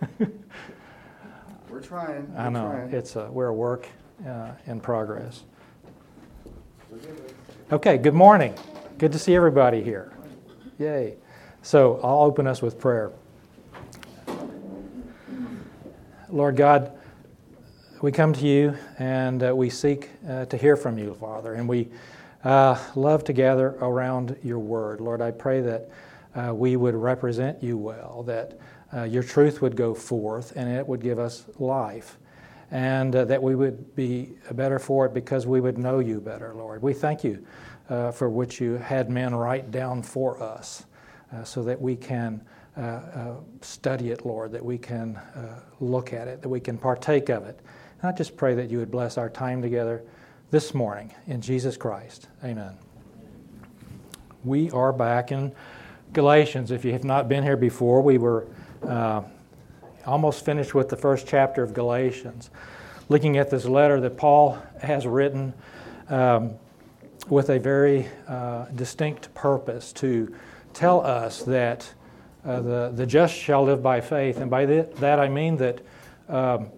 We're 1.70 1.80
trying. 1.80 2.32
We're 2.32 2.40
I 2.40 2.48
know 2.48 2.70
Trying. 2.70 2.92
it's 2.92 3.16
a, 3.16 3.30
we're 3.30 3.48
a 3.48 3.54
work 3.54 3.88
uh, 4.26 4.52
in 4.66 4.80
progress. 4.80 5.42
Okay, 7.72 7.98
good 7.98 8.14
morning. 8.14 8.54
Good 8.98 9.12
to 9.12 9.18
see 9.18 9.34
everybody 9.34 9.82
here. 9.82 10.12
Yay. 10.78 11.16
So 11.62 12.00
I'll 12.02 12.22
open 12.22 12.46
us 12.46 12.62
with 12.62 12.78
prayer. 12.78 13.12
Lord 16.28 16.56
God, 16.56 16.92
we 18.02 18.12
come 18.12 18.32
to 18.34 18.46
you 18.46 18.76
and 18.98 19.42
uh, 19.42 19.54
we 19.54 19.68
seek 19.70 20.10
uh, 20.28 20.44
to 20.46 20.56
hear 20.56 20.76
from 20.76 20.98
you, 20.98 21.14
Father, 21.14 21.54
and 21.54 21.68
we 21.68 21.88
uh, 22.44 22.78
love 22.94 23.24
to 23.24 23.32
gather 23.32 23.70
around 23.80 24.36
your 24.42 24.58
word. 24.58 25.00
Lord, 25.00 25.20
I 25.20 25.30
pray 25.30 25.60
that 25.62 25.90
uh, 26.34 26.54
we 26.54 26.76
would 26.76 26.94
represent 26.94 27.62
you 27.62 27.76
well, 27.76 28.22
that 28.26 28.58
uh, 28.94 29.02
your 29.02 29.22
truth 29.22 29.62
would 29.62 29.76
go 29.76 29.94
forth 29.94 30.52
and 30.56 30.68
it 30.68 30.86
would 30.86 31.00
give 31.00 31.18
us 31.18 31.46
life, 31.58 32.18
and 32.70 33.14
uh, 33.14 33.24
that 33.24 33.42
we 33.42 33.54
would 33.54 33.94
be 33.94 34.32
better 34.52 34.78
for 34.78 35.06
it 35.06 35.14
because 35.14 35.46
we 35.46 35.60
would 35.60 35.78
know 35.78 35.98
you 35.98 36.20
better, 36.20 36.54
Lord. 36.54 36.82
We 36.82 36.92
thank 36.92 37.24
you 37.24 37.44
uh, 37.88 38.10
for 38.10 38.28
which 38.28 38.60
you 38.60 38.74
had 38.74 39.10
men 39.10 39.34
write 39.34 39.70
down 39.70 40.02
for 40.02 40.42
us 40.42 40.84
uh, 41.32 41.44
so 41.44 41.62
that 41.64 41.80
we 41.80 41.96
can. 41.96 42.42
Uh, 42.76 42.80
uh, 42.80 43.34
study 43.62 44.10
it, 44.10 44.26
Lord, 44.26 44.52
that 44.52 44.62
we 44.62 44.76
can 44.76 45.18
look 45.80 46.12
at 46.12 46.28
it, 46.28 46.42
that 46.42 46.48
we 46.50 46.60
can 46.60 46.76
partake 46.76 47.30
of 47.30 47.46
it. 47.46 47.58
And 48.02 48.10
I 48.10 48.12
just 48.12 48.36
pray 48.36 48.54
that 48.54 48.68
you 48.68 48.76
would 48.76 48.90
bless 48.90 49.16
our 49.16 49.30
time 49.30 49.62
together 49.62 50.04
this 50.50 50.74
morning 50.74 51.10
in 51.26 51.40
Jesus 51.40 51.78
Christ. 51.78 52.28
Amen. 52.44 52.76
We 54.44 54.70
are 54.72 54.92
back 54.92 55.32
in 55.32 55.54
Galatians. 56.12 56.70
If 56.70 56.84
you 56.84 56.92
have 56.92 57.02
not 57.02 57.30
been 57.30 57.42
here 57.42 57.56
before, 57.56 58.02
we 58.02 58.18
were 58.18 58.46
uh, 58.88 59.22
almost 60.06 60.44
finished 60.44 60.74
with 60.74 60.88
the 60.88 60.96
first 60.96 61.26
chapter 61.26 61.62
of 61.62 61.74
Galatians, 61.74 62.50
looking 63.08 63.36
at 63.36 63.50
this 63.50 63.64
letter 63.64 64.00
that 64.00 64.16
Paul 64.16 64.58
has 64.80 65.06
written 65.06 65.52
um, 66.08 66.54
with 67.28 67.50
a 67.50 67.58
very 67.58 68.08
uh, 68.28 68.66
distinct 68.74 69.34
purpose 69.34 69.92
to 69.94 70.34
tell 70.72 71.04
us 71.04 71.42
that 71.42 71.92
uh, 72.44 72.60
the, 72.60 72.92
the 72.94 73.06
just 73.06 73.34
shall 73.34 73.64
live 73.64 73.82
by 73.82 74.00
faith. 74.00 74.38
And 74.38 74.50
by 74.50 74.66
th- 74.66 74.94
that 74.96 75.18
I 75.18 75.28
mean 75.28 75.56
that 75.56 75.80
um, 76.28 76.68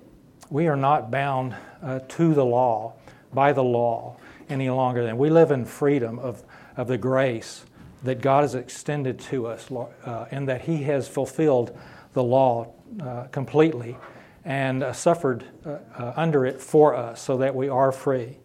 we 0.50 0.66
are 0.66 0.76
not 0.76 1.10
bound 1.10 1.54
uh, 1.82 2.00
to 2.08 2.34
the 2.34 2.44
law, 2.44 2.94
by 3.34 3.52
the 3.52 3.62
law, 3.62 4.16
any 4.48 4.70
longer. 4.70 5.04
Than 5.04 5.18
we 5.18 5.28
live 5.28 5.50
in 5.50 5.66
freedom 5.66 6.18
of, 6.18 6.42
of 6.76 6.88
the 6.88 6.96
grace 6.96 7.64
that 8.04 8.20
God 8.20 8.42
has 8.42 8.54
extended 8.54 9.18
to 9.20 9.46
us, 9.46 9.70
uh, 9.70 10.26
and 10.30 10.48
that 10.48 10.62
He 10.62 10.84
has 10.84 11.08
fulfilled 11.08 11.76
the 12.12 12.22
law 12.22 12.72
uh, 13.02 13.24
completely 13.24 13.96
and 14.44 14.82
uh, 14.82 14.92
suffered 14.92 15.44
uh, 15.66 15.76
uh, 15.96 16.12
under 16.16 16.46
it 16.46 16.60
for 16.60 16.94
us 16.94 17.20
so 17.20 17.36
that 17.38 17.54
we 17.54 17.68
are 17.68 17.92
free. 17.92 18.36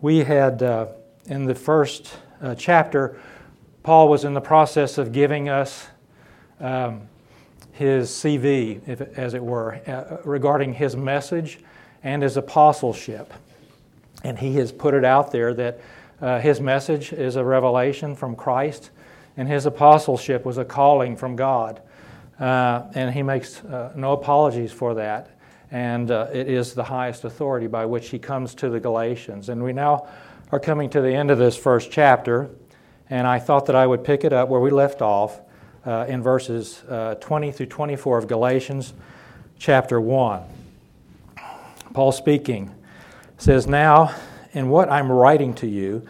We 0.00 0.18
had, 0.18 0.62
uh, 0.62 0.88
in 1.26 1.44
the 1.44 1.54
first 1.54 2.16
chapter, 2.58 3.18
Paul 3.82 4.08
was 4.08 4.24
in 4.24 4.34
the 4.34 4.40
process 4.40 4.98
of 4.98 5.12
giving 5.12 5.48
us 5.48 5.86
um, 6.60 7.02
his 7.72 8.10
CV, 8.10 8.86
if, 8.86 9.00
as 9.16 9.32
it 9.32 9.42
were, 9.42 9.80
regarding 10.24 10.74
his 10.74 10.94
message 10.94 11.60
and 12.02 12.22
his 12.22 12.36
apostleship. 12.36 13.32
And 14.24 14.38
he 14.38 14.56
has 14.56 14.72
put 14.72 14.92
it 14.92 15.04
out 15.04 15.32
there 15.32 15.54
that 15.54 15.80
uh, 16.20 16.40
his 16.40 16.60
message 16.60 17.12
is 17.12 17.36
a 17.36 17.44
revelation 17.44 18.14
from 18.14 18.36
Christ, 18.36 18.90
and 19.36 19.48
his 19.48 19.66
apostleship 19.66 20.44
was 20.44 20.58
a 20.58 20.64
calling 20.64 21.16
from 21.16 21.36
God. 21.36 21.80
Uh, 22.38 22.82
and 22.94 23.14
he 23.14 23.22
makes 23.22 23.62
uh, 23.64 23.92
no 23.94 24.12
apologies 24.12 24.72
for 24.72 24.94
that. 24.94 25.30
And 25.70 26.10
uh, 26.10 26.28
it 26.32 26.48
is 26.48 26.74
the 26.74 26.84
highest 26.84 27.24
authority 27.24 27.66
by 27.66 27.86
which 27.86 28.10
he 28.10 28.18
comes 28.18 28.54
to 28.56 28.68
the 28.68 28.80
Galatians. 28.80 29.48
And 29.48 29.62
we 29.62 29.72
now 29.72 30.08
are 30.52 30.60
coming 30.60 30.90
to 30.90 31.00
the 31.00 31.12
end 31.12 31.30
of 31.30 31.38
this 31.38 31.56
first 31.56 31.90
chapter, 31.90 32.50
and 33.10 33.26
I 33.26 33.38
thought 33.38 33.66
that 33.66 33.76
I 33.76 33.86
would 33.86 34.04
pick 34.04 34.24
it 34.24 34.32
up 34.32 34.48
where 34.48 34.60
we 34.60 34.70
left 34.70 35.02
off 35.02 35.40
uh, 35.84 36.06
in 36.08 36.22
verses 36.22 36.82
uh, 36.88 37.16
20 37.16 37.52
through 37.52 37.66
24 37.66 38.18
of 38.18 38.28
Galatians 38.28 38.94
chapter 39.58 40.00
1. 40.00 40.42
Paul 41.92 42.12
speaking 42.12 42.74
says, 43.38 43.66
Now, 43.66 44.14
in 44.52 44.68
what 44.68 44.90
I'm 44.90 45.10
writing 45.10 45.54
to 45.54 45.66
you, 45.66 46.06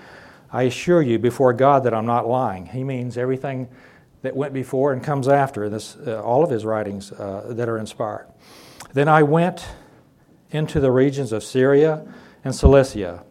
I 0.53 0.65
assure 0.65 1.03
you 1.03 1.19
before 1.19 1.53
God 1.53 1.85
that 1.85 1.95
I'm 1.95 2.07
not 2.07 2.29
lying. 2.29 2.67
He 2.67 2.85
means 2.85 3.19
everything 3.19 3.69
that 4.25 4.35
went 4.35 4.55
before 4.55 4.95
and 4.95 5.05
comes 5.05 5.29
after, 5.29 5.69
this, 5.69 5.99
uh, 6.07 6.19
all 6.23 6.43
of 6.43 6.49
his 6.49 6.65
writings 6.65 7.13
uh, 7.13 7.45
that 7.51 7.69
are 7.69 7.77
inspired. 7.77 8.27
Then 8.95 9.07
I 9.07 9.23
went 9.23 9.69
into 10.51 10.81
the 10.81 10.91
regions 10.91 11.31
of 11.31 11.45
Syria 11.45 12.07
and 12.43 12.55
Cilicia. 12.55 13.23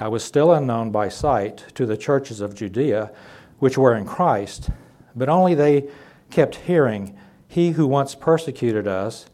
I 0.00 0.08
was 0.08 0.24
still 0.24 0.52
unknown 0.52 0.90
by 0.90 1.08
sight 1.08 1.66
to 1.76 1.86
the 1.86 1.96
churches 1.96 2.40
of 2.40 2.56
Judea, 2.56 3.12
which 3.60 3.78
were 3.78 3.94
in 3.94 4.04
Christ, 4.04 4.70
but 5.14 5.28
only 5.28 5.54
they 5.54 5.88
kept 6.30 6.56
hearing, 6.56 7.16
He 7.46 7.70
who 7.70 7.86
once 7.86 8.16
persecuted 8.16 8.88
us 8.88 9.26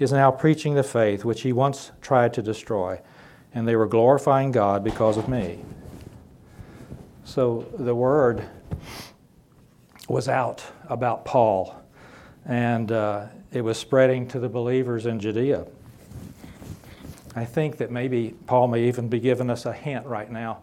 is 0.00 0.12
now 0.12 0.30
preaching 0.30 0.76
the 0.76 0.82
faith 0.82 1.26
which 1.26 1.42
he 1.42 1.52
once 1.52 1.92
tried 2.00 2.32
to 2.32 2.42
destroy, 2.42 3.02
and 3.52 3.68
they 3.68 3.76
were 3.76 3.86
glorifying 3.86 4.50
God 4.50 4.82
because 4.82 5.18
of 5.18 5.28
me. 5.28 5.62
So 7.24 7.70
the 7.78 7.94
word 7.94 8.48
was 10.08 10.28
out 10.28 10.64
about 10.88 11.24
Paul, 11.24 11.74
and 12.44 12.92
uh, 12.92 13.26
it 13.52 13.62
was 13.62 13.78
spreading 13.78 14.28
to 14.28 14.38
the 14.38 14.48
believers 14.48 15.06
in 15.06 15.18
Judea. 15.18 15.66
I 17.36 17.44
think 17.44 17.78
that 17.78 17.90
maybe 17.90 18.34
Paul 18.46 18.68
may 18.68 18.86
even 18.88 19.08
be 19.08 19.18
giving 19.18 19.50
us 19.50 19.66
a 19.66 19.72
hint 19.72 20.06
right 20.06 20.30
now 20.30 20.62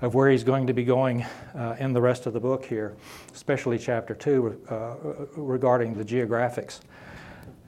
of 0.00 0.14
where 0.14 0.30
he's 0.30 0.44
going 0.44 0.66
to 0.66 0.72
be 0.72 0.84
going 0.84 1.24
uh, 1.54 1.76
in 1.78 1.92
the 1.92 2.00
rest 2.00 2.26
of 2.26 2.32
the 2.32 2.40
book 2.40 2.64
here, 2.64 2.94
especially 3.34 3.78
chapter 3.78 4.14
2 4.14 4.60
uh, 4.68 4.94
regarding 5.36 5.94
the 5.94 6.04
geographics. 6.04 6.80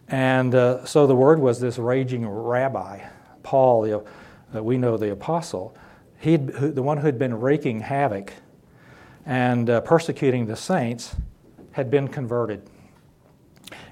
And 0.08 0.54
uh, 0.54 0.84
so 0.84 1.06
the 1.06 1.14
word 1.14 1.38
was 1.38 1.60
this 1.60 1.78
raging 1.78 2.28
rabbi, 2.28 3.00
Paul, 3.42 3.82
the, 3.82 4.04
uh, 4.54 4.62
we 4.62 4.76
know 4.76 4.96
the 4.96 5.12
apostle. 5.12 5.76
he 6.18 6.36
the 6.36 6.82
one 6.82 6.98
who 6.98 7.06
had 7.06 7.18
been 7.18 7.40
wreaking 7.40 7.80
havoc 7.80 8.32
and 9.26 9.70
uh, 9.70 9.80
persecuting 9.80 10.46
the 10.46 10.56
saints, 10.56 11.16
had 11.72 11.90
been 11.90 12.08
converted. 12.08 12.62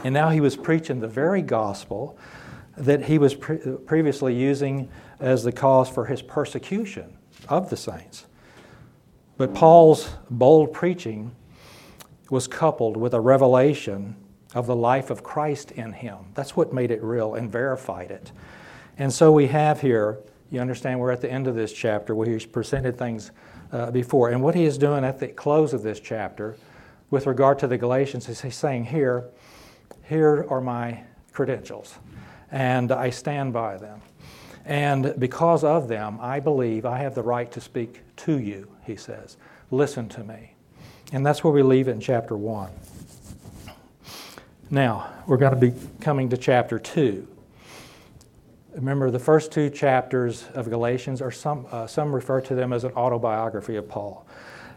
And 0.04 0.14
now 0.14 0.30
he 0.30 0.40
was 0.40 0.56
preaching 0.56 1.00
the 1.00 1.08
very 1.08 1.42
gospel 1.42 2.18
that 2.76 3.04
he 3.04 3.18
was 3.18 3.34
pre- 3.34 3.58
previously 3.58 4.34
using 4.34 4.88
as 5.20 5.44
the 5.44 5.52
cause 5.52 5.88
for 5.88 6.06
his 6.06 6.22
persecution 6.22 7.16
of 7.48 7.70
the 7.70 7.76
saints. 7.76 8.26
But 9.36 9.54
Paul's 9.54 10.10
bold 10.30 10.72
preaching 10.72 11.34
was 12.30 12.46
coupled 12.46 12.96
with 12.96 13.14
a 13.14 13.20
revelation 13.20 14.16
of 14.54 14.66
the 14.66 14.76
life 14.76 15.10
of 15.10 15.22
Christ 15.22 15.70
in 15.72 15.92
him. 15.92 16.18
That's 16.34 16.56
what 16.56 16.72
made 16.72 16.90
it 16.90 17.02
real 17.02 17.34
and 17.34 17.50
verified 17.50 18.10
it. 18.10 18.32
And 18.98 19.12
so 19.12 19.32
we 19.32 19.46
have 19.48 19.80
here, 19.80 20.18
you 20.50 20.60
understand, 20.60 21.00
we're 21.00 21.10
at 21.10 21.20
the 21.20 21.30
end 21.30 21.46
of 21.46 21.54
this 21.54 21.72
chapter 21.72 22.14
where 22.14 22.28
he's 22.28 22.46
presented 22.46 22.98
things 22.98 23.30
uh, 23.72 23.90
before. 23.90 24.30
And 24.30 24.42
what 24.42 24.54
he 24.54 24.64
is 24.64 24.78
doing 24.78 25.04
at 25.04 25.18
the 25.18 25.28
close 25.28 25.72
of 25.72 25.82
this 25.82 25.98
chapter 25.98 26.56
with 27.10 27.26
regard 27.26 27.58
to 27.60 27.66
the 27.66 27.78
Galatians 27.78 28.28
is 28.28 28.40
he's 28.40 28.56
saying, 28.56 28.84
Here, 28.84 29.24
here 30.04 30.46
are 30.48 30.60
my 30.60 31.02
credentials, 31.32 31.94
and 32.50 32.92
I 32.92 33.10
stand 33.10 33.52
by 33.52 33.78
them. 33.78 34.00
And 34.64 35.14
because 35.18 35.64
of 35.64 35.88
them, 35.88 36.18
I 36.20 36.38
believe 36.38 36.86
I 36.86 36.98
have 36.98 37.14
the 37.14 37.22
right 37.22 37.50
to 37.52 37.60
speak 37.60 38.00
to 38.16 38.38
you, 38.38 38.70
he 38.84 38.94
says. 38.94 39.36
Listen 39.70 40.08
to 40.10 40.22
me. 40.22 40.54
And 41.12 41.26
that's 41.26 41.42
where 41.42 41.52
we 41.52 41.62
leave 41.62 41.88
it 41.88 41.92
in 41.92 42.00
chapter 42.00 42.36
1. 42.36 42.70
Now, 44.70 45.12
we're 45.26 45.36
going 45.36 45.58
to 45.58 45.60
be 45.60 45.74
coming 46.00 46.28
to 46.30 46.36
chapter 46.36 46.78
2. 46.78 47.26
Remember, 48.74 49.10
the 49.10 49.18
first 49.18 49.52
two 49.52 49.68
chapters 49.68 50.46
of 50.54 50.70
Galatians 50.70 51.20
are 51.20 51.30
some, 51.30 51.66
uh, 51.70 51.86
some 51.86 52.14
refer 52.14 52.40
to 52.40 52.54
them 52.54 52.72
as 52.72 52.84
an 52.84 52.92
autobiography 52.92 53.76
of 53.76 53.86
Paul. 53.86 54.26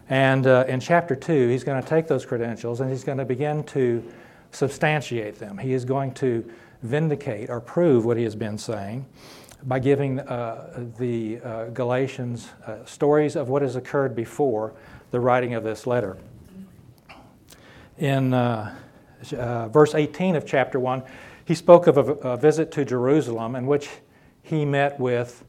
And 0.10 0.46
uh, 0.46 0.66
in 0.68 0.82
chapter 0.82 1.16
2, 1.16 1.48
he's 1.48 1.64
going 1.64 1.82
to 1.82 1.88
take 1.88 2.08
those 2.08 2.26
credentials 2.26 2.82
and 2.82 2.90
he's 2.90 3.06
going 3.06 3.18
to 3.20 3.26
begin 3.26 3.64
to 3.66 4.04
substantiate 4.52 5.40
them. 5.40 5.58
He 5.58 5.74
is 5.74 5.86
going 5.86 6.14
to 6.16 6.50
vindicate 6.84 7.50
or 7.50 7.62
prove 7.62 8.06
what 8.06 8.18
he 8.18 8.24
has 8.24 8.36
been 8.36 8.58
saying 8.58 9.06
by 9.64 9.80
giving 9.80 10.20
uh, 10.20 10.88
the 11.00 11.40
uh, 11.40 11.66
Galatians 11.68 12.50
uh, 12.68 12.84
stories 12.86 13.38
of 13.38 13.48
what 13.48 13.62
has 13.62 13.78
occurred 13.78 14.14
before 14.14 14.74
the 15.12 15.20
writing 15.20 15.54
of 15.54 15.64
this 15.64 15.88
letter. 15.88 16.18
In 17.98 18.34
uh, 18.34 18.76
uh, 19.32 19.70
verse 19.70 19.96
18 19.96 20.36
of 20.36 20.46
chapter 20.46 20.80
1, 20.80 21.02
he 21.46 21.56
spoke 21.56 21.88
of 21.88 21.98
a, 21.98 22.14
a, 22.28 22.38
visit 22.38 22.72
to 22.74 22.84
Jerusalem 22.84 23.56
in 23.56 23.68
which 23.68 23.90
he 24.42 24.66
met 24.66 25.00
with 25.00 25.46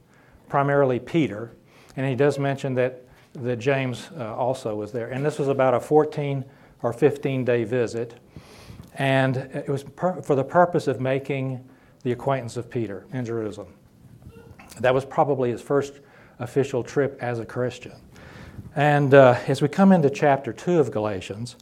primarily 0.49 0.99
Peter, 0.99 1.53
and 1.97 2.07
he 2.07 2.15
does 2.15 2.39
mention 2.39 2.75
that, 2.75 3.03
that 3.33 3.59
James 3.59 4.11
uh, 4.17 4.35
also 4.35 4.75
was 4.75 4.93
there. 4.93 5.09
And 5.09 5.25
this 5.25 5.39
was 5.39 5.49
about 5.49 5.75
a 5.75 5.81
14 5.81 6.45
or 6.83 6.93
15 6.93 7.45
day 7.45 7.65
visit. 7.65 8.15
And 8.95 9.37
it 9.37 9.69
was 9.69 9.85
per- 9.85 10.23
for 10.23 10.35
the 10.35 10.45
purpose 10.45 10.87
of 10.87 11.01
making 11.01 11.67
the 12.03 12.13
acquaintance 12.13 12.57
of 12.57 12.71
Peter 12.71 13.07
in 13.13 13.25
Jerusalem. 13.25 13.75
That 14.81 14.95
was 14.95 15.05
probably 15.05 15.51
his 15.51 15.61
first 15.61 16.01
official 16.39 16.83
trip 16.83 17.19
as 17.21 17.39
a 17.39 17.47
Christian. 17.47 17.95
And 18.75 19.15
uh, 19.15 19.39
as 19.49 19.63
we 19.63 19.69
come 19.69 19.93
into 19.93 20.11
chapter 20.11 20.53
2 20.53 20.79
of 20.79 20.91
Galatians, 20.91 21.57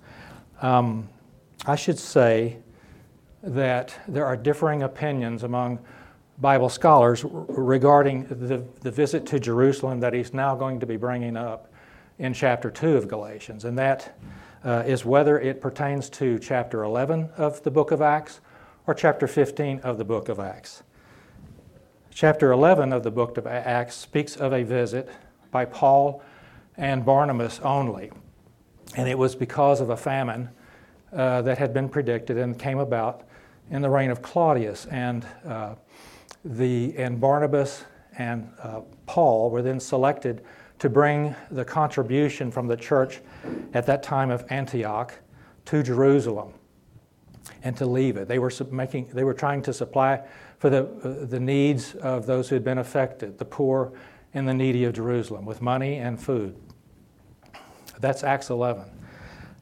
um, 0.63 1.09
I 1.67 1.77
should 1.77 1.99
say 1.99 2.59
that 3.44 3.94
there 4.08 4.25
are 4.25 4.37
differing 4.37 4.82
opinions 4.82 5.43
among 5.43 5.79
Bible 6.38 6.69
scholars 6.69 7.25
regarding 7.25 8.25
the, 8.25 8.64
the 8.81 8.91
visit 8.91 9.26
to 9.26 9.38
Jerusalem 9.38 10.00
that 10.00 10.12
he's 10.12 10.35
now 10.35 10.56
going 10.56 10.81
to 10.81 10.87
be 10.87 10.96
bringing 10.96 11.37
up 11.37 11.70
in 12.19 12.32
chapter 12.32 12.70
2 12.70 12.96
of 12.96 13.08
Galatians. 13.08 13.64
And 13.64 13.79
that 13.79 14.19
uh, 14.64 14.82
is 14.87 15.05
whether 15.05 15.38
it 15.38 15.61
pertains 15.61 16.08
to 16.11 16.38
chapter 16.38 16.82
11 16.82 17.31
of 17.37 17.62
the 17.62 17.70
book 17.70 17.91
of 17.91 18.00
Acts 18.00 18.41
or 18.87 18.94
chapter 18.94 19.26
15 19.26 19.81
of 19.81 19.99
the 19.99 20.05
book 20.05 20.29
of 20.29 20.40
Acts. 20.40 20.82
Chapter 22.12 22.52
11 22.52 22.93
of 22.93 23.02
the 23.02 23.11
book 23.11 23.37
of 23.37 23.47
Acts 23.47 23.94
speaks 23.94 24.37
of 24.37 24.52
a 24.52 24.62
visit 24.62 25.08
by 25.50 25.64
Paul 25.64 26.23
and 26.76 27.05
Barnabas 27.05 27.61
only. 27.61 28.11
And 28.97 29.08
it 29.08 29.19
was 29.19 29.35
because 29.35 29.81
of 29.81 29.90
a 29.90 29.97
famine 29.97 30.49
uh, 31.12 31.43
that 31.43 31.58
had 31.58 31.75
been 31.75 31.88
predicted 31.88 32.38
and 32.38 32.58
came 32.58 32.79
about 32.79 33.25
in 33.70 33.82
the 33.82 33.90
reign 33.90 34.11
of 34.11 34.22
Claudius. 34.22 34.87
And, 34.87 35.26
uh, 35.46 35.75
the, 36.44 36.96
and 36.96 37.20
Barnabas 37.20 37.84
and 38.19 38.50
uh, 38.62 38.82
Paul 39.06 39.50
were 39.50 39.62
then 39.62 39.81
selected 39.81 40.43
to 40.78 40.88
bring 40.88 41.34
the 41.50 41.64
contribution 41.64 42.50
from 42.50 42.66
the 42.66 42.76
church 42.76 43.20
at 43.72 43.87
that 43.87 44.02
time 44.02 44.31
of 44.31 44.44
Antioch 44.50 45.14
to 45.66 45.82
Jerusalem 45.82 46.52
and 47.62 47.76
to 47.76 47.87
leave 47.87 48.16
it. 48.16 48.28
They 48.28 48.38
were 48.38 48.52
making, 48.70 49.08
they 49.12 49.25
were 49.25 49.34
trying 49.34 49.62
to 49.62 49.72
supply 49.72 50.22
for 50.58 50.70
the, 50.70 50.87
uh, 51.02 51.26
the 51.26 51.40
needs 51.40 51.94
of 51.96 52.26
those 52.26 52.49
who 52.49 52.55
had 52.55 52.64
been 52.64 52.78
affected, 52.78 53.38
the 53.38 53.44
poor 53.44 53.93
and 54.34 54.49
the 54.49 54.55
needy 54.55 54.84
of 54.84 54.94
Jerusalem, 54.94 55.44
with 55.44 55.62
money 55.62 55.96
and 55.96 56.20
food. 56.20 56.56
That's 58.00 58.25
Acts 58.25 58.50
11. 58.50 58.84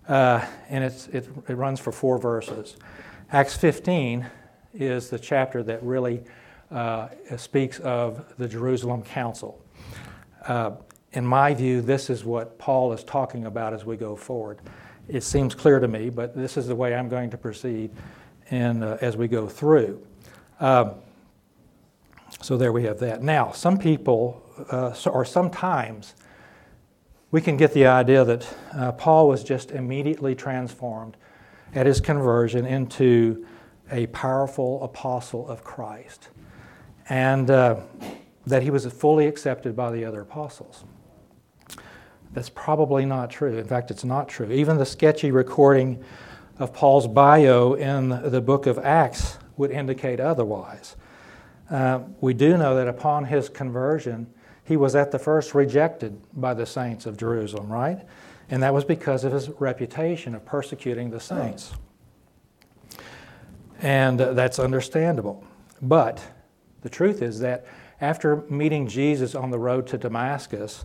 Uh, 0.08 0.44
and 0.69 0.84
it, 0.84 1.08
it 1.12 1.54
runs 1.54 1.78
for 1.78 1.93
four 1.93 2.19
verses. 2.19 2.76
Acts 3.32 3.56
15 3.56 4.26
is 4.75 5.08
the 5.08 5.19
chapter 5.19 5.62
that 5.62 5.82
really 5.82 6.23
uh, 6.70 7.08
speaks 7.38 7.79
of 7.79 8.26
the 8.37 8.46
Jerusalem 8.46 9.02
Council. 9.02 9.58
Uh, 10.46 10.73
in 11.12 11.25
my 11.25 11.55
view, 11.55 11.81
this 11.81 12.11
is 12.11 12.26
what 12.26 12.58
Paul 12.58 12.93
is 12.93 13.02
talking 13.02 13.46
about 13.46 13.73
as 13.73 13.87
we 13.87 13.96
go 13.96 14.17
forward. 14.17 14.58
It 15.08 15.23
seems 15.23 15.55
clear 15.55 15.81
to 15.81 15.88
me, 15.88 16.11
but 16.11 16.37
this 16.37 16.58
is 16.58 16.67
the 16.67 16.75
way 16.75 16.94
I'm 16.94 17.08
going 17.08 17.31
to 17.31 17.38
proceed 17.38 17.90
in, 18.50 18.82
uh, 18.82 18.99
as 19.00 19.17
we 19.17 19.29
go 19.29 19.49
through. 19.49 20.06
Um, 20.61 20.96
so 22.43 22.58
there 22.58 22.70
we 22.70 22.85
have 22.85 22.99
that. 22.99 23.23
Now, 23.23 23.52
some 23.52 23.78
people, 23.78 24.43
uh, 24.70 24.94
or 25.11 25.25
sometimes, 25.25 26.17
we 27.31 27.40
can 27.40 27.56
get 27.56 27.73
the 27.73 27.87
idea 27.87 28.26
that 28.26 28.55
uh, 28.75 28.93
Paul 28.93 29.26
was 29.26 29.43
just 29.43 29.70
immediately 29.70 30.35
transformed 30.35 31.17
at 31.75 31.87
his 31.87 32.01
conversion 32.01 32.67
into 32.67 33.47
a 33.91 34.07
powerful 34.09 34.83
apostle 34.83 35.49
of 35.49 35.65
Christ, 35.65 36.29
and 37.09 37.51
uh, 37.51 37.81
that 38.47 38.63
he 38.63 38.71
was 38.71 38.87
fully 38.87 39.27
accepted 39.27 39.77
by 39.77 39.91
the 39.91 40.05
other 40.05 40.23
apostles. 40.23 40.85
That's 42.33 42.49
probably 42.49 43.05
not 43.05 43.31
true. 43.31 43.59
In 43.59 43.67
fact, 43.67 43.91
it's 43.91 44.05
not 44.05 44.29
true. 44.29 44.51
Even 44.51 44.79
the 44.79 44.87
sketchy 44.87 45.31
recording 45.31 46.03
of 46.59 46.73
Paul's 46.73 47.07
bio 47.07 47.75
in 47.75 48.09
the 48.09 48.41
book 48.41 48.67
of 48.67 48.79
Acts 48.79 49.39
would 49.57 49.71
indicate 49.71 50.21
otherwise. 50.21 50.97
Uh, 51.71 52.01
we 52.21 52.35
do 52.35 52.57
know 52.57 52.77
that 52.77 52.89
upon 52.89 53.25
his 53.25 53.49
conversion, 53.49 54.27
he 54.65 54.77
was 54.77 54.95
at 54.95 55.11
the 55.11 55.19
first 55.19 55.55
rejected 55.55 56.21
by 56.35 56.55
the 56.55 56.65
saints 56.65 57.05
of 57.05 57.17
Jerusalem, 57.17 57.71
right? 57.71 58.07
And 58.52 58.62
that 58.62 58.75
was 58.75 58.84
because 58.84 59.25
of 59.25 59.32
his 59.32 59.49
reputation 59.49 60.34
of 60.34 60.44
persecuting 60.44 61.08
the 61.08 61.20
saints. 61.20 61.72
And 63.81 64.20
uh, 64.20 64.34
that's 64.34 64.58
understandable. 64.58 65.43
But 65.81 66.22
the 66.82 66.90
truth 66.90 67.22
is 67.22 67.40
that 67.40 67.64
after 68.02 68.43
meeting 68.50 68.88
Jesus 68.88 69.34
on 69.34 69.50
the 69.50 69.58
road 69.58 69.87
to 69.87 69.96
Damascus, 69.96 70.84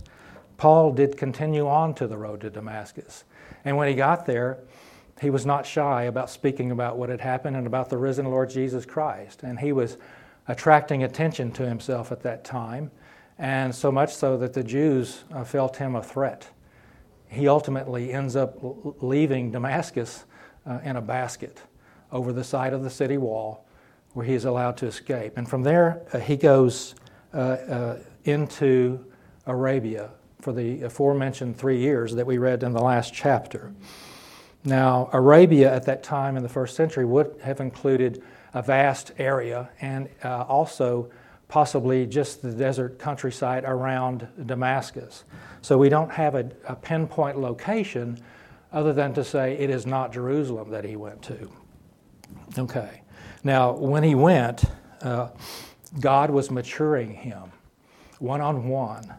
Paul 0.55 0.93
did 0.93 1.17
continue 1.17 1.67
on 1.67 1.93
to 1.95 2.07
the 2.07 2.17
road 2.17 2.39
to 2.39 2.49
Damascus. 2.49 3.25
And 3.65 3.75
when 3.75 3.89
he 3.89 3.95
got 3.95 4.25
there, 4.25 4.59
he 5.19 5.29
was 5.29 5.45
not 5.45 5.65
shy 5.65 6.03
about 6.03 6.29
speaking 6.29 6.71
about 6.71 6.97
what 6.97 7.09
had 7.09 7.19
happened 7.19 7.57
and 7.57 7.67
about 7.67 7.89
the 7.89 7.97
risen 7.97 8.27
Lord 8.27 8.49
Jesus 8.49 8.85
Christ. 8.85 9.43
And 9.43 9.59
he 9.59 9.73
was 9.73 9.97
attracting 10.47 11.03
attention 11.03 11.51
to 11.51 11.67
himself 11.67 12.13
at 12.13 12.21
that 12.21 12.45
time, 12.45 12.91
and 13.37 13.75
so 13.75 13.91
much 13.91 14.15
so 14.15 14.37
that 14.37 14.53
the 14.53 14.63
Jews 14.63 15.25
uh, 15.33 15.43
felt 15.43 15.75
him 15.75 15.97
a 15.97 16.01
threat. 16.01 16.47
He 17.29 17.47
ultimately 17.47 18.13
ends 18.13 18.35
up 18.35 18.57
leaving 19.01 19.51
Damascus 19.51 20.25
uh, 20.65 20.79
in 20.83 20.95
a 20.95 21.01
basket 21.01 21.61
over 22.11 22.31
the 22.31 22.43
side 22.43 22.73
of 22.73 22.83
the 22.83 22.89
city 22.89 23.17
wall 23.17 23.65
where 24.13 24.25
he 24.25 24.33
is 24.33 24.45
allowed 24.45 24.77
to 24.77 24.87
escape. 24.87 25.37
And 25.37 25.47
from 25.47 25.63
there, 25.63 26.01
uh, 26.13 26.19
he 26.19 26.37
goes 26.37 26.95
uh, 27.33 27.37
uh, 27.37 27.99
into 28.23 29.05
Arabia 29.45 30.09
for 30.41 30.53
the 30.53 30.83
aforementioned 30.83 31.57
three 31.57 31.79
years 31.79 32.15
that 32.15 32.25
we 32.25 32.37
read 32.37 32.63
in 32.63 32.71
the 32.73 32.81
last 32.81 33.13
chapter. 33.13 33.73
Now, 34.63 35.09
Arabia 35.13 35.73
at 35.73 35.85
that 35.85 36.03
time 36.03 36.35
in 36.35 36.43
the 36.43 36.49
first 36.49 36.75
century 36.75 37.05
would 37.05 37.39
have 37.43 37.59
included 37.59 38.23
a 38.53 38.61
vast 38.61 39.11
area 39.17 39.69
and 39.81 40.09
uh, 40.23 40.43
also 40.43 41.09
possibly 41.47 42.05
just 42.05 42.41
the 42.41 42.51
desert 42.51 42.99
countryside 42.99 43.63
around 43.65 44.27
Damascus. 44.45 45.23
So 45.61 45.77
we 45.77 45.89
don't 45.89 46.11
have 46.11 46.35
a, 46.35 46.51
a, 46.67 46.75
pinpoint 46.75 47.39
location 47.39 48.19
other 48.73 48.93
than 48.93 49.13
to 49.13 49.23
say 49.23 49.57
it 49.57 49.69
is 49.69 49.85
not 49.85 50.11
Jerusalem 50.11 50.69
that 50.71 50.83
he 50.83 50.95
went 50.95 51.21
to. 51.23 51.49
Okay. 52.57 53.01
Now, 53.43 53.71
when 53.71 54.03
he 54.03 54.13
went, 54.13 54.65
uh, 55.01 55.29
God 55.99 56.29
was 56.29 56.51
maturing 56.51 57.13
him 57.13 57.51
one 58.19 58.41
on 58.41 58.67
one. 58.67 59.13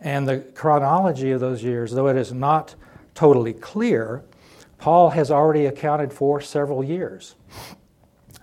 And 0.00 0.28
the 0.28 0.40
chronology 0.54 1.30
of 1.30 1.40
those 1.40 1.62
years, 1.62 1.92
though 1.92 2.08
it 2.08 2.16
is 2.16 2.32
not 2.32 2.74
totally 3.14 3.54
clear, 3.54 4.24
Paul 4.78 5.10
has 5.10 5.30
already 5.30 5.66
accounted 5.66 6.12
for 6.12 6.40
several 6.40 6.84
years. 6.84 7.36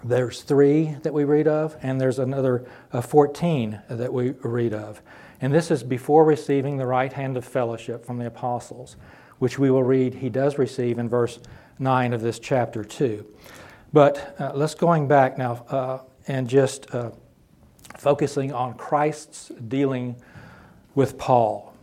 There's 0.04 0.42
three 0.42 0.96
that 1.04 1.14
we 1.14 1.24
read 1.24 1.48
of, 1.48 1.78
and 1.82 2.02
there's 2.02 2.20
another 2.20 2.66
uh, 2.92 3.02
14 3.02 3.82
that 3.90 4.12
we 4.12 4.32
read 4.42 4.74
of. 4.74 5.02
And 5.42 5.54
this 5.54 5.70
is 5.72 5.84
before 5.84 6.26
receiving 6.26 6.78
the 6.78 6.88
right 6.88 7.12
hand 7.14 7.38
of 7.38 7.46
fellowship 7.46 8.06
from 8.06 8.18
the 8.18 8.28
apostles, 8.28 8.96
which 9.40 9.60
we 9.60 9.70
will 9.70 9.84
read 9.84 10.16
he 10.16 10.30
does 10.30 10.58
receive 10.58 10.98
in 10.98 11.10
verse 11.10 11.40
9 11.80 12.14
of 12.14 12.22
this 12.22 12.40
chapter 12.40 12.84
2. 12.84 13.26
But 13.94 14.36
uh, 14.40 14.52
let's 14.56 14.76
going 14.76 15.08
back 15.08 15.38
now 15.38 15.66
uh, 15.70 16.00
and 16.28 16.48
just 16.48 16.94
uh, 16.94 17.12
focusing 17.98 18.54
on 18.54 18.76
Christ's 18.76 19.50
dealing 19.68 20.16
with 20.96 21.18
Paul. 21.18 21.74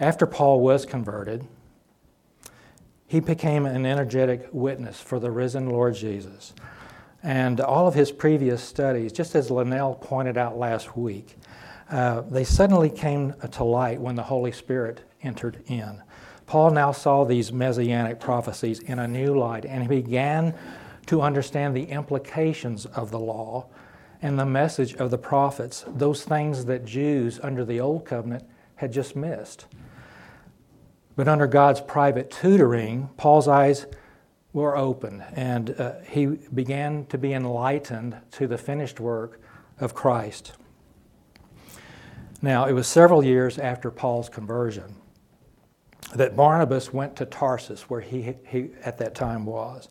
After 0.00 0.26
Paul 0.26 0.60
was 0.60 0.84
converted, 0.84 1.46
he 3.14 3.20
became 3.20 3.64
an 3.64 3.86
energetic 3.86 4.48
witness 4.50 5.00
for 5.00 5.20
the 5.20 5.30
risen 5.30 5.70
Lord 5.70 5.94
Jesus. 5.94 6.52
And 7.22 7.60
all 7.60 7.86
of 7.86 7.94
his 7.94 8.10
previous 8.10 8.60
studies, 8.60 9.12
just 9.12 9.36
as 9.36 9.52
Linnell 9.52 9.94
pointed 9.94 10.36
out 10.36 10.58
last 10.58 10.96
week, 10.96 11.36
uh, 11.90 12.22
they 12.22 12.42
suddenly 12.42 12.90
came 12.90 13.32
to 13.52 13.62
light 13.62 14.00
when 14.00 14.16
the 14.16 14.24
Holy 14.24 14.50
Spirit 14.50 15.02
entered 15.22 15.62
in. 15.68 16.02
Paul 16.46 16.72
now 16.72 16.90
saw 16.90 17.22
these 17.22 17.52
messianic 17.52 18.18
prophecies 18.18 18.80
in 18.80 18.98
a 18.98 19.06
new 19.06 19.38
light, 19.38 19.64
and 19.64 19.82
he 19.84 19.88
began 20.00 20.52
to 21.06 21.22
understand 21.22 21.76
the 21.76 21.84
implications 21.84 22.84
of 22.84 23.12
the 23.12 23.20
law 23.20 23.66
and 24.22 24.36
the 24.36 24.44
message 24.44 24.94
of 24.94 25.12
the 25.12 25.18
prophets, 25.18 25.84
those 25.86 26.24
things 26.24 26.64
that 26.64 26.84
Jews 26.84 27.38
under 27.44 27.64
the 27.64 27.78
Old 27.78 28.06
Covenant 28.06 28.42
had 28.74 28.92
just 28.92 29.14
missed. 29.14 29.66
But 31.16 31.28
under 31.28 31.46
God's 31.46 31.80
private 31.80 32.30
tutoring, 32.30 33.10
Paul's 33.16 33.48
eyes 33.48 33.86
were 34.52 34.76
opened 34.76 35.24
and 35.34 35.70
uh, 35.78 36.00
he 36.08 36.26
began 36.26 37.06
to 37.06 37.18
be 37.18 37.32
enlightened 37.32 38.16
to 38.32 38.46
the 38.46 38.58
finished 38.58 39.00
work 39.00 39.40
of 39.80 39.94
Christ. 39.94 40.52
Now, 42.40 42.66
it 42.66 42.72
was 42.72 42.86
several 42.86 43.24
years 43.24 43.58
after 43.58 43.90
Paul's 43.90 44.28
conversion 44.28 44.96
that 46.14 46.36
Barnabas 46.36 46.92
went 46.92 47.16
to 47.16 47.26
Tarsus, 47.26 47.88
where 47.88 48.00
he, 48.00 48.34
he 48.46 48.70
at 48.84 48.98
that 48.98 49.14
time 49.14 49.46
was, 49.46 49.88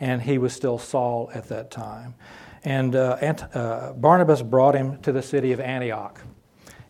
and 0.00 0.22
he 0.22 0.38
was 0.38 0.52
still 0.52 0.78
Saul 0.78 1.30
at 1.34 1.48
that 1.48 1.70
time. 1.70 2.14
And 2.64 2.94
uh, 2.94 3.16
uh, 3.52 3.92
Barnabas 3.92 4.42
brought 4.42 4.74
him 4.74 5.00
to 5.02 5.12
the 5.12 5.22
city 5.22 5.52
of 5.52 5.60
Antioch. 5.60 6.20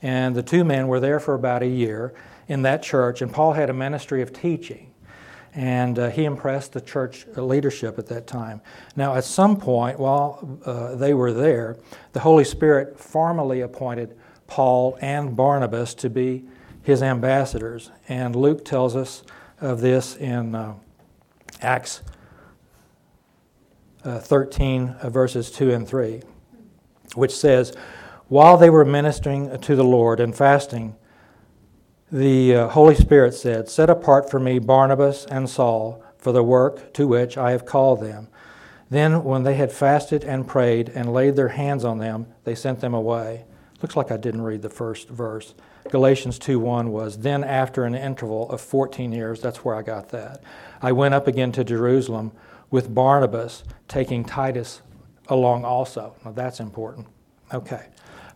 And 0.03 0.35
the 0.35 0.43
two 0.43 0.65
men 0.65 0.89
were 0.89 1.01
there 1.01 1.19
for 1.19 1.35
about 1.35 1.63
a 1.63 1.67
year 1.67 2.15
in 2.49 2.63
that 2.63 2.83
church, 2.83 3.23
and 3.23 3.33
Paul 3.33 3.53
had 3.53 3.71
a 3.71 3.75
ministry 3.75 4.23
of 4.23 4.33
teaching. 4.33 4.93
and 5.55 5.99
uh, 5.99 6.11
he 6.11 6.25
impressed 6.25 6.73
the 6.73 6.81
church 6.81 7.27
leadership 7.37 7.99
at 7.99 8.07
that 8.07 8.27
time. 8.27 8.61
Now, 8.97 9.15
at 9.15 9.25
some 9.25 9.57
point 9.57 9.99
while 9.99 10.59
uh, 10.65 10.95
they 10.95 11.15
were 11.15 11.33
there, 11.33 11.77
the 12.13 12.21
Holy 12.21 12.45
Spirit 12.45 12.99
formally 13.01 13.63
appointed 13.63 14.17
Paul 14.47 14.99
and 15.01 15.35
Barnabas 15.35 15.95
to 15.95 16.11
be 16.11 16.45
his 16.83 17.03
ambassadors, 17.03 17.91
and 18.09 18.37
Luke 18.37 18.65
tells 18.65 18.95
us 18.97 19.23
of 19.61 19.81
this 19.81 20.17
in 20.17 20.55
uh, 20.55 20.75
Acts 21.61 22.03
uh, 24.05 24.19
13, 24.19 24.91
uh, 25.03 25.11
verses 25.11 25.51
2 25.51 25.73
and 25.73 25.87
3, 25.87 26.23
which 27.15 27.35
says, 27.35 27.75
While 28.29 28.57
they 28.57 28.71
were 28.71 28.85
ministering 28.85 29.59
to 29.61 29.77
the 29.77 29.85
Lord 29.85 30.21
and 30.21 30.35
fasting, 30.35 30.97
the 32.11 32.55
uh, 32.55 32.69
Holy 32.69 32.95
Spirit 32.95 33.35
said, 33.35 33.69
Set 33.69 33.91
apart 33.91 34.31
for 34.31 34.41
me 34.41 34.59
Barnabas 34.59 35.27
and 35.27 35.49
Saul 35.49 36.03
for 36.17 36.33
the 36.33 36.43
work 36.43 36.93
to 36.95 37.07
which 37.07 37.37
I 37.37 37.51
have 37.51 37.67
called 37.67 38.01
them. 38.01 38.29
Then, 38.91 39.23
when 39.23 39.43
they 39.43 39.55
had 39.55 39.71
fasted 39.71 40.25
and 40.25 40.47
prayed 40.47 40.89
and 40.89 41.13
laid 41.13 41.37
their 41.37 41.49
hands 41.49 41.85
on 41.85 41.99
them, 41.99 42.27
they 42.45 42.55
sent 42.55 42.81
them 42.81 42.95
away. 42.95 43.45
Looks 43.83 43.97
like 43.97 44.11
I 44.11 44.17
didn't 44.17 44.43
read 44.43 44.63
the 44.63 44.71
first 44.71 45.09
verse. 45.09 45.55
Galatians 45.91 46.39
2:1 46.39 46.89
was, 46.89 47.19
Then 47.19 47.45
after 47.45 47.85
an 47.85 47.95
interval 47.95 48.51
of 48.51 48.61
14 48.61 49.13
years, 49.13 49.41
that's 49.41 49.65
where 49.65 49.75
I 49.75 49.83
got 49.83 50.09
that, 50.09 50.43
I 50.81 50.93
went 50.93 51.15
up 51.15 51.27
again 51.27 51.53
to 51.53 51.65
Jerusalem 51.65 52.33
with 52.71 52.95
Barnabas, 52.95 53.65
taking 53.87 54.25
Titus 54.25 54.81
along 55.29 55.65
also. 55.65 56.15
Now 56.25 56.33
that's 56.33 56.61
important. 56.61 57.07
Okay. 57.53 57.87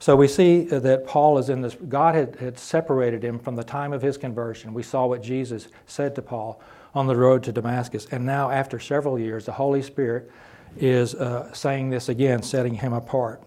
So 0.03 0.17
we 0.17 0.27
see 0.27 0.63
that 0.65 1.07
Paul 1.07 1.39
is 1.39 1.49
in 1.49 1.63
this, 1.63 1.77
God 1.77 2.17
had, 2.17 2.35
had 2.35 2.59
separated 2.59 3.23
him 3.23 3.39
from 3.39 3.55
the 3.55 3.63
time 3.63 3.93
of 3.93 4.03
his 4.03 4.17
conversion. 4.17 4.75
We 4.75 4.83
saw 4.83 5.07
what 5.07 5.23
Jesus 5.23 5.69
said 5.87 6.17
to 6.17 6.23
Paul 6.23 6.61
on 6.93 7.07
the 7.07 7.15
road 7.15 7.45
to 7.45 7.53
Damascus. 7.53 8.09
And 8.11 8.27
now, 8.27 8.51
after 8.51 8.81
several 8.81 9.17
years, 9.17 9.47
the 9.47 9.53
Holy 9.53 9.81
Spirit 9.81 10.29
is 10.77 11.15
uh, 11.15 11.53
saying 11.53 11.91
this 11.91 12.09
again, 12.09 12.43
setting 12.43 12.75
him 12.75 12.93
apart. 12.93 13.45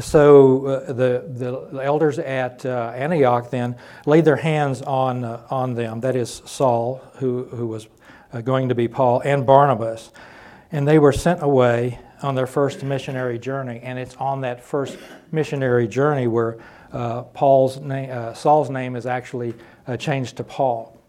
so 0.00 0.64
uh, 0.64 0.90
the, 0.90 1.26
the 1.28 1.80
elders 1.84 2.18
at 2.18 2.64
uh, 2.64 2.94
Antioch 2.96 3.50
then 3.50 3.76
laid 4.06 4.24
their 4.24 4.36
hands 4.36 4.80
on, 4.80 5.22
uh, 5.22 5.46
on 5.50 5.74
them, 5.74 6.00
that 6.00 6.16
is 6.16 6.40
Saul, 6.46 7.02
who, 7.16 7.44
who 7.44 7.66
was 7.66 7.88
uh, 8.32 8.40
going 8.40 8.70
to 8.70 8.74
be 8.74 8.88
Paul, 8.88 9.20
and 9.20 9.44
Barnabas 9.44 10.10
and 10.74 10.88
they 10.88 10.98
were 10.98 11.12
sent 11.12 11.40
away 11.40 12.00
on 12.20 12.34
their 12.34 12.48
first 12.48 12.82
missionary 12.82 13.38
journey. 13.38 13.78
And 13.84 13.96
it's 13.96 14.16
on 14.16 14.40
that 14.40 14.60
first 14.60 14.98
missionary 15.30 15.86
journey 15.86 16.26
where 16.26 16.58
uh, 16.92 17.22
Paul's 17.22 17.78
name, 17.78 18.10
uh, 18.10 18.34
Saul's 18.34 18.70
name 18.70 18.96
is 18.96 19.06
actually 19.06 19.54
uh, 19.86 19.96
changed 19.96 20.36
to 20.38 20.44
Paul. 20.44 21.00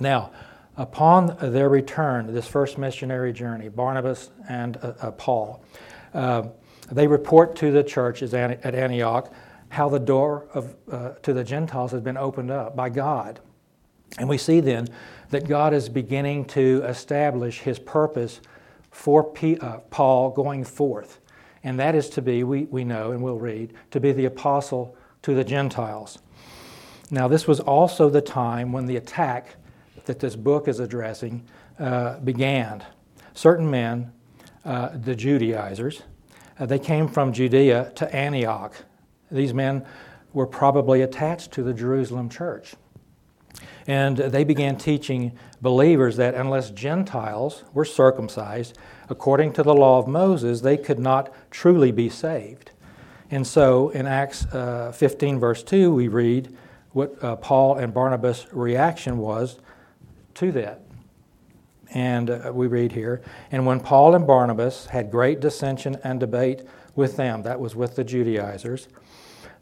Now, 0.00 0.30
upon 0.78 1.36
their 1.42 1.68
return, 1.68 2.32
this 2.32 2.48
first 2.48 2.78
missionary 2.78 3.34
journey, 3.34 3.68
Barnabas 3.68 4.30
and 4.48 4.78
uh, 4.78 4.94
uh, 5.02 5.10
Paul, 5.10 5.62
uh, 6.14 6.44
they 6.90 7.06
report 7.06 7.54
to 7.56 7.70
the 7.70 7.84
churches 7.84 8.32
at 8.32 8.64
Antioch 8.64 9.30
how 9.68 9.90
the 9.90 9.98
door 9.98 10.46
of, 10.54 10.74
to 11.20 11.34
the 11.34 11.44
Gentiles 11.44 11.90
has 11.90 12.00
been 12.00 12.16
opened 12.16 12.50
up 12.50 12.74
by 12.74 12.88
God. 12.88 13.40
And 14.16 14.26
we 14.26 14.38
see 14.38 14.60
then 14.60 14.88
that 15.28 15.46
God 15.46 15.74
is 15.74 15.90
beginning 15.90 16.46
to 16.46 16.82
establish 16.86 17.58
his 17.58 17.78
purpose 17.78 18.40
for 18.96 19.22
P, 19.22 19.58
uh, 19.58 19.76
Paul 19.90 20.30
going 20.30 20.64
forth. 20.64 21.20
And 21.62 21.78
that 21.78 21.94
is 21.94 22.08
to 22.10 22.22
be, 22.22 22.42
we, 22.44 22.64
we 22.64 22.82
know 22.82 23.12
and 23.12 23.22
we'll 23.22 23.38
read, 23.38 23.74
to 23.90 24.00
be 24.00 24.10
the 24.10 24.24
apostle 24.24 24.96
to 25.20 25.34
the 25.34 25.44
Gentiles. 25.44 26.18
Now, 27.10 27.28
this 27.28 27.46
was 27.46 27.60
also 27.60 28.08
the 28.08 28.22
time 28.22 28.72
when 28.72 28.86
the 28.86 28.96
attack 28.96 29.56
that 30.06 30.18
this 30.18 30.34
book 30.34 30.66
is 30.66 30.80
addressing 30.80 31.44
uh, 31.78 32.18
began. 32.20 32.82
Certain 33.34 33.70
men, 33.70 34.12
uh, 34.64 34.96
the 34.96 35.14
Judaizers, 35.14 36.02
uh, 36.58 36.64
they 36.64 36.78
came 36.78 37.06
from 37.06 37.34
Judea 37.34 37.92
to 37.96 38.16
Antioch. 38.16 38.74
These 39.30 39.52
men 39.52 39.84
were 40.32 40.46
probably 40.46 41.02
attached 41.02 41.52
to 41.52 41.62
the 41.62 41.74
Jerusalem 41.74 42.30
church. 42.30 42.74
And 43.86 44.16
they 44.16 44.44
began 44.44 44.76
teaching 44.76 45.32
believers 45.60 46.16
that 46.16 46.34
unless 46.34 46.70
Gentiles 46.70 47.64
were 47.72 47.84
circumcised 47.84 48.76
according 49.08 49.52
to 49.54 49.62
the 49.62 49.74
law 49.74 49.98
of 49.98 50.08
Moses, 50.08 50.60
they 50.60 50.76
could 50.76 50.98
not 50.98 51.32
truly 51.50 51.92
be 51.92 52.08
saved. 52.08 52.72
And 53.30 53.46
so 53.46 53.90
in 53.90 54.06
Acts 54.06 54.46
uh, 54.46 54.92
15, 54.92 55.38
verse 55.38 55.62
2, 55.62 55.92
we 55.92 56.08
read 56.08 56.56
what 56.92 57.22
uh, 57.22 57.36
Paul 57.36 57.76
and 57.76 57.92
Barnabas' 57.92 58.46
reaction 58.52 59.18
was 59.18 59.58
to 60.34 60.52
that. 60.52 60.82
And 61.92 62.30
uh, 62.30 62.50
we 62.52 62.66
read 62.66 62.92
here, 62.92 63.22
and 63.52 63.64
when 63.64 63.80
Paul 63.80 64.14
and 64.14 64.26
Barnabas 64.26 64.86
had 64.86 65.10
great 65.10 65.40
dissension 65.40 65.96
and 66.02 66.18
debate 66.18 66.62
with 66.94 67.16
them, 67.16 67.42
that 67.42 67.60
was 67.60 67.76
with 67.76 67.94
the 67.94 68.02
Judaizers, 68.02 68.88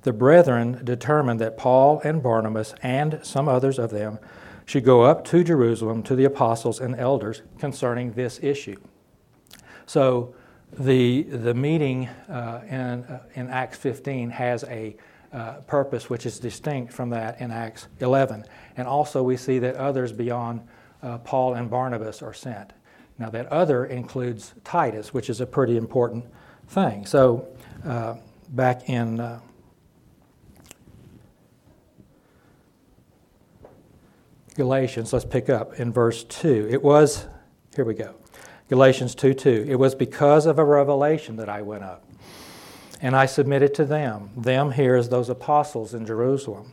the 0.04 0.12
brethren 0.12 0.80
determined 0.84 1.40
that 1.40 1.56
Paul 1.56 2.00
and 2.04 2.22
Barnabas 2.22 2.74
and 2.82 3.18
some 3.22 3.48
others 3.48 3.78
of 3.78 3.90
them 3.90 4.18
should 4.66 4.84
go 4.84 5.02
up 5.02 5.24
to 5.26 5.42
Jerusalem 5.42 6.02
to 6.04 6.14
the 6.14 6.24
apostles 6.24 6.78
and 6.78 6.94
elders 6.94 7.42
concerning 7.58 8.12
this 8.12 8.38
issue. 8.42 8.76
So 9.86 10.34
the, 10.78 11.22
the 11.22 11.54
meeting 11.54 12.08
uh, 12.28 12.60
in, 12.68 13.04
uh, 13.04 13.22
in 13.34 13.48
Acts 13.48 13.78
15 13.78 14.30
has 14.30 14.64
a 14.64 14.96
uh, 15.32 15.54
purpose 15.66 16.08
which 16.08 16.26
is 16.26 16.38
distinct 16.38 16.92
from 16.92 17.10
that 17.10 17.40
in 17.40 17.50
Acts 17.50 17.88
11. 18.00 18.44
And 18.76 18.86
also 18.86 19.22
we 19.22 19.36
see 19.36 19.58
that 19.58 19.74
others 19.76 20.12
beyond 20.12 20.66
uh, 21.02 21.18
Paul 21.18 21.54
and 21.54 21.70
Barnabas 21.70 22.22
are 22.22 22.34
sent. 22.34 22.72
Now, 23.18 23.30
that 23.30 23.46
other 23.46 23.86
includes 23.86 24.54
Titus, 24.64 25.14
which 25.14 25.30
is 25.30 25.40
a 25.40 25.46
pretty 25.46 25.76
important 25.76 26.24
thing. 26.68 27.06
So, 27.06 27.48
uh, 27.84 28.16
back 28.50 28.88
in 28.88 29.20
uh, 29.20 29.40
Galatians, 34.54 35.12
let's 35.12 35.24
pick 35.24 35.50
up 35.50 35.80
in 35.80 35.92
verse 35.92 36.22
2. 36.24 36.68
It 36.70 36.80
was, 36.80 37.26
here 37.74 37.84
we 37.84 37.94
go, 37.94 38.14
Galatians 38.68 39.16
2 39.16 39.34
2. 39.34 39.66
It 39.68 39.74
was 39.74 39.96
because 39.96 40.46
of 40.46 40.60
a 40.60 40.64
revelation 40.64 41.34
that 41.36 41.48
I 41.48 41.60
went 41.62 41.82
up. 41.82 42.04
And 43.00 43.16
I 43.16 43.26
submitted 43.26 43.74
to 43.74 43.84
them, 43.84 44.30
them 44.36 44.70
here 44.70 44.94
as 44.94 45.08
those 45.08 45.28
apostles 45.28 45.92
in 45.92 46.06
Jerusalem, 46.06 46.72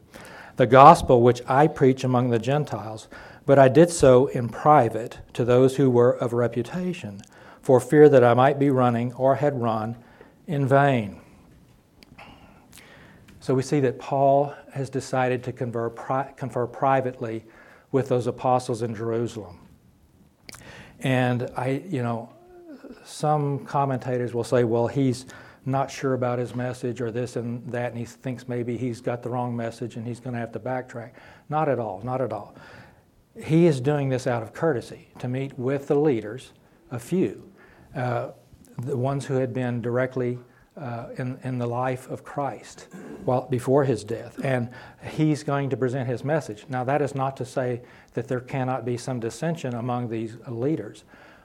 the 0.58 0.68
gospel 0.68 1.24
which 1.24 1.42
I 1.48 1.66
preach 1.68 2.04
among 2.04 2.30
the 2.30 2.38
Gentiles, 2.38 3.08
but 3.48 3.58
I 3.58 3.68
did 3.68 3.90
so 3.90 4.28
in 4.28 4.48
private 4.48 5.18
to 5.34 5.44
those 5.44 5.78
who 5.78 5.90
were 5.90 6.12
of 6.12 6.34
reputation, 6.34 7.22
for 7.64 7.80
fear 7.80 8.08
that 8.10 8.24
I 8.24 8.36
might 8.36 8.60
be 8.60 8.70
running 8.70 9.12
or 9.14 9.36
had 9.36 9.60
run 9.60 9.98
in 10.46 10.68
vain. 10.68 11.20
So 13.40 13.56
we 13.56 13.64
see 13.64 13.80
that 13.80 13.98
Paul 13.98 14.54
has 14.74 14.92
decided 14.92 15.44
to 15.46 15.52
confer, 15.52 15.90
confer 16.38 16.68
privately 16.68 17.44
with 17.92 18.10
those 18.10 18.28
apostles 18.28 18.82
in 18.82 18.96
Jerusalem. 18.96 19.60
And 21.00 21.50
I, 21.56 21.84
you 21.88 22.04
know, 22.04 22.30
some 23.04 23.66
commentators 23.66 24.34
will 24.34 24.44
say, 24.44 24.64
well, 24.64 24.88
he's 24.88 25.26
not 25.66 25.92
sure 25.92 26.14
about 26.14 26.40
his 26.40 26.56
message 26.56 27.02
or 27.02 27.12
this 27.12 27.36
and 27.36 27.66
that, 27.72 27.92
and 27.92 27.98
he 27.98 28.06
thinks 28.06 28.48
maybe 28.48 28.78
he's 28.78 29.02
got 29.02 29.22
the 29.22 29.30
wrong 29.30 29.56
message 29.56 29.96
and 29.96 30.06
he's 30.06 30.20
going 30.20 30.34
to 30.34 30.40
have 30.40 30.52
to 30.52 30.60
backtrack. 30.60 31.12
Not 31.50 31.70
at 31.70 31.80
all, 31.80 32.02
not 32.04 32.22
at 32.22 32.34
all. 32.34 32.56
He 33.42 33.66
is 33.66 33.80
doing 33.80 34.10
this 34.10 34.28
out 34.28 34.44
of 34.44 34.54
courtesy 34.54 35.10
to 35.20 35.28
meet 35.28 35.58
with 35.58 35.88
the 35.88 35.96
leaders, 35.96 36.52
a 36.90 37.00
few, 37.00 37.50
uh, 37.96 38.32
the 38.80 38.98
ones 38.98 39.26
who 39.26 39.36
had 39.36 39.54
been 39.54 39.82
directly 39.82 40.40
uh, 40.78 41.08
in, 41.18 41.38
in 41.44 41.58
the 41.58 41.68
life 41.68 42.10
of 42.10 42.24
Christ 42.24 42.88
while, 43.26 43.48
before 43.50 43.84
his 43.84 44.04
death. 44.04 44.40
And 44.44 44.70
he's 45.04 45.44
going 45.44 45.70
to 45.70 45.78
present 45.78 46.08
his 46.08 46.24
message. 46.24 46.66
Now, 46.70 46.84
that 46.86 47.02
is 47.02 47.14
not 47.14 47.36
to 47.38 47.46
say 47.46 47.82
that 48.14 48.28
there 48.28 48.40
cannot 48.40 48.86
be 48.86 48.98
some 48.98 49.20
dissension 49.20 49.74
among 49.74 50.10
these 50.10 50.38
leaders. 50.48 51.04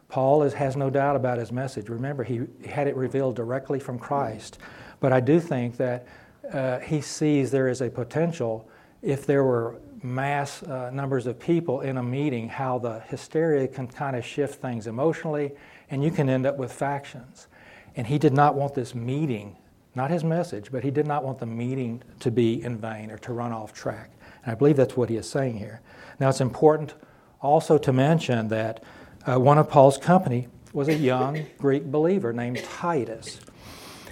Paul 0.09 0.45
is, 0.45 0.53
has 0.55 0.77
no 0.77 0.91
doubt 0.91 1.17
about 1.17 1.39
his 1.39 1.51
message. 1.51 1.89
Remember, 1.89 2.23
he, 2.23 2.43
had 2.65 2.87
it 2.87 2.97
revealed 2.97 3.35
directly 3.35 3.81
from 3.81 3.99
Christ. 3.99 4.59
But 5.01 5.13
I 5.13 5.21
do 5.21 5.41
think 5.41 5.77
that 5.77 6.07
uh, 6.53 6.79
he 6.79 7.01
sees 7.01 7.51
there 7.51 7.69
is 7.69 7.81
a 7.81 7.91
potential 7.91 8.69
if 9.03 9.27
there 9.27 9.45
were 9.45 9.81
mass 10.03 10.63
uh, 10.63 10.91
numbers 10.93 11.27
of 11.27 11.39
people 11.39 11.81
in 11.81 11.97
a 11.99 12.03
meeting, 12.03 12.49
how 12.49 12.79
the 12.79 13.01
hysteria 13.01 13.67
can 13.67 13.89
kind 13.89 14.15
of 14.15 14.25
shift 14.25 14.61
things 14.61 14.87
emotionally, 14.87 15.53
and 15.91 16.03
you 16.03 16.11
can 16.11 16.29
end 16.29 16.47
up 16.47 16.57
with 16.57 16.73
factions. 16.73 17.49
And 17.97 18.07
he 18.07 18.19
did 18.19 18.33
not 18.33 18.55
want 18.55 18.75
this 18.75 18.95
meeting, 18.95 19.57
not 19.95 20.11
his 20.11 20.23
message, 20.23 20.71
but 20.71 20.85
he 20.85 20.91
did 20.91 21.07
not 21.07 21.25
want 21.25 21.39
the 21.39 21.47
meeting 21.47 22.03
to 22.21 22.31
be 22.31 22.63
in 22.63 22.77
vain 22.79 23.11
or 23.11 23.19
to 23.19 23.33
run 23.33 23.53
off 23.53 23.73
track. 23.73 24.11
And 24.45 24.53
I 24.53 24.55
believe 24.55 24.77
that's 24.77 24.97
what 24.97 25.09
he 25.09 25.17
is 25.17 25.29
saying 25.29 25.59
here. 25.59 25.81
Now, 26.21 26.29
it's 26.29 26.41
important 26.41 26.95
also 27.41 27.79
to 27.79 27.93
mention 27.93 28.49
that 28.49 28.85
uh, 29.27 29.41
one 29.41 29.59
of 29.59 29.69
Paul's 29.69 29.99
company 29.99 30.49
was 30.73 30.89
a 30.89 30.95
young 30.95 31.47
Greek 31.59 31.85
believer 31.85 32.33
named 32.33 32.63
Titus. 32.63 33.41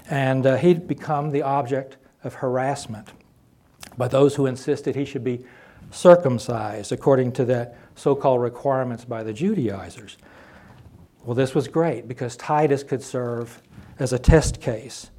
And 0.08 0.46
uh, 0.46 0.56
he'd 0.56 0.88
become 0.88 1.30
the 1.30 1.42
object 1.42 1.96
of 2.22 2.34
harassment. 2.34 3.08
by 3.96 4.08
those 4.08 4.34
who 4.34 4.46
insisted 4.46 4.94
he 4.94 5.04
should 5.04 5.24
be 5.24 5.44
circumcised 5.90 6.90
according 6.92 7.32
to 7.32 7.44
the 7.44 7.72
so 7.94 8.14
called 8.14 8.40
requirements 8.40 9.04
by 9.04 9.22
the 9.22 9.32
Judaizers. 9.32 10.16
Well, 11.24 11.34
this 11.34 11.54
was 11.54 11.68
great 11.68 12.06
because 12.06 12.36
Titus 12.36 12.82
could 12.82 13.02
serve 13.02 13.62
as 13.98 14.12
a 14.12 14.18
test 14.18 14.60
case. 14.60 15.10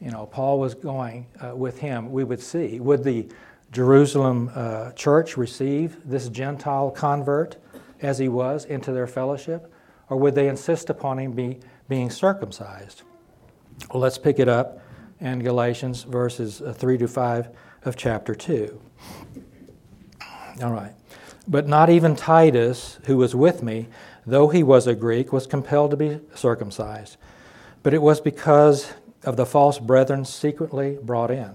You 0.00 0.10
know, 0.10 0.26
Paul 0.26 0.58
was 0.58 0.74
going 0.74 1.26
uh, 1.42 1.54
with 1.54 1.78
him. 1.78 2.10
We 2.10 2.24
would 2.24 2.40
see 2.40 2.80
would 2.80 3.04
the 3.04 3.28
Jerusalem 3.72 4.50
uh, 4.54 4.92
church 4.92 5.36
receive 5.36 5.98
this 6.04 6.28
Gentile 6.28 6.90
convert 6.90 7.56
as 8.00 8.18
he 8.18 8.28
was 8.28 8.64
into 8.64 8.92
their 8.92 9.06
fellowship, 9.06 9.72
or 10.08 10.16
would 10.16 10.34
they 10.34 10.48
insist 10.48 10.90
upon 10.90 11.18
him 11.18 11.32
be, 11.32 11.58
being 11.88 12.10
circumcised? 12.10 13.02
Well, 13.92 14.00
let's 14.00 14.18
pick 14.18 14.38
it 14.38 14.48
up 14.48 14.80
in 15.20 15.40
Galatians 15.40 16.02
verses 16.04 16.62
uh, 16.62 16.72
3 16.72 16.98
to 16.98 17.08
5 17.08 17.48
of 17.84 17.96
chapter 17.96 18.34
2. 18.34 18.80
All 20.62 20.72
right. 20.72 20.92
But 21.48 21.68
not 21.68 21.90
even 21.90 22.16
Titus, 22.16 22.98
who 23.04 23.18
was 23.18 23.34
with 23.34 23.62
me, 23.62 23.88
though 24.26 24.48
he 24.48 24.62
was 24.62 24.86
a 24.86 24.94
Greek, 24.94 25.32
was 25.32 25.46
compelled 25.46 25.92
to 25.92 25.96
be 25.96 26.20
circumcised. 26.34 27.16
But 27.82 27.94
it 27.94 28.02
was 28.02 28.20
because 28.20 28.92
of 29.22 29.36
the 29.36 29.46
false 29.46 29.78
brethren 29.78 30.24
secretly 30.24 30.98
brought 31.02 31.30
in, 31.30 31.54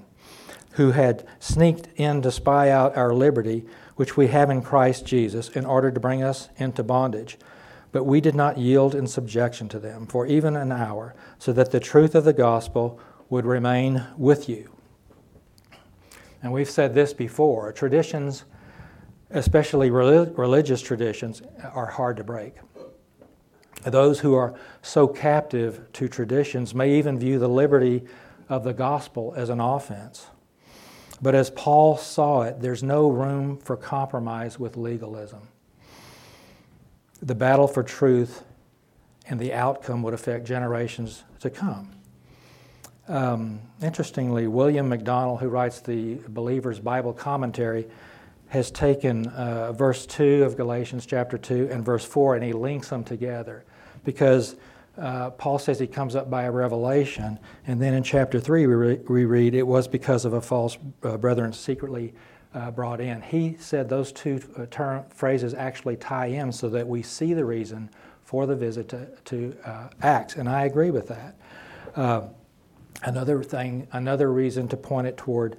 who 0.71 0.91
had 0.91 1.27
sneaked 1.39 1.87
in 1.95 2.21
to 2.21 2.31
spy 2.31 2.69
out 2.69 2.95
our 2.95 3.13
liberty, 3.13 3.65
which 3.95 4.15
we 4.15 4.27
have 4.27 4.49
in 4.49 4.61
Christ 4.61 5.05
Jesus, 5.05 5.49
in 5.49 5.65
order 5.65 5.91
to 5.91 5.99
bring 5.99 6.23
us 6.23 6.49
into 6.57 6.83
bondage. 6.83 7.37
But 7.91 8.05
we 8.05 8.21
did 8.21 8.35
not 8.35 8.57
yield 8.57 8.95
in 8.95 9.05
subjection 9.05 9.67
to 9.69 9.79
them 9.79 10.07
for 10.07 10.25
even 10.25 10.55
an 10.55 10.71
hour, 10.71 11.13
so 11.39 11.51
that 11.53 11.71
the 11.71 11.79
truth 11.79 12.15
of 12.15 12.23
the 12.23 12.33
gospel 12.33 12.99
would 13.29 13.45
remain 13.45 14.05
with 14.17 14.47
you. 14.47 14.69
And 16.41 16.51
we've 16.51 16.69
said 16.69 16.93
this 16.93 17.13
before 17.13 17.71
traditions, 17.71 18.45
especially 19.33 19.89
religious 19.89 20.81
traditions, 20.81 21.41
are 21.73 21.85
hard 21.87 22.17
to 22.17 22.23
break. 22.23 22.55
Those 23.83 24.19
who 24.19 24.35
are 24.35 24.53
so 24.81 25.07
captive 25.07 25.91
to 25.93 26.07
traditions 26.07 26.75
may 26.75 26.97
even 26.97 27.17
view 27.17 27.39
the 27.39 27.47
liberty 27.47 28.03
of 28.49 28.63
the 28.63 28.73
gospel 28.73 29.33
as 29.35 29.49
an 29.49 29.59
offense. 29.59 30.27
But 31.21 31.35
as 31.35 31.49
Paul 31.49 31.97
saw 31.97 32.43
it, 32.43 32.59
there's 32.59 32.83
no 32.83 33.09
room 33.09 33.57
for 33.57 33.77
compromise 33.77 34.59
with 34.59 34.75
legalism. 34.75 35.47
The 37.21 37.35
battle 37.35 37.67
for 37.67 37.83
truth 37.83 38.43
and 39.27 39.39
the 39.39 39.53
outcome 39.53 40.03
would 40.03 40.13
affect 40.13 40.45
generations 40.45 41.23
to 41.39 41.49
come. 41.49 41.91
Um, 43.07 43.61
interestingly, 43.81 44.47
William 44.47 44.89
MacDonald, 44.89 45.39
who 45.39 45.49
writes 45.49 45.79
the 45.79 46.15
Believer's 46.27 46.79
Bible 46.79 47.13
Commentary, 47.13 47.87
has 48.51 48.69
taken 48.69 49.27
uh, 49.27 49.71
verse 49.71 50.05
2 50.05 50.43
of 50.43 50.57
Galatians 50.57 51.05
chapter 51.05 51.37
2 51.37 51.69
and 51.71 51.85
verse 51.85 52.03
4 52.03 52.35
and 52.35 52.43
he 52.43 52.51
links 52.51 52.89
them 52.89 53.01
together 53.01 53.63
because 54.03 54.57
uh, 54.97 55.29
Paul 55.29 55.57
says 55.57 55.79
he 55.79 55.87
comes 55.87 56.17
up 56.17 56.29
by 56.29 56.43
a 56.43 56.51
revelation, 56.51 57.39
and 57.65 57.81
then 57.81 57.93
in 57.93 58.03
chapter 58.03 58.41
3 58.41 58.67
we, 58.67 58.73
re- 58.73 58.99
we 59.07 59.23
read 59.23 59.55
it 59.55 59.65
was 59.65 59.87
because 59.87 60.25
of 60.25 60.33
a 60.33 60.41
false 60.41 60.77
uh, 61.03 61.15
brethren 61.15 61.53
secretly 61.53 62.13
uh, 62.53 62.71
brought 62.71 62.99
in. 62.99 63.21
He 63.21 63.55
said 63.57 63.87
those 63.87 64.11
two 64.11 64.41
uh, 64.57 64.65
term, 64.69 65.05
phrases 65.11 65.53
actually 65.53 65.95
tie 65.95 66.25
in 66.25 66.51
so 66.51 66.67
that 66.69 66.85
we 66.85 67.01
see 67.03 67.33
the 67.33 67.45
reason 67.45 67.89
for 68.25 68.45
the 68.45 68.55
visit 68.55 68.89
to, 68.89 69.07
to 69.25 69.55
uh, 69.63 69.87
Acts, 70.01 70.35
and 70.35 70.49
I 70.49 70.65
agree 70.65 70.91
with 70.91 71.07
that. 71.07 72.35
Another 73.03 73.41
thing, 73.43 73.87
another 73.93 74.31
reason 74.31 74.67
to 74.67 74.77
point 74.77 75.07
it 75.07 75.15
toward 75.15 75.55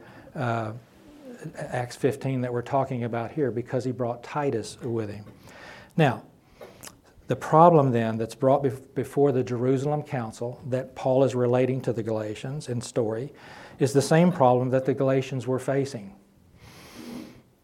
Acts 1.57 1.97
15 1.97 2.41
that 2.43 2.53
we're 2.53 2.63
talking 2.63 3.05
about 3.05 3.33
here, 3.33 3.51
because 3.51 3.85
he 3.85 3.93
brought 3.93 4.23
Titus 4.23 4.79
with 4.81 5.11
him. 5.11 5.25
Now, 5.97 6.23
the 7.29 7.37
problem 7.37 7.93
then 7.93 8.19
that's 8.19 8.35
brought 8.35 8.95
before 8.95 9.33
the 9.33 9.43
Jerusalem 9.43 10.03
Council 10.03 10.61
that 10.69 10.95
Paul 10.95 11.25
is 11.25 11.35
relating 11.35 11.81
to 11.83 11.93
the 11.93 12.03
Galatians 12.03 12.69
in 12.69 12.81
story 12.81 13.33
is 13.79 13.93
the 13.93 14.03
same 14.03 14.33
problem 14.33 14.71
that 14.71 14.85
the 14.85 14.95
Galatians 14.95 15.47
were 15.47 15.59
facing. 15.59 16.15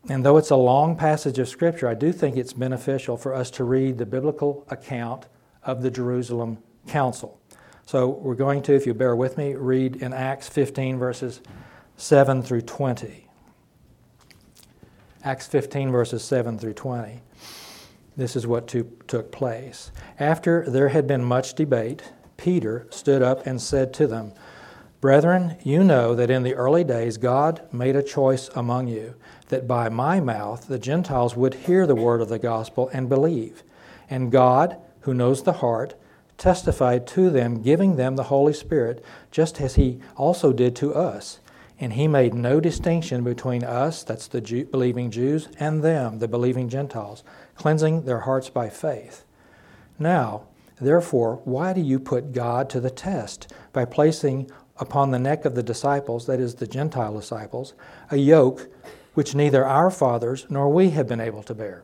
And 0.08 0.24
though 0.24 0.38
it's 0.38 0.50
a 0.50 0.56
long 0.56 0.96
passage 0.96 1.38
of 1.38 1.48
Scripture, 1.48 1.86
I 1.86 1.94
do 1.94 2.12
think 2.12 2.36
it's 2.36 2.54
beneficial 2.54 3.16
for 3.18 3.34
us 3.34 3.50
to 3.52 3.64
read 3.64 3.98
the 3.98 4.06
biblical 4.06 4.64
account 4.70 5.26
of 5.62 5.82
the 5.82 5.90
Jerusalem 5.90 6.58
Council. 6.86 7.38
So 7.84 8.08
we're 8.08 8.34
going 8.34 8.62
to, 8.62 8.74
if 8.74 8.86
you 8.86 8.94
bear 8.94 9.16
with 9.16 9.36
me, 9.36 9.54
read 9.54 9.96
in 9.96 10.14
Acts 10.14 10.48
15, 10.48 10.98
verses 10.98 11.42
7 11.96 12.42
through 12.42 12.62
20. 12.62 13.27
Acts 15.24 15.48
15, 15.48 15.90
verses 15.90 16.22
7 16.22 16.58
through 16.58 16.74
20. 16.74 17.20
This 18.16 18.36
is 18.36 18.46
what 18.46 18.68
to, 18.68 18.90
took 19.08 19.32
place. 19.32 19.90
After 20.18 20.68
there 20.68 20.88
had 20.88 21.06
been 21.06 21.24
much 21.24 21.54
debate, 21.54 22.12
Peter 22.36 22.86
stood 22.90 23.20
up 23.20 23.44
and 23.46 23.60
said 23.60 23.92
to 23.94 24.06
them, 24.06 24.32
Brethren, 25.00 25.56
you 25.62 25.84
know 25.84 26.14
that 26.14 26.30
in 26.30 26.42
the 26.42 26.54
early 26.54 26.84
days 26.84 27.16
God 27.16 27.62
made 27.72 27.96
a 27.96 28.02
choice 28.02 28.48
among 28.54 28.88
you, 28.88 29.14
that 29.48 29.68
by 29.68 29.88
my 29.88 30.20
mouth 30.20 30.66
the 30.66 30.78
Gentiles 30.78 31.36
would 31.36 31.54
hear 31.54 31.86
the 31.86 31.94
word 31.94 32.20
of 32.20 32.28
the 32.28 32.38
gospel 32.38 32.88
and 32.92 33.08
believe. 33.08 33.62
And 34.10 34.32
God, 34.32 34.76
who 35.00 35.14
knows 35.14 35.42
the 35.42 35.54
heart, 35.54 35.94
testified 36.36 37.06
to 37.08 37.30
them, 37.30 37.62
giving 37.62 37.96
them 37.96 38.16
the 38.16 38.24
Holy 38.24 38.52
Spirit, 38.52 39.04
just 39.30 39.60
as 39.60 39.74
He 39.74 40.00
also 40.16 40.52
did 40.52 40.74
to 40.76 40.94
us. 40.94 41.40
And 41.80 41.92
He 41.92 42.08
made 42.08 42.34
no 42.34 42.60
distinction 42.60 43.22
between 43.22 43.62
us, 43.62 44.02
that's 44.02 44.26
the 44.26 44.40
Jew, 44.40 44.64
believing 44.64 45.10
Jews, 45.10 45.48
and 45.60 45.82
them, 45.82 46.18
the 46.18 46.28
believing 46.28 46.68
Gentiles 46.68 47.22
cleansing 47.54 48.04
their 48.04 48.20
hearts 48.20 48.50
by 48.50 48.68
faith. 48.68 49.24
Now, 49.98 50.46
therefore, 50.80 51.40
why 51.44 51.72
do 51.72 51.80
you 51.80 51.98
put 51.98 52.32
God 52.32 52.68
to 52.70 52.80
the 52.80 52.90
test 52.90 53.52
by 53.72 53.84
placing 53.84 54.50
upon 54.78 55.10
the 55.10 55.18
neck 55.18 55.44
of 55.44 55.54
the 55.54 55.62
disciples, 55.62 56.26
that 56.26 56.40
is, 56.40 56.56
the 56.56 56.66
Gentile 56.66 57.14
disciples, 57.14 57.74
a 58.10 58.16
yoke 58.16 58.68
which 59.14 59.34
neither 59.34 59.64
our 59.64 59.90
fathers 59.90 60.46
nor 60.48 60.68
we 60.68 60.90
have 60.90 61.08
been 61.08 61.20
able 61.20 61.42
to 61.44 61.54
bear? 61.54 61.82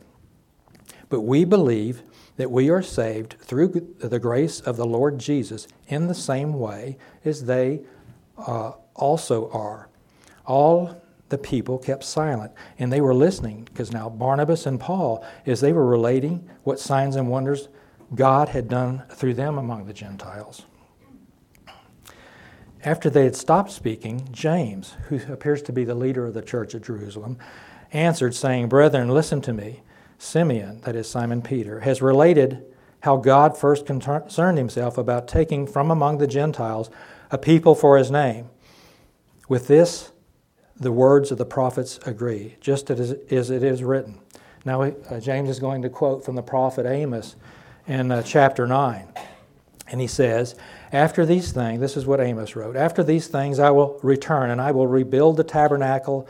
But 1.08 1.20
we 1.20 1.44
believe 1.44 2.02
that 2.36 2.50
we 2.50 2.70
are 2.70 2.82
saved 2.82 3.36
through 3.40 3.94
the 3.98 4.18
grace 4.18 4.60
of 4.60 4.76
the 4.76 4.86
Lord 4.86 5.18
Jesus 5.18 5.68
in 5.86 6.08
the 6.08 6.14
same 6.14 6.54
way 6.54 6.96
as 7.24 7.44
they 7.44 7.82
uh, 8.38 8.72
also 8.94 9.50
are. 9.50 9.88
All 10.46 11.02
the 11.28 11.38
people 11.38 11.78
kept 11.78 12.04
silent 12.04 12.52
and 12.78 12.92
they 12.92 13.00
were 13.00 13.14
listening 13.14 13.64
because 13.64 13.92
now 13.92 14.08
Barnabas 14.08 14.66
and 14.66 14.78
Paul, 14.78 15.24
as 15.46 15.60
they 15.60 15.72
were 15.72 15.86
relating 15.86 16.48
what 16.62 16.78
signs 16.78 17.16
and 17.16 17.28
wonders 17.28 17.68
God 18.14 18.50
had 18.50 18.68
done 18.68 19.02
through 19.10 19.34
them 19.34 19.58
among 19.58 19.86
the 19.86 19.92
Gentiles. 19.92 20.66
After 22.84 23.08
they 23.08 23.24
had 23.24 23.34
stopped 23.34 23.70
speaking, 23.70 24.28
James, 24.30 24.94
who 25.08 25.20
appears 25.32 25.62
to 25.62 25.72
be 25.72 25.84
the 25.84 25.94
leader 25.94 26.26
of 26.26 26.34
the 26.34 26.42
church 26.42 26.74
at 26.74 26.82
Jerusalem, 26.82 27.38
answered, 27.92 28.34
saying, 28.34 28.68
Brethren, 28.68 29.08
listen 29.08 29.40
to 29.42 29.52
me. 29.52 29.80
Simeon, 30.18 30.80
that 30.82 30.94
is 30.94 31.08
Simon 31.08 31.40
Peter, 31.42 31.80
has 31.80 32.02
related 32.02 32.62
how 33.00 33.16
God 33.16 33.56
first 33.56 33.86
concerned 33.86 34.58
himself 34.58 34.96
about 34.98 35.28
taking 35.28 35.66
from 35.66 35.90
among 35.90 36.18
the 36.18 36.26
Gentiles 36.26 36.90
a 37.30 37.38
people 37.38 37.74
for 37.74 37.98
his 37.98 38.10
name. 38.10 38.50
With 39.54 39.68
this, 39.68 40.10
the 40.80 40.90
words 40.90 41.30
of 41.30 41.38
the 41.38 41.44
prophets 41.46 42.00
agree, 42.06 42.56
just 42.60 42.90
as 42.90 43.12
it 43.12 43.62
is 43.62 43.84
written. 43.84 44.18
Now, 44.64 44.82
uh, 44.82 45.20
James 45.20 45.48
is 45.48 45.60
going 45.60 45.82
to 45.82 45.88
quote 45.88 46.24
from 46.24 46.34
the 46.34 46.42
prophet 46.42 46.86
Amos 46.86 47.36
in 47.86 48.10
uh, 48.10 48.24
chapter 48.24 48.66
9. 48.66 49.06
And 49.86 50.00
he 50.00 50.08
says, 50.08 50.56
After 50.90 51.24
these 51.24 51.52
things, 51.52 51.78
this 51.78 51.96
is 51.96 52.04
what 52.04 52.18
Amos 52.20 52.56
wrote, 52.56 52.74
After 52.74 53.04
these 53.04 53.28
things 53.28 53.60
I 53.60 53.70
will 53.70 54.00
return, 54.02 54.50
and 54.50 54.60
I 54.60 54.72
will 54.72 54.88
rebuild 54.88 55.36
the 55.36 55.44
tabernacle 55.44 56.26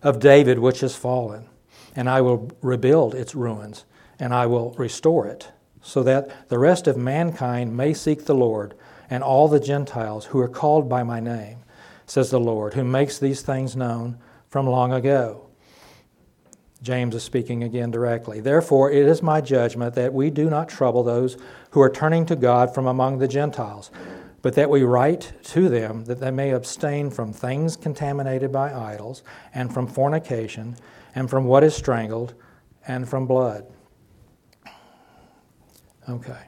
of 0.00 0.20
David 0.20 0.60
which 0.60 0.84
is 0.84 0.94
fallen, 0.94 1.48
and 1.96 2.08
I 2.08 2.20
will 2.20 2.48
rebuild 2.62 3.12
its 3.12 3.34
ruins, 3.34 3.86
and 4.20 4.32
I 4.32 4.46
will 4.46 4.70
restore 4.78 5.26
it, 5.26 5.50
so 5.82 6.04
that 6.04 6.48
the 6.48 6.60
rest 6.60 6.86
of 6.86 6.96
mankind 6.96 7.76
may 7.76 7.92
seek 7.92 8.26
the 8.26 8.36
Lord, 8.36 8.74
and 9.10 9.24
all 9.24 9.48
the 9.48 9.58
Gentiles 9.58 10.26
who 10.26 10.38
are 10.38 10.46
called 10.46 10.88
by 10.88 11.02
my 11.02 11.18
name 11.18 11.64
says 12.08 12.30
the 12.30 12.40
Lord, 12.40 12.74
who 12.74 12.84
makes 12.84 13.18
these 13.18 13.42
things 13.42 13.76
known 13.76 14.18
from 14.48 14.66
long 14.66 14.92
ago. 14.92 15.48
James 16.82 17.14
is 17.14 17.22
speaking 17.22 17.64
again 17.64 17.90
directly. 17.90 18.40
Therefore, 18.40 18.90
it 18.90 19.06
is 19.06 19.22
my 19.22 19.40
judgment 19.40 19.94
that 19.94 20.14
we 20.14 20.30
do 20.30 20.48
not 20.48 20.68
trouble 20.68 21.02
those 21.02 21.36
who 21.70 21.80
are 21.80 21.90
turning 21.90 22.24
to 22.26 22.36
God 22.36 22.72
from 22.72 22.86
among 22.86 23.18
the 23.18 23.28
Gentiles, 23.28 23.90
but 24.42 24.54
that 24.54 24.70
we 24.70 24.82
write 24.82 25.32
to 25.42 25.68
them 25.68 26.04
that 26.04 26.20
they 26.20 26.30
may 26.30 26.50
abstain 26.50 27.10
from 27.10 27.32
things 27.32 27.76
contaminated 27.76 28.52
by 28.52 28.72
idols, 28.72 29.22
and 29.52 29.74
from 29.74 29.86
fornication, 29.88 30.76
and 31.14 31.28
from 31.28 31.44
what 31.44 31.64
is 31.64 31.74
strangled, 31.74 32.34
and 32.86 33.08
from 33.08 33.26
blood. 33.26 33.66
Okay. 36.08 36.42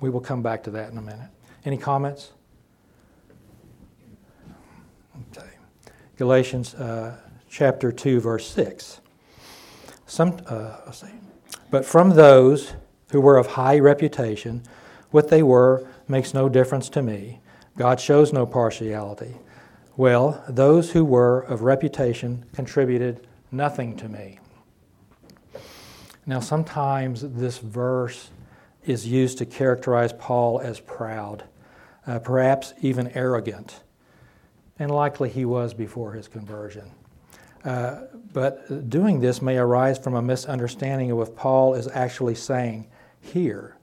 We 0.00 0.10
will 0.10 0.20
come 0.20 0.42
back 0.42 0.62
to 0.64 0.70
that 0.72 0.92
in 0.92 0.98
a 0.98 1.02
minute. 1.02 1.30
Any 1.64 1.78
comments? 1.78 2.32
Okay. 5.32 5.48
Galatians 6.16 6.74
uh, 6.74 7.18
chapter 7.48 7.92
2, 7.92 8.20
verse 8.20 8.48
6. 8.48 9.00
Some, 10.06 10.38
uh, 10.46 10.90
see. 10.92 11.08
But 11.70 11.84
from 11.84 12.10
those 12.10 12.72
who 13.10 13.20
were 13.20 13.36
of 13.36 13.46
high 13.48 13.78
reputation, 13.78 14.62
what 15.10 15.28
they 15.28 15.42
were 15.42 15.86
makes 16.08 16.32
no 16.32 16.48
difference 16.48 16.88
to 16.90 17.02
me. 17.02 17.40
God 17.76 18.00
shows 18.00 18.32
no 18.32 18.46
partiality. 18.46 19.34
Well, 19.96 20.44
those 20.48 20.92
who 20.92 21.04
were 21.04 21.40
of 21.40 21.62
reputation 21.62 22.44
contributed 22.52 23.26
nothing 23.50 23.96
to 23.96 24.08
me. 24.08 24.38
Now, 26.24 26.40
sometimes 26.40 27.22
this 27.22 27.58
verse 27.58 28.30
is 28.84 29.06
used 29.06 29.38
to 29.38 29.46
characterize 29.46 30.12
Paul 30.12 30.60
as 30.60 30.80
proud, 30.80 31.44
uh, 32.06 32.18
perhaps 32.18 32.74
even 32.80 33.08
arrogant, 33.16 33.80
and 34.78 34.90
likely 34.90 35.28
he 35.28 35.44
was 35.44 35.74
before 35.74 36.12
his 36.12 36.28
conversion. 36.28 36.90
Uh, 37.64 38.02
but 38.32 38.88
doing 38.88 39.20
this 39.20 39.42
may 39.42 39.56
arise 39.56 39.98
from 39.98 40.14
a 40.14 40.22
misunderstanding 40.22 41.10
of 41.10 41.18
what 41.18 41.36
Paul 41.36 41.74
is 41.74 41.88
actually 41.88 42.34
saying 42.34 42.88
here. 43.20 43.76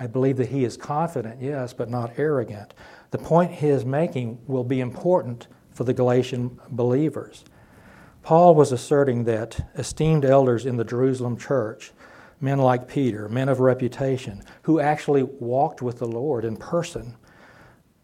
I 0.00 0.06
believe 0.06 0.36
that 0.36 0.48
he 0.48 0.64
is 0.64 0.76
confident, 0.76 1.42
yes, 1.42 1.72
but 1.72 1.90
not 1.90 2.12
arrogant. 2.18 2.72
The 3.10 3.18
point 3.18 3.50
he 3.52 3.68
is 3.68 3.84
making 3.84 4.38
will 4.46 4.64
be 4.64 4.80
important 4.80 5.48
for 5.72 5.84
the 5.84 5.92
Galatian 5.92 6.58
believers. 6.70 7.44
Paul 8.22 8.54
was 8.54 8.72
asserting 8.72 9.24
that 9.24 9.68
esteemed 9.76 10.24
elders 10.24 10.66
in 10.66 10.76
the 10.76 10.84
Jerusalem 10.84 11.36
church, 11.36 11.92
men 12.40 12.58
like 12.58 12.88
Peter, 12.88 13.28
men 13.28 13.48
of 13.48 13.60
reputation, 13.60 14.42
who 14.62 14.80
actually 14.80 15.22
walked 15.22 15.82
with 15.82 15.98
the 15.98 16.06
Lord 16.06 16.44
in 16.44 16.56
person, 16.56 17.16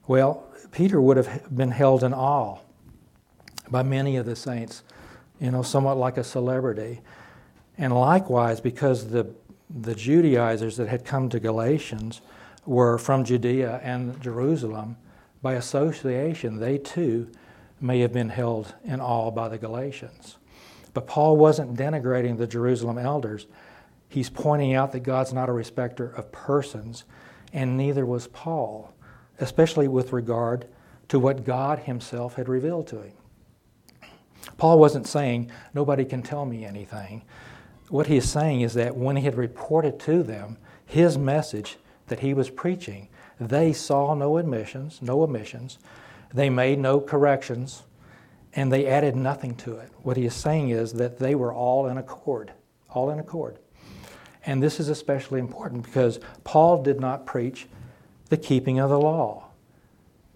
well, 0.07 0.53
Peter 0.75 1.01
would 1.01 1.17
have 1.17 1.57
been 1.57 1.71
held 1.71 2.03
in 2.03 2.13
awe 2.13 2.59
by 3.71 3.81
many 3.85 4.17
of 4.17 4.27
the 4.27 4.35
saints, 4.35 4.83
you 5.41 5.53
know, 5.53 5.63
somewhat 5.63 5.97
like 5.97 6.17
a 6.17 6.25
celebrity. 6.25 7.01
And 7.79 7.95
likewise, 7.95 8.61
because 8.61 9.09
the, 9.11 9.33
the 9.71 9.95
Judaizers 9.95 10.77
that 10.79 10.89
had 10.89 11.05
come 11.05 11.29
to 11.29 11.39
Galatians 11.39 12.23
were 12.67 12.99
from 12.99 13.25
Judea 13.25 13.81
and 13.85 14.21
Jerusalem, 14.21 14.97
by 15.43 15.53
association, 15.53 16.59
they 16.59 16.79
too 16.79 17.31
may 17.81 18.01
have 18.01 18.13
been 18.13 18.31
held 18.31 18.75
in 18.83 19.01
awe 19.01 19.31
by 19.31 19.49
the 19.49 19.59
Galatians. 19.59 20.39
But 20.93 21.07
Paul 21.07 21.37
wasn't 21.37 21.77
denigrating 21.77 22.37
the 22.37 22.47
Jerusalem 22.49 22.99
elders. 22.99 23.47
He's 24.09 24.31
pointing 24.31 24.75
out 24.75 24.91
that 24.91 25.01
God's 25.01 25.33
not 25.33 25.49
a 25.49 25.53
respecter 25.53 26.09
of 26.09 26.33
persons, 26.33 27.05
and 27.53 27.77
neither 27.77 28.05
was 28.05 28.27
Paul, 28.29 28.94
especially 29.41 29.89
with 29.89 30.13
regard 30.13 30.67
to 31.09 31.19
what 31.19 31.45
God 31.45 31.81
Himself 31.81 32.35
had 32.35 32.49
revealed 32.49 32.87
to 32.89 33.03
him. 33.03 33.13
Paul 34.57 34.79
wasn't 34.79 35.07
saying, 35.07 35.51
Nobody 35.73 36.05
can 36.05 36.23
tell 36.23 36.45
me 36.47 36.65
anything. 36.65 37.23
What 37.89 38.07
he 38.07 38.17
is 38.17 38.31
saying 38.31 38.63
is 38.63 38.75
that 38.75 38.97
when 38.97 39.17
he 39.17 39.25
had 39.25 39.37
reported 39.37 40.01
to 40.01 40.23
them 40.23 40.57
his 40.87 41.19
message 41.19 41.77
that 42.07 42.21
he 42.21 42.35
was 42.35 42.51
preaching, 42.51 43.09
they 43.39 43.73
saw 43.73 44.15
no 44.15 44.37
admissions, 44.39 45.01
no 45.03 45.23
omissions, 45.23 45.79
they 46.33 46.51
made 46.51 46.79
no 46.79 47.01
corrections, 47.01 47.83
and 48.55 48.73
they 48.73 48.87
added 48.87 49.17
nothing 49.17 49.55
to 49.57 49.77
it. 49.77 49.91
What 50.03 50.17
he 50.17 50.25
is 50.25 50.35
saying 50.35 50.71
is 50.71 50.93
that 50.95 51.19
they 51.19 51.35
were 51.35 51.53
all 51.53 51.87
in 51.87 51.99
accord, 51.99 52.53
all 52.89 53.11
in 53.11 53.19
accord. 53.19 53.59
And 54.47 54.63
this 54.63 54.79
is 54.79 54.89
especially 54.89 55.41
important 55.41 55.83
because 55.83 56.21
Paul 56.45 56.83
did 56.83 57.01
not 57.01 57.27
preach 57.27 57.67
the 58.35 58.43
keeping 58.43 58.81
of 58.81 58.91
the 58.91 58.99
law, 58.99 59.45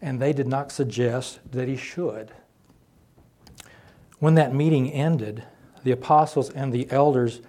and 0.01 0.23
they 0.23 0.33
did 0.33 0.47
not 0.47 0.71
suggest 0.71 1.41
that 1.51 1.67
he 1.67 1.77
should. 1.77 2.31
When 4.21 4.37
that 4.37 4.55
meeting 4.55 4.93
ended, 4.93 5.43
the 5.83 5.91
apostles 5.91 6.49
and 6.51 6.73
the 6.73 6.89
elders 6.93 7.41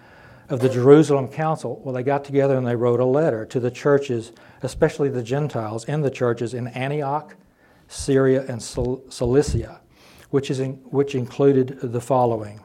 of 0.49 0.59
the 0.59 0.69
Jerusalem 0.69 1.27
council, 1.27 1.79
well, 1.83 1.93
they 1.93 2.01
got 2.01 2.25
together 2.25 2.57
and 2.57 2.65
they 2.65 2.75
wrote 2.75 2.99
a 2.99 3.05
letter 3.05 3.45
to 3.45 3.59
the 3.59 3.69
churches, 3.69 4.31
especially 4.63 5.07
the 5.09 5.21
Gentiles 5.21 5.85
in 5.85 6.01
the 6.01 6.09
churches 6.09 6.55
in 6.55 6.67
Antioch, 6.69 7.35
Syria, 7.87 8.43
and 8.47 8.59
Cilicia, 8.59 9.81
which, 10.31 10.49
is 10.49 10.59
in, 10.59 10.73
which 10.85 11.13
included 11.13 11.77
the 11.79 12.01
following 12.01 12.59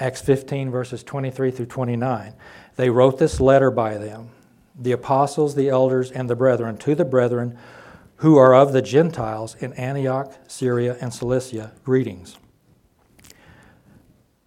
Acts 0.00 0.20
15, 0.20 0.68
verses 0.72 1.04
23 1.04 1.52
through 1.52 1.66
29. 1.66 2.34
They 2.74 2.90
wrote 2.90 3.18
this 3.18 3.40
letter 3.40 3.70
by 3.70 3.98
them, 3.98 4.30
the 4.78 4.92
apostles, 4.92 5.54
the 5.54 5.68
elders, 5.68 6.10
and 6.10 6.28
the 6.28 6.36
brethren, 6.36 6.76
to 6.78 6.94
the 6.94 7.04
brethren 7.04 7.56
who 8.16 8.36
are 8.36 8.54
of 8.54 8.72
the 8.72 8.82
Gentiles 8.82 9.54
in 9.60 9.72
Antioch, 9.74 10.32
Syria, 10.46 10.96
and 11.00 11.12
Cilicia, 11.12 11.72
greetings. 11.84 12.38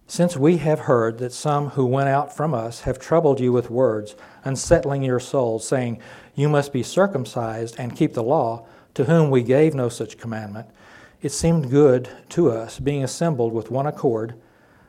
Since 0.06 0.36
we 0.36 0.56
have 0.56 0.80
heard 0.80 1.18
that 1.18 1.32
some 1.32 1.68
who 1.70 1.86
went 1.86 2.08
out 2.08 2.36
from 2.36 2.52
us 2.52 2.80
have 2.80 2.98
troubled 2.98 3.38
you 3.38 3.52
with 3.52 3.70
words, 3.70 4.16
unsettling 4.42 5.04
your 5.04 5.20
souls, 5.20 5.66
saying, 5.66 6.00
you 6.34 6.48
must 6.48 6.72
be 6.72 6.82
circumcised 6.82 7.76
and 7.78 7.96
keep 7.96 8.14
the 8.14 8.22
law, 8.22 8.66
to 8.94 9.04
whom 9.04 9.30
we 9.30 9.44
gave 9.44 9.72
no 9.72 9.88
such 9.88 10.18
commandment. 10.18 10.66
It 11.22 11.30
seemed 11.30 11.70
good 11.70 12.08
to 12.30 12.50
us, 12.50 12.80
being 12.80 13.04
assembled 13.04 13.52
with 13.52 13.70
one 13.70 13.86
accord, 13.86 14.34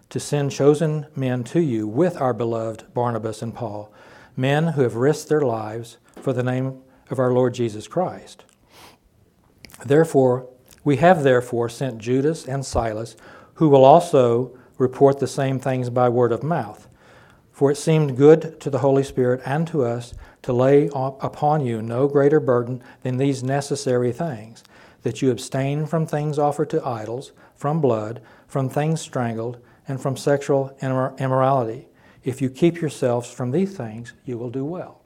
to 0.10 0.20
send 0.20 0.52
chosen 0.52 1.06
men 1.16 1.44
to 1.46 1.60
you 1.60 1.88
with 1.88 2.20
our 2.20 2.34
beloved 2.34 2.92
Barnabas 2.94 3.44
and 3.44 3.54
Paul, 3.54 3.94
men 4.36 4.70
who 4.70 4.82
have 4.82 4.96
risked 4.96 5.30
their 5.30 5.41
lives 5.41 5.98
for 6.22 6.34
the 6.34 6.44
name 6.44 6.82
of 7.10 7.20
our 7.20 7.32
Lord 7.32 7.54
Jesus 7.54 7.88
Christ. 7.88 8.46
Therefore, 9.86 10.48
we 10.84 10.98
have 10.98 11.24
therefore 11.24 11.70
sent 11.70 12.00
Judas 12.00 12.48
and 12.48 12.65
Silas, 12.65 13.15
who 13.56 13.70
will 13.70 13.86
also 13.86 14.58
report 14.78 15.20
the 15.20 15.28
same 15.28 15.60
things 15.60 15.89
by 15.89 16.10
word 16.10 16.32
of 16.32 16.44
mouth. 16.44 16.88
For 17.52 17.70
it 17.70 17.78
seemed 17.78 18.17
good 18.17 18.60
to 18.62 18.70
the 18.70 18.80
Holy 18.80 19.04
Spirit 19.04 19.41
and 19.46 19.67
to 19.67 19.84
us 19.84 20.13
to 20.41 20.54
lay 20.54 20.89
upon 20.94 21.65
you 21.65 21.82
no 21.82 22.08
greater 22.08 22.39
burden 22.39 22.82
than 23.04 23.17
these 23.17 23.44
necessary 23.44 24.12
things 24.12 24.63
that 25.04 25.22
you 25.22 25.30
abstain 25.32 25.86
from 25.86 26.06
things 26.06 26.39
offered 26.39 26.70
to 26.72 26.86
idols, 26.86 27.32
from 27.56 27.82
blood, 27.82 28.22
from 28.48 28.70
things 28.70 29.02
strangled, 29.02 29.60
and 29.88 30.02
from 30.02 30.17
sexual 30.17 30.76
immorality. 30.82 31.88
If 32.24 32.42
you 32.42 32.50
keep 32.50 32.80
yourselves 32.80 33.32
from 33.32 33.52
these 33.52 33.76
things, 33.76 34.14
you 34.26 34.38
will 34.38 34.50
do 34.50 34.64
well. 34.64 35.02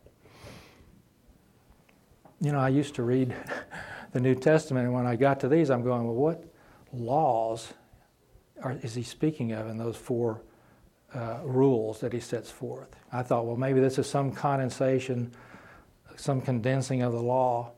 You 2.41 2.51
know, 2.51 2.59
I 2.59 2.69
used 2.69 2.95
to 2.95 3.03
read 3.03 3.33
the 4.11 4.19
New 4.19 4.35
Testament, 4.35 4.85
and 4.85 4.93
when 4.93 5.07
I 5.07 5.15
got 5.15 5.39
to 5.41 5.47
these, 5.47 5.69
I'm 5.69 5.83
going, 5.83 6.05
well, 6.05 6.15
what 6.15 6.43
laws 6.93 7.73
are, 8.61 8.77
is 8.81 8.95
he 8.95 9.03
speaking 9.03 9.53
of 9.53 9.67
in 9.67 9.77
those 9.77 9.95
four 9.95 10.41
uh, 11.13 11.39
rules 11.43 11.99
that 12.01 12.11
he 12.11 12.19
sets 12.19 12.51
forth. 12.51 12.95
I 13.11 13.23
thought, 13.23 13.45
well, 13.45 13.55
maybe 13.55 13.79
this 13.79 13.97
is 13.97 14.07
some 14.07 14.31
condensation, 14.31 15.31
some 16.17 16.41
condensing 16.41 17.01
of 17.01 17.13
the 17.13 17.21
law 17.21 17.71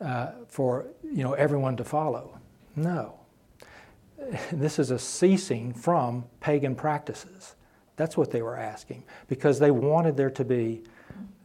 uh, 0.00 0.32
for 0.48 0.86
you 1.02 1.22
know 1.22 1.34
everyone 1.34 1.76
to 1.76 1.84
follow. 1.84 2.38
No, 2.74 3.20
this 4.52 4.78
is 4.78 4.90
a 4.90 4.98
ceasing 4.98 5.74
from 5.74 6.24
pagan 6.40 6.74
practices. 6.74 7.54
That's 8.02 8.16
what 8.16 8.32
they 8.32 8.42
were 8.42 8.56
asking 8.56 9.04
because 9.28 9.60
they 9.60 9.70
wanted 9.70 10.16
there 10.16 10.30
to 10.30 10.44
be. 10.44 10.82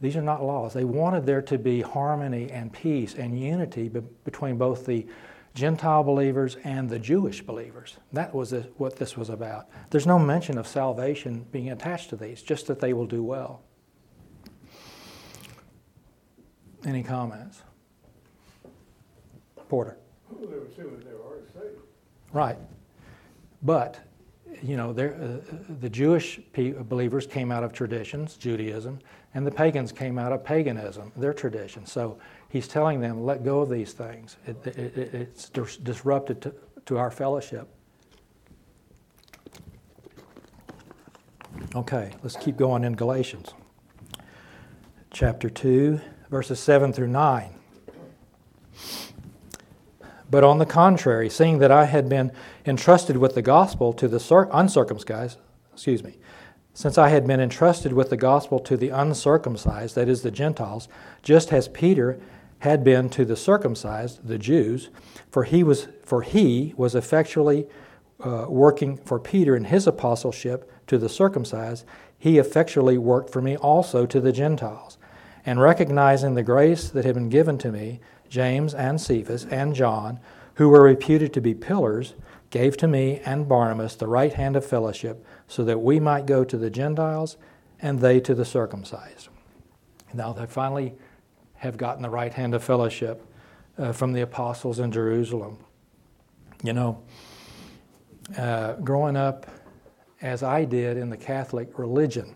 These 0.00 0.16
are 0.16 0.22
not 0.22 0.42
laws. 0.42 0.74
They 0.74 0.82
wanted 0.82 1.24
there 1.24 1.40
to 1.42 1.56
be 1.56 1.82
harmony 1.82 2.50
and 2.50 2.72
peace 2.72 3.14
and 3.14 3.38
unity 3.38 3.88
be- 3.88 4.00
between 4.24 4.58
both 4.58 4.84
the 4.84 5.06
Gentile 5.54 6.02
believers 6.02 6.56
and 6.64 6.90
the 6.90 6.98
Jewish 6.98 7.42
believers. 7.42 7.96
That 8.12 8.34
was 8.34 8.50
what 8.76 8.96
this 8.96 9.16
was 9.16 9.30
about. 9.30 9.68
There's 9.90 10.04
no 10.04 10.18
mention 10.18 10.58
of 10.58 10.66
salvation 10.66 11.46
being 11.52 11.70
attached 11.70 12.10
to 12.10 12.16
these, 12.16 12.42
just 12.42 12.66
that 12.66 12.80
they 12.80 12.92
will 12.92 13.06
do 13.06 13.22
well. 13.22 13.62
Any 16.84 17.04
comments? 17.04 17.62
Porter. 19.68 19.96
Well, 20.28 20.50
they 20.50 20.56
were 20.56 20.64
assuming 20.64 21.04
they 21.06 21.14
were 21.14 21.20
already 21.20 21.46
saved. 21.54 21.82
Right. 22.32 22.58
But, 23.62 24.00
you 24.62 24.76
know, 24.76 24.90
uh, 24.90 25.54
the 25.80 25.88
Jewish 25.88 26.40
believers 26.54 27.26
came 27.26 27.50
out 27.52 27.64
of 27.64 27.72
traditions, 27.72 28.36
Judaism, 28.36 28.98
and 29.34 29.46
the 29.46 29.50
pagans 29.50 29.92
came 29.92 30.18
out 30.18 30.32
of 30.32 30.44
paganism, 30.44 31.12
their 31.16 31.32
tradition. 31.32 31.86
So 31.86 32.18
He's 32.48 32.66
telling 32.66 33.00
them, 33.00 33.24
let 33.24 33.44
go 33.44 33.60
of 33.60 33.68
these 33.68 33.92
things. 33.92 34.36
It, 34.46 34.66
it, 34.66 34.78
it, 34.96 35.14
it's 35.14 35.50
disrupted 35.50 36.40
to, 36.42 36.54
to 36.86 36.96
our 36.96 37.10
fellowship. 37.10 37.68
Okay, 41.74 42.12
let's 42.22 42.36
keep 42.36 42.56
going 42.56 42.84
in 42.84 42.94
Galatians. 42.94 43.52
Chapter 45.10 45.50
2, 45.50 46.00
verses 46.30 46.58
7 46.58 46.92
through 46.92 47.08
9. 47.08 47.50
But 50.30 50.44
on 50.44 50.58
the 50.58 50.66
contrary, 50.66 51.30
seeing 51.30 51.58
that 51.58 51.70
I 51.70 51.86
had 51.86 52.08
been 52.08 52.32
entrusted 52.66 53.16
with 53.16 53.34
the 53.34 53.42
gospel 53.42 53.92
to 53.94 54.08
the 54.08 54.48
uncircumcised, 54.52 55.38
excuse 55.72 56.04
me, 56.04 56.18
since 56.74 56.98
I 56.98 57.08
had 57.08 57.26
been 57.26 57.40
entrusted 57.40 57.92
with 57.92 58.10
the 58.10 58.16
gospel 58.16 58.60
to 58.60 58.76
the 58.76 58.90
uncircumcised, 58.90 59.94
that 59.96 60.08
is, 60.08 60.22
the 60.22 60.30
Gentiles, 60.30 60.88
just 61.22 61.52
as 61.52 61.66
Peter 61.66 62.20
had 62.60 62.84
been 62.84 63.08
to 63.10 63.24
the 63.24 63.36
circumcised, 63.36 64.26
the 64.26 64.38
Jews, 64.38 64.90
for 65.30 65.44
he 65.44 65.62
was, 65.62 65.88
for 66.04 66.22
he 66.22 66.74
was 66.76 66.94
effectually 66.94 67.66
uh, 68.20 68.46
working 68.48 68.96
for 68.96 69.18
Peter 69.18 69.56
in 69.56 69.64
his 69.64 69.86
apostleship 69.86 70.70
to 70.86 70.98
the 70.98 71.08
circumcised, 71.08 71.84
he 72.18 72.38
effectually 72.38 72.98
worked 72.98 73.30
for 73.30 73.40
me 73.40 73.56
also 73.56 74.06
to 74.06 74.20
the 74.20 74.32
Gentiles. 74.32 74.98
And 75.46 75.60
recognizing 75.60 76.34
the 76.34 76.42
grace 76.42 76.90
that 76.90 77.04
had 77.04 77.14
been 77.14 77.28
given 77.28 77.58
to 77.58 77.72
me, 77.72 78.00
James 78.28 78.74
and 78.74 79.00
Cephas 79.00 79.44
and 79.46 79.74
John, 79.74 80.20
who 80.54 80.68
were 80.68 80.82
reputed 80.82 81.32
to 81.34 81.40
be 81.40 81.54
pillars, 81.54 82.14
gave 82.50 82.76
to 82.78 82.88
me 82.88 83.20
and 83.24 83.48
Barnabas 83.48 83.96
the 83.96 84.06
right 84.06 84.32
hand 84.32 84.56
of 84.56 84.64
fellowship, 84.64 85.24
so 85.46 85.64
that 85.64 85.80
we 85.80 86.00
might 86.00 86.26
go 86.26 86.44
to 86.44 86.56
the 86.56 86.70
Gentiles 86.70 87.36
and 87.80 88.00
they 88.00 88.20
to 88.20 88.34
the 88.34 88.44
circumcised. 88.44 89.28
Now 90.14 90.32
they 90.32 90.46
finally 90.46 90.94
have 91.54 91.76
gotten 91.76 92.02
the 92.02 92.10
right 92.10 92.32
hand 92.32 92.54
of 92.54 92.64
fellowship 92.64 93.24
uh, 93.76 93.92
from 93.92 94.12
the 94.12 94.22
apostles 94.22 94.78
in 94.78 94.90
Jerusalem. 94.90 95.58
You 96.62 96.72
know, 96.72 97.02
uh, 98.36 98.74
growing 98.74 99.16
up 99.16 99.46
as 100.20 100.42
I 100.42 100.64
did 100.64 100.96
in 100.96 101.10
the 101.10 101.16
Catholic 101.16 101.78
religion, 101.78 102.34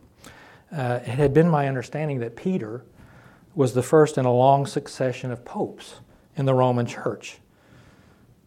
uh, 0.70 1.00
it 1.02 1.08
had 1.08 1.34
been 1.34 1.48
my 1.48 1.68
understanding 1.68 2.20
that 2.20 2.36
Peter 2.36 2.84
was 3.54 3.74
the 3.74 3.82
first 3.82 4.18
in 4.18 4.24
a 4.24 4.32
long 4.32 4.66
succession 4.66 5.30
of 5.30 5.44
popes 5.44 6.00
in 6.36 6.46
the 6.46 6.54
Roman 6.54 6.86
Church. 6.86 7.38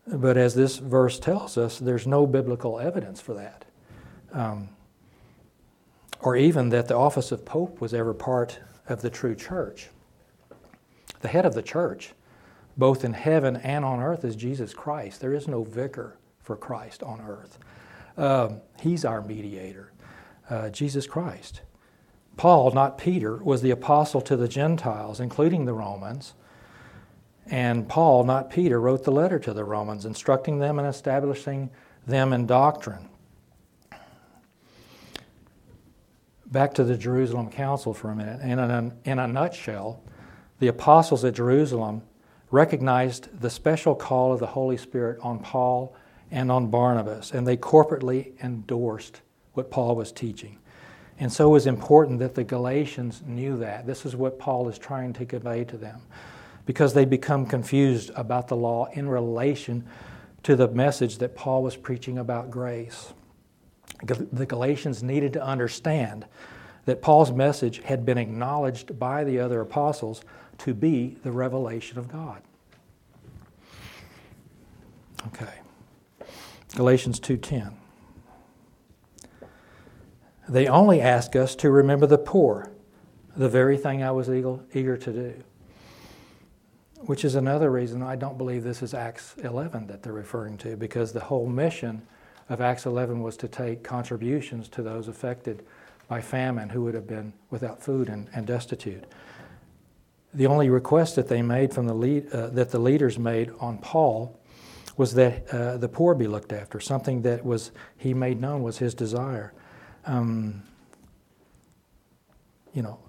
But 0.07 0.37
as 0.37 0.53
this 0.55 0.77
verse 0.77 1.19
tells 1.19 1.57
us, 1.57 1.79
there's 1.79 2.05
no 2.05 2.27
biblical 2.27 2.79
evidence 2.79 3.21
for 3.21 3.33
that. 3.33 3.65
Um, 4.31 4.69
or 6.19 6.35
even 6.35 6.69
that 6.69 6.87
the 6.87 6.95
office 6.95 7.31
of 7.31 7.45
pope 7.45 7.81
was 7.81 7.93
ever 7.93 8.13
part 8.13 8.59
of 8.87 9.01
the 9.01 9.09
true 9.09 9.35
church. 9.35 9.89
The 11.21 11.27
head 11.27 11.45
of 11.45 11.53
the 11.53 11.61
church, 11.61 12.13
both 12.77 13.03
in 13.03 13.13
heaven 13.13 13.55
and 13.57 13.85
on 13.85 13.99
earth, 13.99 14.25
is 14.25 14.35
Jesus 14.35 14.73
Christ. 14.73 15.21
There 15.21 15.33
is 15.33 15.47
no 15.47 15.63
vicar 15.63 16.17
for 16.41 16.55
Christ 16.55 17.01
on 17.03 17.21
earth. 17.21 17.57
Um, 18.17 18.61
he's 18.81 19.05
our 19.05 19.21
mediator, 19.21 19.91
uh, 20.49 20.69
Jesus 20.69 21.07
Christ. 21.07 21.61
Paul, 22.37 22.71
not 22.71 22.97
Peter, 22.97 23.37
was 23.37 23.61
the 23.61 23.71
apostle 23.71 24.21
to 24.21 24.35
the 24.35 24.47
Gentiles, 24.47 25.19
including 25.19 25.65
the 25.65 25.73
Romans. 25.73 26.33
And 27.47 27.87
Paul, 27.87 28.23
not 28.23 28.49
Peter, 28.49 28.81
wrote 28.81 29.03
the 29.03 29.11
letter 29.11 29.39
to 29.39 29.53
the 29.53 29.63
Romans, 29.63 30.05
instructing 30.05 30.59
them 30.59 30.79
and 30.79 30.87
establishing 30.87 31.69
them 32.05 32.33
in 32.33 32.45
doctrine. 32.45 33.09
Back 36.47 36.73
to 36.75 36.83
the 36.83 36.97
Jerusalem 36.97 37.49
Council 37.49 37.93
for 37.93 38.09
a 38.09 38.15
minute. 38.15 38.41
In 38.41 38.59
a, 38.59 38.91
in 39.03 39.19
a 39.19 39.27
nutshell, 39.27 40.01
the 40.59 40.67
apostles 40.67 41.23
at 41.23 41.35
Jerusalem 41.35 42.01
recognized 42.51 43.41
the 43.41 43.49
special 43.49 43.95
call 43.95 44.33
of 44.33 44.39
the 44.39 44.47
Holy 44.47 44.77
Spirit 44.77 45.19
on 45.21 45.39
Paul 45.39 45.95
and 46.31 46.51
on 46.51 46.67
Barnabas, 46.67 47.31
and 47.31 47.45
they 47.45 47.57
corporately 47.57 48.41
endorsed 48.43 49.21
what 49.53 49.71
Paul 49.71 49.95
was 49.95 50.11
teaching. 50.11 50.57
And 51.19 51.31
so 51.31 51.47
it 51.47 51.51
was 51.51 51.67
important 51.67 52.19
that 52.19 52.35
the 52.35 52.43
Galatians 52.43 53.21
knew 53.25 53.57
that. 53.57 53.87
This 53.87 54.05
is 54.05 54.15
what 54.15 54.37
Paul 54.37 54.67
is 54.67 54.77
trying 54.77 55.13
to 55.13 55.25
convey 55.25 55.63
to 55.65 55.77
them 55.77 56.01
because 56.65 56.93
they 56.93 57.05
become 57.05 57.45
confused 57.45 58.11
about 58.15 58.47
the 58.47 58.55
law 58.55 58.87
in 58.93 59.07
relation 59.07 59.85
to 60.43 60.55
the 60.55 60.67
message 60.67 61.19
that 61.19 61.35
Paul 61.35 61.63
was 61.63 61.75
preaching 61.75 62.17
about 62.17 62.51
grace. 62.51 63.13
The 64.03 64.45
Galatians 64.45 65.01
needed 65.01 65.33
to 65.33 65.43
understand 65.43 66.25
that 66.85 67.01
Paul's 67.01 67.31
message 67.31 67.81
had 67.83 68.05
been 68.05 68.17
acknowledged 68.17 68.99
by 68.99 69.23
the 69.23 69.39
other 69.39 69.61
apostles 69.61 70.21
to 70.59 70.73
be 70.73 71.17
the 71.23 71.31
revelation 71.31 71.97
of 71.97 72.07
God. 72.07 72.41
Okay. 75.27 75.61
Galatians 76.75 77.19
2:10. 77.19 77.73
They 80.47 80.67
only 80.67 81.01
ask 81.01 81.35
us 81.35 81.55
to 81.55 81.71
remember 81.71 82.05
the 82.05 82.17
poor, 82.17 82.71
the 83.35 83.49
very 83.49 83.77
thing 83.77 84.03
I 84.03 84.11
was 84.11 84.29
eager 84.29 84.97
to 84.97 85.11
do. 85.11 85.43
Which 87.01 87.25
is 87.25 87.35
another 87.35 87.71
reason 87.71 88.01
I 88.01 88.15
don't 88.15 88.37
believe 88.37 88.63
this 88.63 88.81
is 88.81 88.93
Acts 88.93 89.35
11 89.43 89.87
that 89.87 90.03
they're 90.03 90.13
referring 90.13 90.57
to, 90.59 90.75
because 90.75 91.11
the 91.13 91.19
whole 91.19 91.47
mission 91.47 92.01
of 92.49 92.61
Acts 92.61 92.85
11 92.85 93.21
was 93.21 93.37
to 93.37 93.47
take 93.47 93.83
contributions 93.83 94.67
to 94.69 94.83
those 94.83 95.07
affected 95.07 95.65
by 96.07 96.21
famine 96.21 96.69
who 96.69 96.83
would 96.83 96.93
have 96.93 97.07
been 97.07 97.33
without 97.49 97.81
food 97.81 98.09
and, 98.09 98.29
and 98.33 98.45
destitute. 98.45 99.03
The 100.33 100.45
only 100.45 100.69
request 100.69 101.15
that 101.15 101.27
they 101.27 101.41
made 101.41 101.73
from 101.73 101.87
the 101.87 101.93
lead, 101.93 102.31
uh, 102.31 102.47
that 102.47 102.69
the 102.69 102.79
leaders 102.79 103.17
made 103.17 103.51
on 103.59 103.79
Paul 103.79 104.39
was 104.97 105.13
that 105.15 105.47
uh, 105.49 105.77
the 105.77 105.89
poor 105.89 106.13
be 106.13 106.27
looked 106.27 106.53
after, 106.53 106.79
something 106.79 107.23
that 107.23 107.43
was 107.43 107.71
he 107.97 108.13
made 108.13 108.39
known 108.39 108.61
was 108.61 108.77
his 108.77 108.93
desire. 108.93 109.53
Um, 110.05 110.63
you 112.73 112.81
know, 112.81 112.99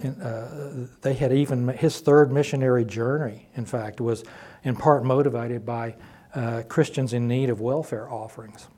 in, 0.00 0.20
uh, 0.20 0.88
they 1.00 1.14
had 1.14 1.32
even 1.32 1.68
his 1.68 2.00
third 2.00 2.32
missionary 2.32 2.84
journey. 2.84 3.48
In 3.54 3.64
fact, 3.64 4.00
was 4.00 4.24
in 4.64 4.76
part 4.76 5.04
motivated 5.04 5.64
by 5.64 5.94
uh, 6.34 6.62
Christians 6.68 7.12
in 7.12 7.28
need 7.28 7.50
of 7.50 7.60
welfare 7.60 8.10
offerings. 8.10 8.68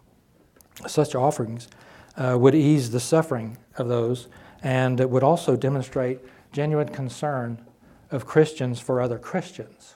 Such 0.87 1.15
offerings 1.15 1.69
uh, 2.17 2.37
would 2.39 2.55
ease 2.55 2.91
the 2.91 3.01
suffering 3.01 3.59
of 3.77 3.89
those, 3.89 4.29
and 4.63 4.99
would 5.01 5.23
also 5.23 5.57
demonstrate 5.57 6.21
genuine 6.53 6.89
concern 6.89 7.65
of 8.11 8.27
Christians 8.27 8.81
for 8.81 9.01
other 9.01 9.19
Christians. 9.19 9.95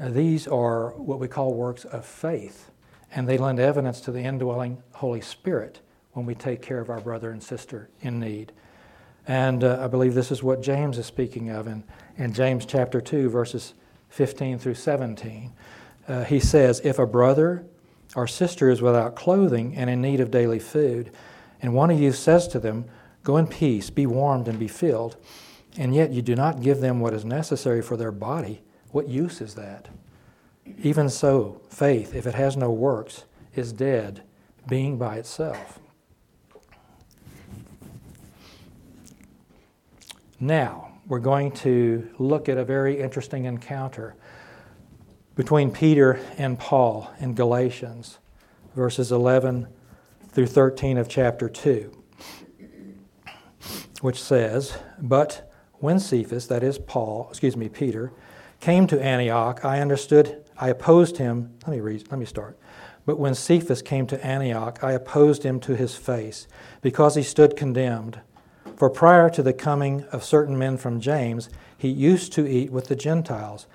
Uh, 0.00 0.08
these 0.08 0.48
are 0.48 0.90
what 0.90 1.18
we 1.18 1.28
call 1.28 1.54
works 1.54 1.84
of 1.84 2.04
faith, 2.04 2.70
and 3.14 3.28
they 3.28 3.38
lend 3.38 3.60
evidence 3.60 4.00
to 4.00 4.10
the 4.10 4.20
indwelling 4.20 4.82
Holy 4.94 5.20
Spirit 5.20 5.80
when 6.12 6.26
we 6.26 6.34
take 6.34 6.62
care 6.62 6.80
of 6.80 6.90
our 6.90 7.00
brother 7.00 7.30
and 7.30 7.42
sister 7.42 7.88
in 8.00 8.20
need. 8.20 8.52
And 9.26 9.62
uh, 9.62 9.80
I 9.82 9.86
believe 9.86 10.14
this 10.14 10.32
is 10.32 10.42
what 10.42 10.62
James 10.62 10.98
is 10.98 11.06
speaking 11.06 11.50
of 11.50 11.66
in, 11.66 11.84
in 12.16 12.32
James 12.32 12.66
chapter 12.66 13.00
2, 13.00 13.30
verses 13.30 13.74
15 14.08 14.58
through 14.58 14.74
17. 14.74 15.52
Uh, 16.08 16.24
he 16.24 16.40
says, 16.40 16.80
If 16.84 16.98
a 16.98 17.06
brother 17.06 17.64
or 18.14 18.26
sister 18.26 18.68
is 18.68 18.82
without 18.82 19.14
clothing 19.14 19.76
and 19.76 19.88
in 19.88 20.02
need 20.02 20.20
of 20.20 20.30
daily 20.30 20.58
food, 20.58 21.10
and 21.60 21.74
one 21.74 21.90
of 21.90 22.00
you 22.00 22.12
says 22.12 22.48
to 22.48 22.58
them, 22.58 22.84
Go 23.22 23.36
in 23.36 23.46
peace, 23.46 23.88
be 23.88 24.06
warmed, 24.06 24.48
and 24.48 24.58
be 24.58 24.66
filled, 24.66 25.16
and 25.78 25.94
yet 25.94 26.10
you 26.10 26.20
do 26.20 26.34
not 26.34 26.60
give 26.60 26.80
them 26.80 26.98
what 26.98 27.14
is 27.14 27.24
necessary 27.24 27.80
for 27.80 27.96
their 27.96 28.10
body, 28.10 28.62
what 28.90 29.08
use 29.08 29.40
is 29.40 29.54
that? 29.54 29.88
Even 30.82 31.08
so, 31.08 31.60
faith, 31.68 32.14
if 32.14 32.26
it 32.26 32.34
has 32.34 32.56
no 32.56 32.70
works, 32.70 33.24
is 33.54 33.72
dead, 33.72 34.22
being 34.68 34.98
by 34.98 35.16
itself. 35.16 35.78
Now, 40.42 40.94
we're 41.06 41.20
going 41.20 41.52
to 41.52 42.10
look 42.18 42.48
at 42.48 42.58
a 42.58 42.64
very 42.64 43.00
interesting 43.00 43.44
encounter 43.44 44.16
between 45.36 45.70
Peter 45.70 46.18
and 46.36 46.58
Paul 46.58 47.08
in 47.20 47.36
Galatians, 47.36 48.18
verses 48.74 49.12
11 49.12 49.68
through 50.30 50.48
13 50.48 50.98
of 50.98 51.08
chapter 51.08 51.48
2, 51.48 51.96
which 54.00 54.20
says, 54.20 54.76
But 55.00 55.48
when 55.74 56.00
Cephas, 56.00 56.48
that 56.48 56.64
is 56.64 56.76
Paul, 56.76 57.28
excuse 57.30 57.56
me, 57.56 57.68
Peter, 57.68 58.12
came 58.58 58.88
to 58.88 59.00
Antioch, 59.00 59.64
I 59.64 59.78
understood, 59.78 60.44
I 60.58 60.70
opposed 60.70 61.18
him. 61.18 61.54
Let 61.68 61.76
me 61.76 61.80
read, 61.80 62.10
let 62.10 62.18
me 62.18 62.26
start. 62.26 62.58
But 63.06 63.16
when 63.16 63.36
Cephas 63.36 63.80
came 63.80 64.08
to 64.08 64.26
Antioch, 64.26 64.82
I 64.82 64.90
opposed 64.90 65.44
him 65.44 65.60
to 65.60 65.76
his 65.76 65.94
face, 65.94 66.48
because 66.80 67.14
he 67.14 67.22
stood 67.22 67.56
condemned. 67.56 68.20
For 68.76 68.90
prior 68.90 69.30
to 69.30 69.42
the 69.42 69.52
coming 69.52 70.04
of 70.12 70.24
certain 70.24 70.58
men 70.58 70.76
from 70.76 71.00
James, 71.00 71.48
he 71.76 71.88
used 71.88 72.32
to 72.32 72.46
eat 72.48 72.70
with 72.70 72.88
the 72.88 72.96
Gentiles. 72.96 73.66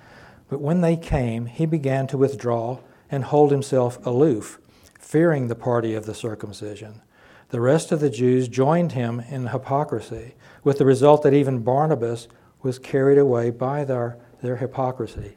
But 0.48 0.60
when 0.60 0.80
they 0.80 0.96
came, 0.96 1.46
he 1.46 1.66
began 1.66 2.06
to 2.08 2.18
withdraw 2.18 2.78
and 3.10 3.24
hold 3.24 3.50
himself 3.50 4.04
aloof, 4.06 4.58
fearing 4.98 5.48
the 5.48 5.54
party 5.54 5.94
of 5.94 6.06
the 6.06 6.14
circumcision. 6.14 7.02
The 7.50 7.60
rest 7.60 7.92
of 7.92 8.00
the 8.00 8.10
Jews 8.10 8.48
joined 8.48 8.92
him 8.92 9.20
in 9.20 9.46
hypocrisy, 9.46 10.34
with 10.62 10.78
the 10.78 10.84
result 10.84 11.22
that 11.22 11.32
even 11.32 11.60
Barnabas 11.60 12.28
was 12.62 12.78
carried 12.78 13.18
away 13.18 13.50
by 13.50 13.84
their 13.84 14.18
their 14.42 14.56
hypocrisy. 14.56 15.36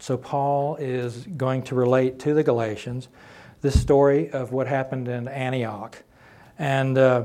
So, 0.00 0.16
Paul 0.16 0.76
is 0.76 1.26
going 1.36 1.62
to 1.64 1.74
relate 1.74 2.18
to 2.20 2.34
the 2.34 2.42
Galatians 2.42 3.08
this 3.62 3.80
story 3.80 4.30
of 4.30 4.52
what 4.52 4.66
happened 4.66 5.08
in 5.08 5.26
Antioch. 5.28 6.03
And 6.58 6.96
uh, 6.98 7.24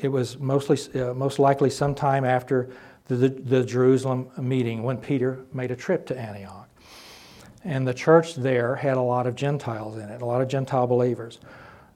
it 0.00 0.08
was 0.08 0.38
mostly, 0.38 0.78
uh, 1.00 1.14
most 1.14 1.38
likely 1.38 1.70
sometime 1.70 2.24
after 2.24 2.70
the, 3.06 3.28
the, 3.28 3.64
Jerusalem 3.64 4.28
meeting 4.36 4.82
when 4.82 4.98
Peter 4.98 5.40
made 5.52 5.70
a 5.70 5.76
trip 5.76 6.06
to 6.06 6.18
Antioch. 6.18 6.68
And 7.64 7.88
the 7.88 7.94
church 7.94 8.34
there 8.34 8.76
had 8.76 8.96
a 8.96 9.02
lot 9.02 9.26
of 9.26 9.34
Gentiles 9.34 9.96
in 9.96 10.10
it, 10.10 10.20
a 10.20 10.26
lot 10.26 10.42
of 10.42 10.48
Gentile 10.48 10.86
believers. 10.86 11.40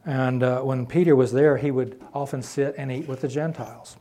And 0.05 0.43
uh, 0.43 0.61
when 0.63 0.87
Peter 0.87 1.15
was 1.15 1.33
there, 1.33 1.59
he 1.59 1.71
would 1.71 2.01
often 2.13 2.43
sit 2.43 2.75
and 2.79 2.91
eat 2.91 3.07
with 3.07 3.21
the 3.21 3.29
Gentiles. 3.29 3.97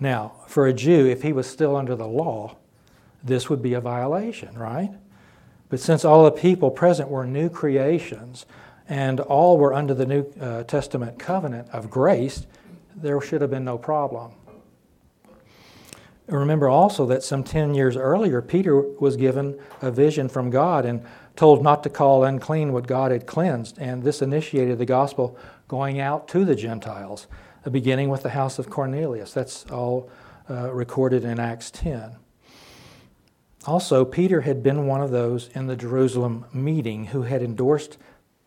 Now, 0.00 0.32
for 0.48 0.66
a 0.66 0.72
Jew, 0.72 1.06
if 1.06 1.22
he 1.22 1.32
was 1.32 1.46
still 1.46 1.76
under 1.76 1.94
the 1.94 2.06
law, 2.06 2.56
this 3.22 3.48
would 3.48 3.62
be 3.62 3.74
a 3.74 3.80
violation, 3.80 4.58
right? 4.58 4.90
But 5.68 5.80
since 5.80 6.04
all 6.04 6.24
the 6.24 6.32
people 6.32 6.70
present 6.70 7.08
were 7.08 7.26
new 7.26 7.48
creations 7.48 8.46
and 8.88 9.20
all 9.20 9.58
were 9.58 9.72
under 9.72 9.94
the 9.94 10.06
New 10.06 10.26
uh, 10.40 10.64
Testament 10.64 11.18
covenant 11.18 11.68
of 11.70 11.90
grace, 11.90 12.46
there 12.94 13.20
should 13.20 13.40
have 13.40 13.50
been 13.50 13.64
no 13.64 13.78
problem. 13.78 14.32
Remember 16.26 16.68
also 16.68 17.04
that 17.06 17.22
some 17.22 17.44
10 17.44 17.74
years 17.74 17.96
earlier, 17.96 18.40
Peter 18.40 18.80
was 18.80 19.16
given 19.16 19.58
a 19.82 19.90
vision 19.90 20.28
from 20.28 20.48
God 20.48 20.86
and 20.86 21.04
told 21.36 21.62
not 21.62 21.82
to 21.82 21.90
call 21.90 22.24
unclean 22.24 22.72
what 22.72 22.86
God 22.86 23.10
had 23.10 23.26
cleansed. 23.26 23.78
And 23.78 24.02
this 24.02 24.22
initiated 24.22 24.78
the 24.78 24.86
gospel 24.86 25.36
going 25.68 26.00
out 26.00 26.26
to 26.28 26.44
the 26.44 26.54
Gentiles, 26.54 27.26
beginning 27.70 28.08
with 28.08 28.22
the 28.22 28.30
house 28.30 28.58
of 28.58 28.70
Cornelius. 28.70 29.32
That's 29.34 29.66
all 29.66 30.10
uh, 30.48 30.72
recorded 30.72 31.24
in 31.24 31.38
Acts 31.38 31.70
10. 31.70 32.16
Also, 33.66 34.04
Peter 34.04 34.42
had 34.42 34.62
been 34.62 34.86
one 34.86 35.00
of 35.00 35.10
those 35.10 35.48
in 35.48 35.66
the 35.66 35.76
Jerusalem 35.76 36.44
meeting 36.52 37.06
who 37.06 37.22
had 37.22 37.42
endorsed 37.42 37.98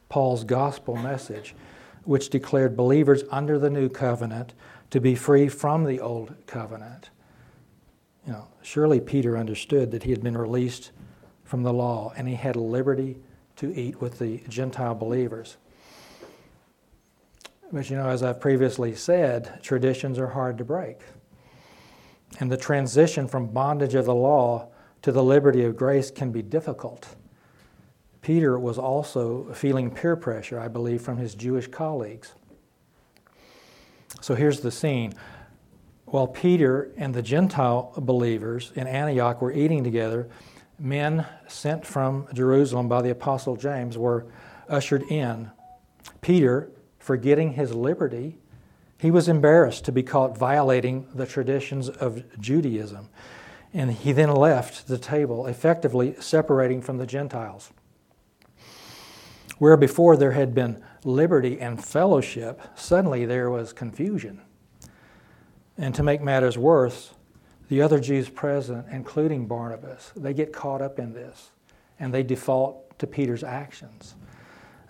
Paul's 0.09 0.43
gospel 0.43 0.95
message, 0.95 1.55
which 2.03 2.29
declared 2.29 2.77
believers 2.77 3.23
under 3.31 3.59
the 3.59 3.69
new 3.69 3.89
covenant 3.89 4.53
to 4.89 5.01
be 5.01 5.15
free 5.15 5.49
from 5.49 5.83
the 5.83 5.99
old 5.99 6.35
covenant. 6.45 7.09
You 8.25 8.33
know, 8.33 8.47
surely 8.61 8.99
Peter 8.99 9.37
understood 9.37 9.91
that 9.91 10.03
he 10.03 10.11
had 10.11 10.23
been 10.23 10.37
released 10.37 10.91
from 11.43 11.63
the 11.63 11.73
law 11.73 12.13
and 12.15 12.27
he 12.27 12.35
had 12.35 12.55
liberty 12.55 13.17
to 13.57 13.73
eat 13.73 14.01
with 14.01 14.19
the 14.19 14.41
Gentile 14.47 14.95
believers. 14.95 15.57
But 17.71 17.89
you 17.89 17.97
know, 17.97 18.07
as 18.07 18.23
I've 18.23 18.39
previously 18.39 18.95
said, 18.95 19.59
traditions 19.61 20.19
are 20.19 20.27
hard 20.27 20.57
to 20.59 20.63
break. 20.63 21.01
And 22.39 22.51
the 22.51 22.57
transition 22.57 23.27
from 23.27 23.47
bondage 23.47 23.95
of 23.95 24.05
the 24.05 24.15
law 24.15 24.69
to 25.01 25.11
the 25.11 25.23
liberty 25.23 25.63
of 25.63 25.75
grace 25.75 26.11
can 26.11 26.31
be 26.31 26.41
difficult. 26.41 27.15
Peter 28.27 28.59
was 28.59 28.77
also 28.77 29.45
feeling 29.53 29.89
peer 29.89 30.17
pressure, 30.17 30.59
I 30.59 30.67
believe, 30.67 31.01
from 31.01 31.15
his 31.15 31.33
Jewish 31.33 31.67
colleagues. 31.67 32.33
So 34.19 34.35
here's 34.35 34.59
the 34.59 34.69
scene. 34.69 35.13
While 36.07 36.27
Peter 36.27 36.91
and 36.97 37.13
the 37.13 37.21
Gentile 37.21 37.93
believers 37.95 38.73
in 38.75 38.85
Antioch 38.85 39.41
were 39.41 39.53
eating 39.53 39.81
together, 39.81 40.27
men 40.77 41.25
sent 41.47 41.85
from 41.85 42.27
Jerusalem 42.33 42.89
by 42.89 43.01
the 43.01 43.11
Apostle 43.11 43.55
James 43.55 43.97
were 43.97 44.25
ushered 44.67 45.03
in. 45.03 45.49
Peter, 46.19 46.69
forgetting 46.99 47.53
his 47.53 47.73
liberty, 47.73 48.39
he 48.97 49.09
was 49.09 49.29
embarrassed 49.29 49.85
to 49.85 49.93
be 49.93 50.03
caught 50.03 50.37
violating 50.37 51.07
the 51.15 51.25
traditions 51.25 51.87
of 51.87 52.25
Judaism. 52.41 53.07
And 53.73 53.93
he 53.93 54.11
then 54.11 54.33
left 54.33 54.89
the 54.89 54.97
table, 54.97 55.47
effectively 55.47 56.15
separating 56.19 56.81
from 56.81 56.97
the 56.97 57.07
Gentiles. 57.07 57.71
Where 59.59 59.77
before 59.77 60.17
there 60.17 60.31
had 60.31 60.53
been 60.53 60.83
liberty 61.03 61.59
and 61.59 61.83
fellowship, 61.83 62.61
suddenly 62.75 63.25
there 63.25 63.49
was 63.49 63.73
confusion. 63.73 64.41
And 65.77 65.93
to 65.95 66.03
make 66.03 66.21
matters 66.21 66.57
worse, 66.57 67.13
the 67.69 67.81
other 67.81 67.99
Jews 67.99 68.29
present, 68.29 68.85
including 68.91 69.47
Barnabas, 69.47 70.11
they 70.15 70.33
get 70.33 70.53
caught 70.53 70.81
up 70.81 70.99
in 70.99 71.13
this 71.13 71.51
and 71.99 72.13
they 72.13 72.23
default 72.23 72.97
to 72.99 73.07
Peter's 73.07 73.43
actions. 73.43 74.15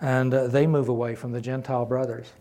And 0.00 0.32
uh, 0.32 0.46
they 0.46 0.66
move 0.66 0.88
away 0.88 1.14
from 1.14 1.32
the 1.32 1.40
Gentile 1.40 1.86
brothers. 1.86 2.32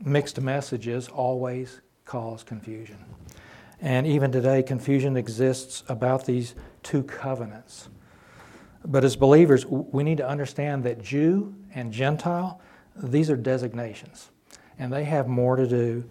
Mixed 0.00 0.40
messages 0.40 1.08
always 1.08 1.80
cause 2.04 2.42
confusion. 2.42 2.98
And 3.80 4.06
even 4.06 4.32
today, 4.32 4.62
confusion 4.62 5.16
exists 5.16 5.84
about 5.88 6.26
these 6.26 6.54
two 6.82 7.04
covenants. 7.04 7.88
But 8.84 9.04
as 9.04 9.16
believers, 9.16 9.64
we 9.66 10.02
need 10.02 10.18
to 10.18 10.28
understand 10.28 10.84
that 10.84 11.02
Jew 11.02 11.54
and 11.74 11.92
Gentile, 11.92 12.60
these 12.96 13.30
are 13.30 13.36
designations. 13.36 14.30
And 14.78 14.92
they 14.92 15.04
have 15.04 15.28
more 15.28 15.56
to 15.56 15.66
do 15.66 16.04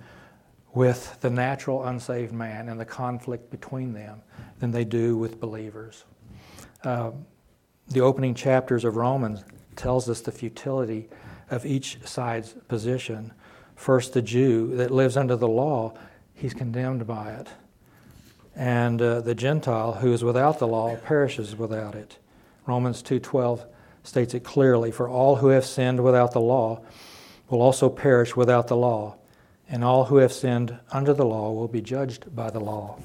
with 0.74 1.20
the 1.22 1.30
natural 1.30 1.84
unsaved 1.84 2.32
man 2.32 2.70
and 2.70 2.80
the 2.80 2.86
conflict 2.86 3.50
between 3.52 3.94
them 3.94 4.22
than 4.60 4.72
they 4.72 4.86
do 4.86 5.18
with 5.18 5.40
believers. 5.40 6.06
Uh, 6.84 7.12
the 7.90 8.02
opening 8.02 8.34
chapters 8.34 8.86
of 8.86 8.96
Romans 8.96 9.44
tells 9.76 10.10
us 10.10 10.22
the 10.22 10.32
futility 10.32 11.10
of 11.50 11.66
each 11.66 12.00
side's 12.06 12.54
position. 12.70 13.34
First, 13.76 14.14
the 14.14 14.22
Jew 14.22 14.76
that 14.78 14.92
lives 14.92 15.18
under 15.18 15.36
the 15.36 15.48
law, 15.48 15.94
he's 16.34 16.54
condemned 16.54 17.06
by 17.06 17.32
it. 17.34 17.48
And 18.56 19.02
uh, 19.02 19.22
the 19.22 19.36
Gentile 19.36 19.94
who 19.94 20.14
is 20.14 20.24
without 20.24 20.60
the 20.60 20.68
law 20.68 20.96
perishes 20.96 21.56
without 21.56 21.96
it. 21.96 22.18
Romans 22.66 23.02
2:12 23.02 23.66
states 24.04 24.34
it 24.34 24.44
clearly, 24.44 24.92
for 24.92 25.08
all 25.08 25.38
who 25.38 25.48
have 25.48 25.66
sinned 25.66 26.04
without 26.04 26.32
the 26.32 26.42
law 26.42 26.82
will 27.50 27.62
also 27.62 27.90
perish 27.90 28.36
without 28.36 28.68
the 28.68 28.78
law 28.78 29.16
and 29.72 29.86
all 29.86 30.06
who 30.06 30.18
have 30.18 30.34
sinned 30.34 30.78
under 30.92 31.14
the 31.14 31.26
law 31.26 31.52
will 31.54 31.70
be 31.70 31.82
judged 31.82 32.36
by 32.36 32.50
the 32.50 32.60
law. 32.60 33.00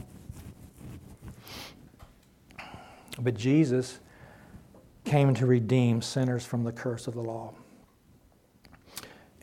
But 3.19 3.37
Jesus 3.37 4.01
came 5.05 5.33
to 5.35 5.47
redeem 5.47 6.03
sinners 6.03 6.45
from 6.45 6.64
the 6.64 6.73
curse 6.73 7.07
of 7.07 7.14
the 7.14 7.23
law. 7.23 7.55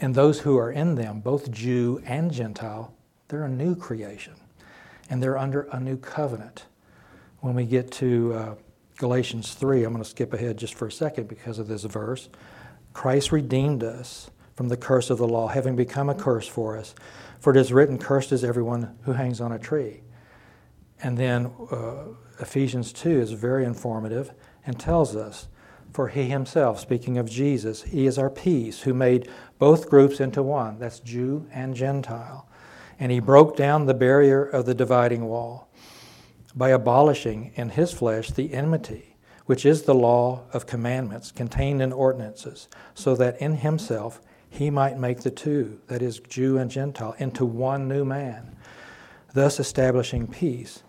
And 0.02 0.14
those 0.14 0.42
who 0.42 0.58
are 0.58 0.70
in 0.70 0.96
them, 0.96 1.22
both 1.22 1.50
Jew 1.50 2.04
and 2.06 2.30
Gentile, 2.30 2.94
they're 3.30 3.46
a 3.46 3.50
new 3.50 3.74
creation. 3.74 4.34
And 5.10 5.24
they're 5.24 5.38
under 5.38 5.62
a 5.72 5.80
new 5.80 5.96
covenant. 5.96 6.66
When 7.40 7.56
we 7.56 7.66
get 7.66 7.90
to 7.94 8.34
uh, 8.34 8.56
Galatians 8.98 9.54
3, 9.54 9.84
I'm 9.84 9.92
going 9.92 10.04
to 10.04 10.10
skip 10.10 10.34
ahead 10.34 10.58
just 10.58 10.76
for 10.76 10.88
a 10.88 10.92
second 10.92 11.28
because 11.28 11.60
of 11.60 11.68
this 11.68 11.84
verse. 11.84 12.30
Christ 12.94 13.32
redeemed 13.32 13.84
us 13.84 14.30
from 14.54 14.70
the 14.70 14.78
curse 14.78 15.10
of 15.10 15.18
the 15.18 15.28
law, 15.28 15.48
having 15.48 15.76
become 15.76 16.10
a 16.10 16.16
curse 16.16 16.48
for 16.48 16.78
us. 16.78 16.94
For 17.40 17.52
it 17.52 17.58
is 17.58 17.74
written, 17.74 17.98
Cursed 17.98 18.32
is 18.32 18.44
everyone 18.44 18.96
who 19.04 19.14
hangs 19.14 19.42
on 19.42 19.52
a 19.52 19.60
tree. 19.60 20.02
And 21.02 21.18
then 21.18 21.52
uh, 21.72 22.06
Ephesians 22.40 22.94
2 22.94 23.10
is 23.20 23.32
very 23.32 23.66
informative 23.66 24.32
and 24.66 24.80
tells 24.80 25.16
us, 25.16 25.48
For 25.92 26.10
he 26.10 26.26
himself, 26.26 26.80
speaking 26.80 27.18
of 27.18 27.30
Jesus, 27.30 27.84
he 27.84 28.06
is 28.06 28.18
our 28.18 28.30
peace, 28.30 28.82
who 28.82 28.94
made 28.94 29.28
both 29.58 29.90
groups 29.90 30.20
into 30.20 30.44
one. 30.44 30.78
That's 30.78 31.00
Jew 31.00 31.48
and 31.52 31.76
Gentile. 31.76 32.48
And 33.00 33.12
he 33.12 33.20
broke 33.20 33.58
down 33.58 33.86
the 33.86 33.94
barrier 33.96 34.44
of 34.44 34.66
the 34.66 34.76
dividing 34.76 35.26
wall 35.26 35.68
by 36.56 36.70
abolishing 36.70 37.52
in 37.56 37.70
his 37.70 37.92
flesh 37.92 38.30
the 38.32 38.54
enmity, 38.54 39.16
which 39.46 39.66
is 39.66 39.84
the 39.84 39.96
law 39.96 40.44
of 40.54 40.68
commandments 40.68 41.32
contained 41.32 41.82
in 41.82 41.92
ordinances, 41.92 42.68
so 42.94 43.16
that 43.16 43.40
in 43.42 43.56
himself 43.56 44.22
he 44.50 44.70
might 44.70 44.98
make 45.00 45.22
the 45.22 45.32
two, 45.32 45.80
that 45.88 46.02
is, 46.02 46.20
Jew 46.20 46.58
and 46.58 46.70
Gentile, 46.70 47.16
into 47.18 47.46
one 47.46 47.88
new 47.88 48.06
man, 48.06 48.56
thus 49.34 49.60
establishing 49.60 50.28
peace, 50.28 50.84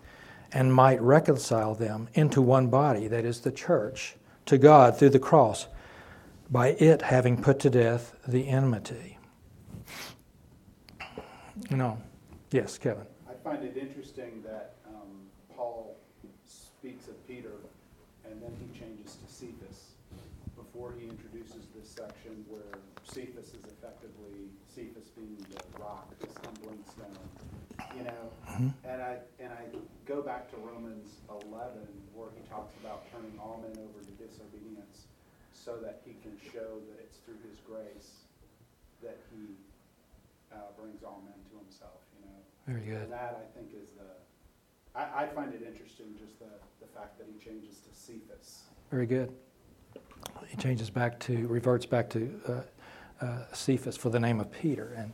and 0.51 0.73
might 0.73 1.01
reconcile 1.01 1.73
them 1.73 2.07
into 2.13 2.41
one 2.41 2.67
body, 2.67 3.07
that 3.07 3.25
is, 3.25 3.41
the 3.41 3.51
church, 3.51 4.15
to 4.45 4.59
God 4.59 4.97
through 4.97 5.09
the 5.09 5.19
cross, 5.19 5.67
by 6.51 6.69
it 6.69 7.01
having 7.01 7.41
put 7.41 7.59
to 7.61 7.71
death 7.71 8.15
the 8.27 8.47
enmity. 8.47 9.17
Know, 11.71 11.97
yes, 12.51 12.77
Kevin. 12.77 13.07
I 13.27 13.33
find 13.43 13.63
it 13.63 13.75
interesting 13.75 14.43
that 14.43 14.74
Paul 15.55 15.95
speaks 16.45 17.07
of 17.07 17.15
Peter 17.27 17.57
and 18.29 18.41
then 18.41 18.51
he 18.59 18.67
changes 18.77 19.15
to 19.15 19.27
Cephas 19.31 19.95
before 20.55 20.93
he 20.97 21.07
introduces 21.07 21.67
this 21.75 21.89
section 21.89 22.43
where 22.47 22.79
Cephas 23.03 23.53
is 23.53 23.63
effectively, 23.67 24.49
Cephas 24.67 25.11
being 25.15 25.37
the 25.51 25.61
rock, 25.79 26.09
the 26.19 26.27
stumbling 26.31 26.79
stone, 26.87 27.27
you 27.95 28.03
know? 28.03 28.23
Mm-hmm. 28.49 28.69
And 28.87 29.01
I, 29.01 29.19
and 29.39 29.51
I 29.51 29.67
go 30.05 30.21
back 30.21 30.49
to 30.51 30.57
Romans 30.57 31.21
11 31.29 31.85
where 32.13 32.29
he 32.35 32.41
talks 32.49 32.73
about 32.81 33.03
turning 33.11 33.35
all 33.39 33.61
men 33.61 33.75
over 33.77 33.99
to 33.99 34.13
disobedience 34.15 35.07
so 35.53 35.77
that 35.83 36.01
he 36.05 36.15
can 36.23 36.35
show 36.39 36.79
that 36.87 36.97
it's 37.03 37.17
through 37.25 37.39
his 37.47 37.59
grace 37.67 38.25
that 39.03 39.19
he 39.31 39.55
uh, 40.53 40.71
brings 40.79 41.03
all 41.03 41.21
men 41.25 41.37
to 41.51 41.59
himself, 41.59 41.99
you 42.15 42.25
know? 42.25 42.39
Very 42.65 42.85
good. 42.85 43.03
And 43.09 43.11
that, 43.11 43.37
I 43.37 43.45
think, 43.53 43.75
is 43.75 43.91
the, 43.99 44.04
I, 44.95 45.23
I 45.23 45.27
find 45.27 45.53
it 45.53 45.61
interesting, 45.67 46.07
just 46.17 46.39
the, 46.39 46.45
the 46.79 46.87
fact 46.87 47.17
that 47.17 47.27
he 47.27 47.37
changes 47.43 47.79
to 47.79 47.93
Cephas. 47.93 48.63
Very 48.91 49.05
good. 49.05 49.31
He 50.47 50.57
changes 50.57 50.89
back 50.89 51.19
to, 51.21 51.47
reverts 51.47 51.85
back 51.85 52.09
to 52.11 52.41
uh, 52.47 53.25
uh, 53.25 53.53
Cephas 53.53 53.97
for 53.97 54.09
the 54.09 54.19
name 54.19 54.39
of 54.39 54.51
Peter. 54.51 54.93
And, 54.97 55.13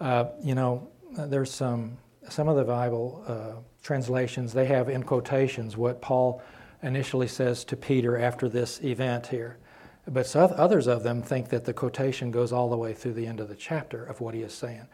uh, 0.00 0.30
you 0.42 0.54
know, 0.54 0.88
there's 1.12 1.52
some, 1.52 1.96
some 2.28 2.48
of 2.48 2.56
the 2.56 2.64
Bible 2.64 3.24
uh, 3.26 3.60
translations, 3.82 4.52
they 4.52 4.66
have 4.66 4.88
in 4.88 5.02
quotations 5.02 5.76
what 5.76 6.00
Paul 6.00 6.42
initially 6.82 7.28
says 7.28 7.64
to 7.64 7.76
Peter 7.76 8.18
after 8.18 8.48
this 8.48 8.82
event 8.82 9.26
here. 9.26 9.58
But 10.06 10.34
others 10.36 10.86
of 10.86 11.02
them 11.02 11.22
think 11.22 11.48
that 11.48 11.64
the 11.64 11.72
quotation 11.72 12.30
goes 12.30 12.52
all 12.52 12.68
the 12.68 12.76
way 12.76 12.92
through 12.92 13.14
the 13.14 13.26
end 13.26 13.40
of 13.40 13.48
the 13.48 13.54
chapter 13.54 14.04
of 14.04 14.20
what 14.20 14.34
he 14.34 14.42
is 14.42 14.52
saying. 14.52 14.86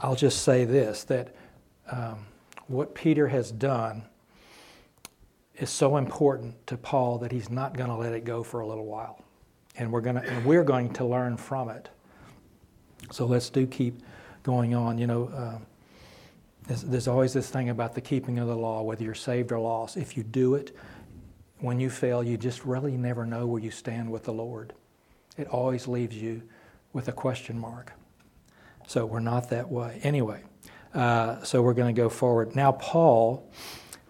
I'll 0.00 0.16
just 0.16 0.42
say 0.42 0.64
this 0.64 1.04
that 1.04 1.34
um, 1.90 2.26
what 2.66 2.94
Peter 2.94 3.28
has 3.28 3.50
done 3.50 4.04
is 5.56 5.70
so 5.70 5.96
important 5.96 6.66
to 6.66 6.76
Paul 6.76 7.18
that 7.18 7.30
he's 7.30 7.50
not 7.50 7.76
going 7.76 7.90
to 7.90 7.96
let 7.96 8.12
it 8.12 8.24
go 8.24 8.42
for 8.42 8.60
a 8.60 8.66
little 8.66 8.86
while. 8.86 9.22
And 9.76 9.92
we're 9.92 10.00
going 10.00 10.16
to 10.16 10.22
and 10.22 10.44
we're 10.44 10.64
going 10.64 10.92
to 10.94 11.04
learn 11.04 11.36
from 11.36 11.68
it. 11.68 11.88
So 13.10 13.26
let's 13.26 13.50
do 13.50 13.66
keep 13.66 14.00
going 14.42 14.74
on. 14.74 14.98
You 14.98 15.06
know, 15.06 15.28
uh, 15.28 15.58
there's, 16.66 16.82
there's 16.82 17.08
always 17.08 17.32
this 17.32 17.50
thing 17.50 17.68
about 17.68 17.94
the 17.94 18.00
keeping 18.00 18.38
of 18.38 18.48
the 18.48 18.56
law, 18.56 18.82
whether 18.82 19.04
you're 19.04 19.14
saved 19.14 19.52
or 19.52 19.58
lost. 19.58 19.96
If 19.96 20.16
you 20.16 20.22
do 20.22 20.54
it, 20.54 20.76
when 21.58 21.80
you 21.80 21.90
fail, 21.90 22.22
you 22.22 22.36
just 22.36 22.64
really 22.64 22.96
never 22.96 23.26
know 23.26 23.46
where 23.46 23.60
you 23.60 23.70
stand 23.70 24.10
with 24.10 24.24
the 24.24 24.32
Lord. 24.32 24.72
It 25.36 25.48
always 25.48 25.88
leaves 25.88 26.16
you 26.16 26.42
with 26.92 27.08
a 27.08 27.12
question 27.12 27.58
mark. 27.58 27.92
So 28.86 29.06
we're 29.06 29.20
not 29.20 29.50
that 29.50 29.70
way. 29.70 29.98
Anyway, 30.02 30.42
uh, 30.94 31.42
so 31.42 31.60
we're 31.60 31.74
going 31.74 31.94
to 31.94 32.00
go 32.00 32.08
forward. 32.08 32.54
Now, 32.54 32.72
Paul, 32.72 33.50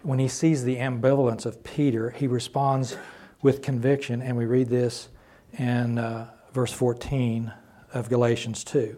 when 0.03 0.19
he 0.19 0.27
sees 0.27 0.63
the 0.63 0.77
ambivalence 0.77 1.45
of 1.45 1.63
Peter, 1.63 2.11
he 2.11 2.27
responds 2.27 2.95
with 3.41 3.61
conviction, 3.61 4.21
and 4.21 4.37
we 4.37 4.45
read 4.45 4.69
this 4.69 5.09
in 5.57 5.97
uh, 5.97 6.29
verse 6.53 6.71
14 6.71 7.51
of 7.93 8.09
Galatians 8.09 8.63
2. 8.63 8.95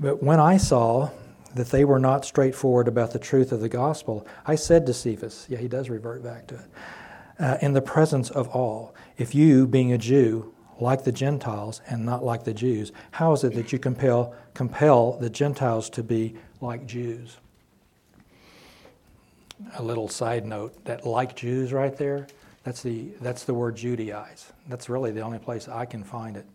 But 0.00 0.22
when 0.22 0.40
I 0.40 0.56
saw 0.56 1.10
that 1.54 1.68
they 1.68 1.84
were 1.84 1.98
not 1.98 2.24
straightforward 2.24 2.88
about 2.88 3.12
the 3.12 3.18
truth 3.18 3.52
of 3.52 3.60
the 3.60 3.68
gospel, 3.68 4.26
I 4.46 4.54
said 4.54 4.86
to 4.86 4.94
Cephas, 4.94 5.46
yeah, 5.48 5.58
he 5.58 5.68
does 5.68 5.88
revert 5.90 6.22
back 6.22 6.46
to 6.48 6.54
it, 6.56 6.70
uh, 7.38 7.58
in 7.60 7.72
the 7.72 7.82
presence 7.82 8.30
of 8.30 8.48
all, 8.48 8.94
if 9.18 9.34
you, 9.34 9.66
being 9.66 9.92
a 9.92 9.98
Jew, 9.98 10.54
like 10.80 11.04
the 11.04 11.12
Gentiles 11.12 11.80
and 11.88 12.04
not 12.04 12.24
like 12.24 12.44
the 12.44 12.54
Jews, 12.54 12.92
how 13.12 13.32
is 13.32 13.44
it 13.44 13.54
that 13.54 13.72
you 13.72 13.78
compel, 13.78 14.34
compel 14.54 15.18
the 15.18 15.30
Gentiles 15.30 15.88
to 15.90 16.02
be 16.02 16.34
like 16.64 16.86
Jews? 16.86 17.36
A 19.76 19.82
little 19.82 20.08
side 20.08 20.44
note 20.44 20.84
that 20.84 21.06
like 21.06 21.36
Jews 21.36 21.72
right 21.72 21.96
there, 21.96 22.26
that's 22.64 22.82
the, 22.82 23.10
that's 23.20 23.44
the 23.44 23.54
word 23.54 23.76
Judaize. 23.76 24.50
That's 24.68 24.88
really 24.88 25.12
the 25.12 25.20
only 25.20 25.38
place 25.38 25.68
I 25.68 25.84
can 25.84 26.02
find 26.02 26.36
it. 26.36 26.46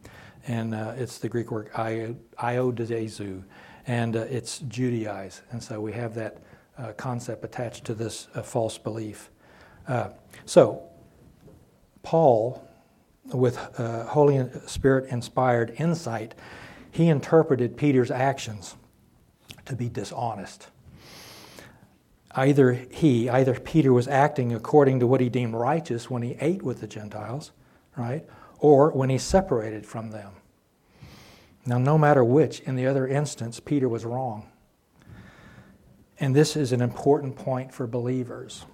And 0.47 0.73
uh, 0.73 0.93
it's 0.97 1.19
the 1.19 1.29
Greek 1.29 1.51
word 1.51 1.71
iodezu, 1.71 3.43
and 3.87 4.15
uh, 4.15 4.19
it's 4.21 4.59
Judaize. 4.61 5.41
And 5.51 5.61
so 5.61 5.79
we 5.79 5.93
have 5.93 6.15
that 6.15 6.37
uh, 6.77 6.93
concept 6.93 7.43
attached 7.43 7.85
to 7.85 7.93
this 7.93 8.27
uh, 8.35 8.41
false 8.41 8.77
belief. 8.77 9.29
Uh, 9.87 10.09
so, 10.45 10.83
Paul 12.03 12.65
with 13.25 13.57
uh, 13.79 14.05
Holy 14.05 14.49
Spirit 14.65 15.09
inspired 15.09 15.75
insight, 15.77 16.35
he 16.91 17.07
interpreted 17.07 17.77
Peter's 17.77 18.11
actions 18.11 18.75
to 19.69 19.75
be 19.75 19.87
dishonest. 19.87 20.67
Either 22.31 22.73
he, 22.73 23.29
either 23.29 23.53
Peter 23.59 23.91
was 23.93 24.07
acting 24.07 24.53
according 24.53 24.99
to 24.99 25.07
what 25.07 25.21
he 25.21 25.29
deemed 25.29 25.53
righteous 25.53 26.09
when 26.09 26.21
he 26.21 26.37
ate 26.39 26.61
with 26.61 26.81
the 26.81 26.87
Gentiles, 26.87 27.51
right? 27.97 28.25
Or 28.59 28.91
when 28.91 29.09
he 29.09 29.17
separated 29.17 29.85
from 29.85 30.11
them. 30.11 30.33
Now, 31.65 31.77
no 31.77 31.97
matter 31.97 32.23
which, 32.23 32.59
in 32.61 32.75
the 32.75 32.87
other 32.87 33.07
instance, 33.07 33.59
Peter 33.59 33.89
was 33.89 34.05
wrong. 34.05 34.49
And 36.19 36.35
this 36.35 36.55
is 36.55 36.71
an 36.71 36.81
important 36.81 37.35
point 37.35 37.73
for 37.73 37.87
believers. 37.87 38.65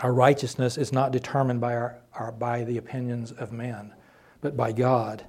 Our 0.00 0.12
righteousness 0.12 0.76
is 0.76 0.92
not 0.92 1.12
determined 1.12 1.60
by, 1.60 1.74
our, 1.74 1.98
our, 2.14 2.32
by 2.32 2.64
the 2.64 2.78
opinions 2.78 3.32
of 3.32 3.52
men, 3.52 3.94
but 4.40 4.56
by 4.56 4.72
God. 4.72 5.24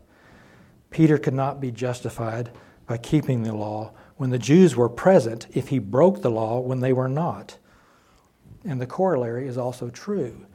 Peter 0.89 1.17
could 1.17 1.33
not 1.33 1.59
be 1.59 1.71
justified 1.71 2.51
by 2.87 2.97
keeping 2.97 3.43
the 3.43 3.53
law 3.53 3.91
when 4.17 4.29
the 4.29 4.39
Jews 4.39 4.75
were 4.75 4.89
present 4.89 5.47
if 5.53 5.69
he 5.69 5.79
broke 5.79 6.21
the 6.21 6.31
law 6.31 6.59
when 6.59 6.79
they 6.79 6.93
were 6.93 7.09
not. 7.09 7.57
And 8.63 8.81
the 8.81 8.87
corollary 8.87 9.47
is 9.47 9.57
also 9.57 9.89
true. 9.89 10.45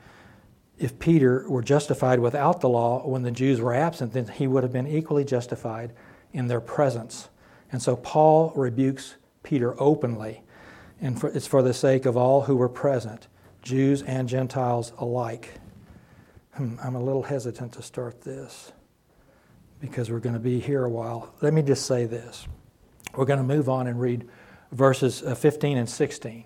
If 0.78 0.98
Peter 0.98 1.44
were 1.48 1.62
justified 1.62 2.20
without 2.20 2.61
the 2.61 2.68
law 2.68 3.06
when 3.06 3.22
the 3.22 3.30
Jews 3.30 3.61
were 3.61 3.74
absent, 3.74 4.14
then 4.14 4.28
he 4.28 4.46
would 4.46 4.62
have 4.62 4.72
been 4.72 4.86
equally 4.86 5.24
justified 5.24 5.92
in 6.32 6.46
their 6.46 6.61
presence. 6.61 7.28
And 7.70 7.82
so 7.82 7.96
Paul 7.96 8.52
rebukes 8.56 9.16
Peter 9.42 9.80
openly, 9.80 10.42
and 11.00 11.20
for, 11.20 11.28
it's 11.28 11.46
for 11.46 11.62
the 11.62 11.74
sake 11.74 12.06
of 12.06 12.16
all 12.16 12.42
who 12.42 12.56
were 12.56 12.68
present. 12.68 13.28
Jews 13.62 14.02
and 14.02 14.28
Gentiles 14.28 14.92
alike. 14.98 15.54
Hmm, 16.54 16.76
I'm 16.82 16.94
a 16.94 17.02
little 17.02 17.22
hesitant 17.22 17.72
to 17.74 17.82
start 17.82 18.22
this 18.22 18.72
because 19.80 20.11
we're 20.11 20.20
going 20.20 20.34
to 20.34 20.40
be 20.40 20.61
here 20.61 20.84
a 20.84 20.90
while. 20.90 21.34
Let 21.42 21.52
me 21.52 21.62
just 21.62 21.86
say 21.86 22.06
this. 22.06 22.46
We're 23.16 23.24
going 23.24 23.38
to 23.38 23.44
move 23.44 23.68
on 23.68 23.86
and 23.86 24.00
read 24.00 24.28
verses 24.72 25.22
uh, 25.22 25.34
15 25.34 25.78
and 25.78 25.88
16 25.88 26.44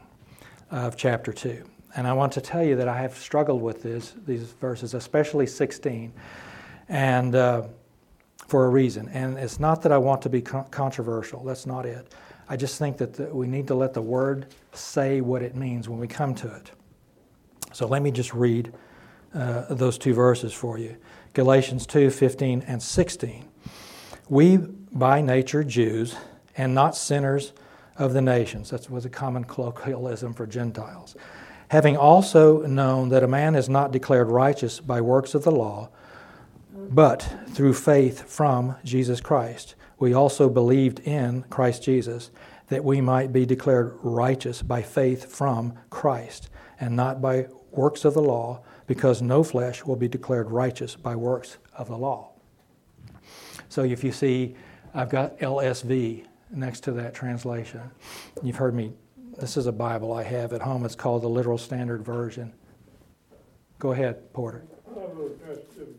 of 0.70 0.96
chapter 0.96 1.32
2. 1.32 1.64
And 1.96 2.06
I 2.06 2.12
want 2.12 2.32
to 2.32 2.40
tell 2.40 2.64
you 2.64 2.74
that 2.76 2.88
I 2.88 3.00
have 3.00 3.16
struggled 3.16 3.62
with 3.62 3.82
this, 3.82 4.14
these 4.26 4.42
verses, 4.42 4.94
especially 4.94 5.46
16, 5.46 6.12
and 6.88 7.34
uh, 7.34 7.62
for 8.48 8.64
a 8.64 8.68
reason. 8.68 9.08
And 9.10 9.38
it's 9.38 9.60
not 9.60 9.82
that 9.82 9.92
I 9.92 9.98
want 9.98 10.22
to 10.22 10.28
be 10.28 10.40
controversial, 10.40 11.44
that's 11.44 11.66
not 11.66 11.86
it. 11.86 12.12
I 12.48 12.56
just 12.56 12.78
think 12.78 12.98
that 12.98 13.14
the, 13.14 13.24
we 13.26 13.46
need 13.46 13.66
to 13.68 13.74
let 13.74 13.94
the 13.94 14.02
word 14.02 14.46
say 14.72 15.20
what 15.20 15.42
it 15.42 15.56
means 15.56 15.88
when 15.88 15.98
we 15.98 16.08
come 16.08 16.34
to 16.36 16.54
it. 16.54 16.70
So 17.72 17.86
let 17.86 18.02
me 18.02 18.10
just 18.10 18.34
read 18.34 18.72
uh, 19.34 19.74
those 19.74 19.98
two 19.98 20.14
verses 20.14 20.52
for 20.52 20.78
you 20.78 20.96
Galatians 21.32 21.86
2 21.86 22.10
15 22.10 22.62
and 22.66 22.82
16. 22.82 23.48
We, 24.28 24.56
by 24.56 25.20
nature, 25.20 25.64
Jews, 25.64 26.16
and 26.56 26.74
not 26.74 26.96
sinners 26.96 27.52
of 27.96 28.12
the 28.12 28.22
nations. 28.22 28.70
That 28.70 28.90
was 28.90 29.04
a 29.04 29.10
common 29.10 29.44
colloquialism 29.44 30.34
for 30.34 30.46
Gentiles. 30.46 31.16
Having 31.68 31.96
also 31.96 32.62
known 32.62 33.08
that 33.08 33.22
a 33.22 33.28
man 33.28 33.54
is 33.54 33.68
not 33.68 33.92
declared 33.92 34.30
righteous 34.30 34.80
by 34.80 35.00
works 35.00 35.34
of 35.34 35.44
the 35.44 35.50
law, 35.50 35.90
but 36.72 37.26
through 37.48 37.74
faith 37.74 38.28
from 38.30 38.76
Jesus 38.84 39.20
Christ. 39.20 39.74
We 39.98 40.12
also 40.12 40.48
believed 40.48 41.00
in 41.00 41.44
Christ 41.44 41.82
Jesus 41.82 42.30
that 42.68 42.84
we 42.84 43.00
might 43.00 43.32
be 43.32 43.46
declared 43.46 43.96
righteous 44.02 44.62
by 44.62 44.82
faith 44.82 45.32
from 45.32 45.74
Christ 45.90 46.50
and 46.80 46.96
not 46.96 47.22
by 47.22 47.46
works 47.70 48.04
of 48.04 48.14
the 48.14 48.22
law, 48.22 48.62
because 48.86 49.22
no 49.22 49.42
flesh 49.42 49.84
will 49.84 49.96
be 49.96 50.08
declared 50.08 50.50
righteous 50.50 50.96
by 50.96 51.16
works 51.16 51.58
of 51.76 51.88
the 51.88 51.96
law. 51.96 52.30
So 53.68 53.82
if 53.82 54.04
you 54.04 54.12
see, 54.12 54.54
I've 54.92 55.08
got 55.08 55.38
LSV 55.38 56.26
next 56.54 56.80
to 56.80 56.92
that 56.92 57.14
translation. 57.14 57.80
You've 58.42 58.56
heard 58.56 58.74
me, 58.74 58.92
this 59.38 59.56
is 59.56 59.66
a 59.66 59.72
Bible 59.72 60.12
I 60.12 60.22
have 60.22 60.52
at 60.52 60.62
home. 60.62 60.84
It's 60.84 60.94
called 60.94 61.22
the 61.22 61.28
Literal 61.28 61.58
Standard 61.58 62.04
Version. 62.04 62.52
Go 63.78 63.92
ahead, 63.92 64.32
Porter. 64.32 64.64
I 64.86 65.00
have 65.00 65.10
a 65.10 65.30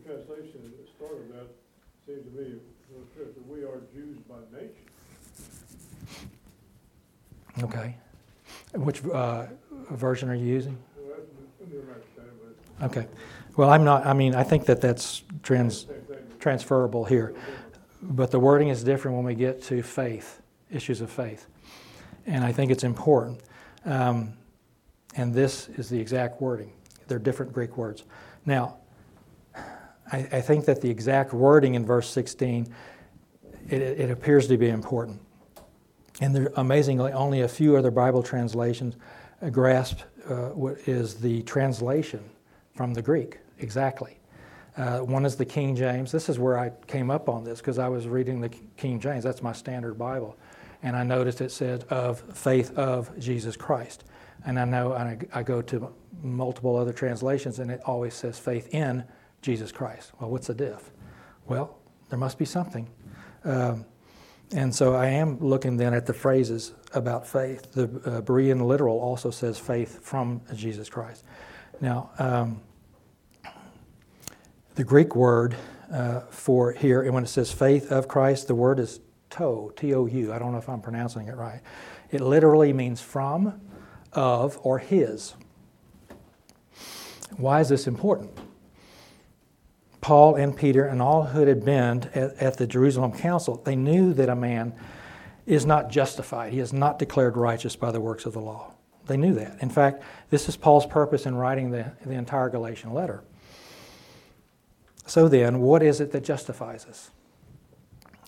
translation 0.04 0.60
that 0.62 0.88
started 0.96 1.32
that 1.34 1.46
seems 2.06 2.24
to 2.24 2.30
me 2.40 2.58
that 3.18 3.48
we 3.48 3.62
are 3.62 3.82
Jews 3.94 4.18
by 4.28 4.36
nature. 4.52 4.72
Okay. 7.62 7.96
Which 8.74 9.04
uh, 9.06 9.46
version 9.90 10.28
are 10.28 10.34
you 10.34 10.46
using? 10.46 10.78
Okay. 12.82 13.06
Well, 13.56 13.70
I'm 13.70 13.84
not, 13.84 14.04
I 14.04 14.12
mean, 14.12 14.34
I 14.34 14.42
think 14.42 14.66
that 14.66 14.82
that's 14.82 15.22
trans, 15.42 15.86
transferable 16.38 17.04
here. 17.04 17.34
But 18.02 18.30
the 18.30 18.38
wording 18.38 18.68
is 18.68 18.84
different 18.84 19.16
when 19.16 19.24
we 19.24 19.34
get 19.34 19.62
to 19.64 19.82
faith, 19.82 20.42
issues 20.70 21.00
of 21.00 21.10
faith. 21.10 21.46
And 22.26 22.44
I 22.44 22.52
think 22.52 22.70
it's 22.70 22.84
important. 22.84 23.40
Um, 23.84 24.34
and 25.16 25.32
this 25.32 25.68
is 25.70 25.88
the 25.88 25.98
exact 25.98 26.40
wording. 26.40 26.72
They're 27.08 27.18
different 27.18 27.52
Greek 27.52 27.76
words. 27.76 28.02
Now, 28.44 28.78
I, 30.12 30.18
I 30.32 30.40
think 30.40 30.64
that 30.66 30.80
the 30.80 30.90
exact 30.90 31.32
wording 31.32 31.74
in 31.74 31.86
verse 31.86 32.08
16, 32.10 32.72
it, 33.68 33.82
it 33.82 34.10
appears 34.10 34.46
to 34.48 34.56
be 34.56 34.68
important. 34.68 35.20
And 36.20 36.34
there, 36.34 36.52
amazingly, 36.56 37.12
only 37.12 37.42
a 37.42 37.48
few 37.48 37.76
other 37.76 37.90
Bible 37.90 38.22
translations 38.22 38.96
grasp 39.50 40.00
uh, 40.28 40.48
what 40.50 40.76
is 40.88 41.14
the 41.14 41.42
translation 41.42 42.22
from 42.74 42.94
the 42.94 43.02
Greek, 43.02 43.38
exactly. 43.58 44.18
Uh, 44.76 44.98
one 44.98 45.24
is 45.24 45.36
the 45.36 45.44
King 45.44 45.74
James. 45.74 46.12
This 46.12 46.28
is 46.28 46.38
where 46.38 46.58
I 46.58 46.70
came 46.86 47.10
up 47.10 47.28
on 47.28 47.44
this 47.44 47.60
because 47.60 47.78
I 47.78 47.88
was 47.88 48.06
reading 48.06 48.40
the 48.40 48.50
King 48.76 49.00
James. 49.00 49.24
That's 49.24 49.42
my 49.42 49.52
standard 49.52 49.98
Bible. 49.98 50.36
And 50.86 50.94
I 50.94 51.02
noticed 51.02 51.40
it 51.40 51.50
said, 51.50 51.82
of 51.90 52.20
faith 52.32 52.78
of 52.78 53.10
Jesus 53.18 53.56
Christ. 53.56 54.04
And 54.44 54.56
I 54.56 54.64
know 54.64 54.92
I, 54.92 55.18
I 55.32 55.42
go 55.42 55.60
to 55.62 55.92
multiple 56.22 56.76
other 56.76 56.92
translations 56.92 57.58
and 57.58 57.72
it 57.72 57.80
always 57.84 58.14
says 58.14 58.38
faith 58.38 58.72
in 58.72 59.02
Jesus 59.42 59.72
Christ. 59.72 60.12
Well, 60.20 60.30
what's 60.30 60.46
the 60.46 60.54
diff? 60.54 60.92
Well, 61.48 61.76
there 62.08 62.20
must 62.20 62.38
be 62.38 62.44
something. 62.44 62.88
Um, 63.42 63.84
and 64.52 64.72
so 64.72 64.94
I 64.94 65.06
am 65.06 65.40
looking 65.40 65.76
then 65.76 65.92
at 65.92 66.06
the 66.06 66.14
phrases 66.14 66.72
about 66.94 67.26
faith. 67.26 67.72
The 67.72 67.82
uh, 67.82 68.20
Berean 68.20 68.64
literal 68.64 69.00
also 69.00 69.32
says 69.32 69.58
faith 69.58 70.04
from 70.04 70.40
Jesus 70.54 70.88
Christ. 70.88 71.24
Now, 71.80 72.10
um, 72.20 72.60
the 74.76 74.84
Greek 74.84 75.16
word 75.16 75.56
uh, 75.92 76.20
for 76.30 76.70
here, 76.70 77.02
and 77.02 77.12
when 77.12 77.24
it 77.24 77.28
says 77.28 77.50
faith 77.50 77.90
of 77.90 78.06
Christ, 78.06 78.46
the 78.46 78.54
word 78.54 78.78
is 78.78 79.00
toe, 79.30 79.72
T 79.76 79.94
O 79.94 80.06
U. 80.06 80.32
I 80.32 80.38
don't 80.38 80.52
know 80.52 80.58
if 80.58 80.68
I'm 80.68 80.80
pronouncing 80.80 81.28
it 81.28 81.36
right. 81.36 81.60
It 82.10 82.20
literally 82.20 82.72
means 82.72 83.00
from, 83.00 83.60
of, 84.12 84.58
or 84.62 84.78
his. 84.78 85.34
Why 87.36 87.60
is 87.60 87.68
this 87.68 87.86
important? 87.86 88.30
Paul 90.00 90.36
and 90.36 90.56
Peter 90.56 90.84
and 90.84 91.02
all 91.02 91.24
who 91.24 91.40
had 91.40 91.64
been 91.64 92.04
at, 92.14 92.36
at, 92.36 92.56
the 92.58 92.66
Jerusalem 92.66 93.12
council, 93.12 93.60
they 93.64 93.74
knew 93.74 94.14
that 94.14 94.28
a 94.28 94.36
man 94.36 94.72
is 95.46 95.66
not 95.66 95.90
justified. 95.90 96.52
He 96.52 96.60
is 96.60 96.72
not 96.72 96.98
declared 96.98 97.36
righteous 97.36 97.74
by 97.74 97.90
the 97.90 98.00
works 98.00 98.24
of 98.24 98.32
the 98.32 98.40
law. 98.40 98.72
They 99.06 99.16
knew 99.16 99.34
that. 99.34 99.60
In 99.60 99.68
fact, 99.68 100.02
this 100.30 100.48
is 100.48 100.56
Paul's 100.56 100.86
purpose 100.86 101.26
in 101.26 101.34
writing 101.34 101.70
the, 101.70 101.92
the 102.04 102.14
entire 102.14 102.48
Galatian 102.48 102.92
letter. 102.92 103.24
So 105.06 105.28
then, 105.28 105.60
what 105.60 105.82
is 105.82 106.00
it 106.00 106.12
that 106.12 106.24
justifies 106.24 106.86
us 106.86 107.10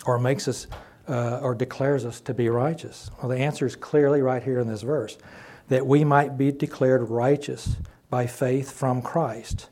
or 0.07 0.19
makes 0.19 0.47
us 0.47 0.67
uh, 1.09 1.41
or 1.43 1.55
declares 1.55 2.05
us 2.05 2.21
to 2.23 2.35
be 2.35 2.49
righteous? 2.49 3.11
Well, 3.19 3.29
the 3.29 3.39
answer 3.39 3.67
is 3.67 3.77
clearly 3.77 4.23
right 4.23 4.43
here 4.43 4.59
in 4.59 4.69
this 4.69 4.83
verse 4.83 5.19
that 5.69 5.87
we 5.87 6.05
might 6.05 6.39
be 6.39 6.51
declared 6.51 7.09
righteous 7.11 7.77
by 8.11 8.27
faith 8.27 8.73
from 8.73 9.03
Christ. 9.03 9.69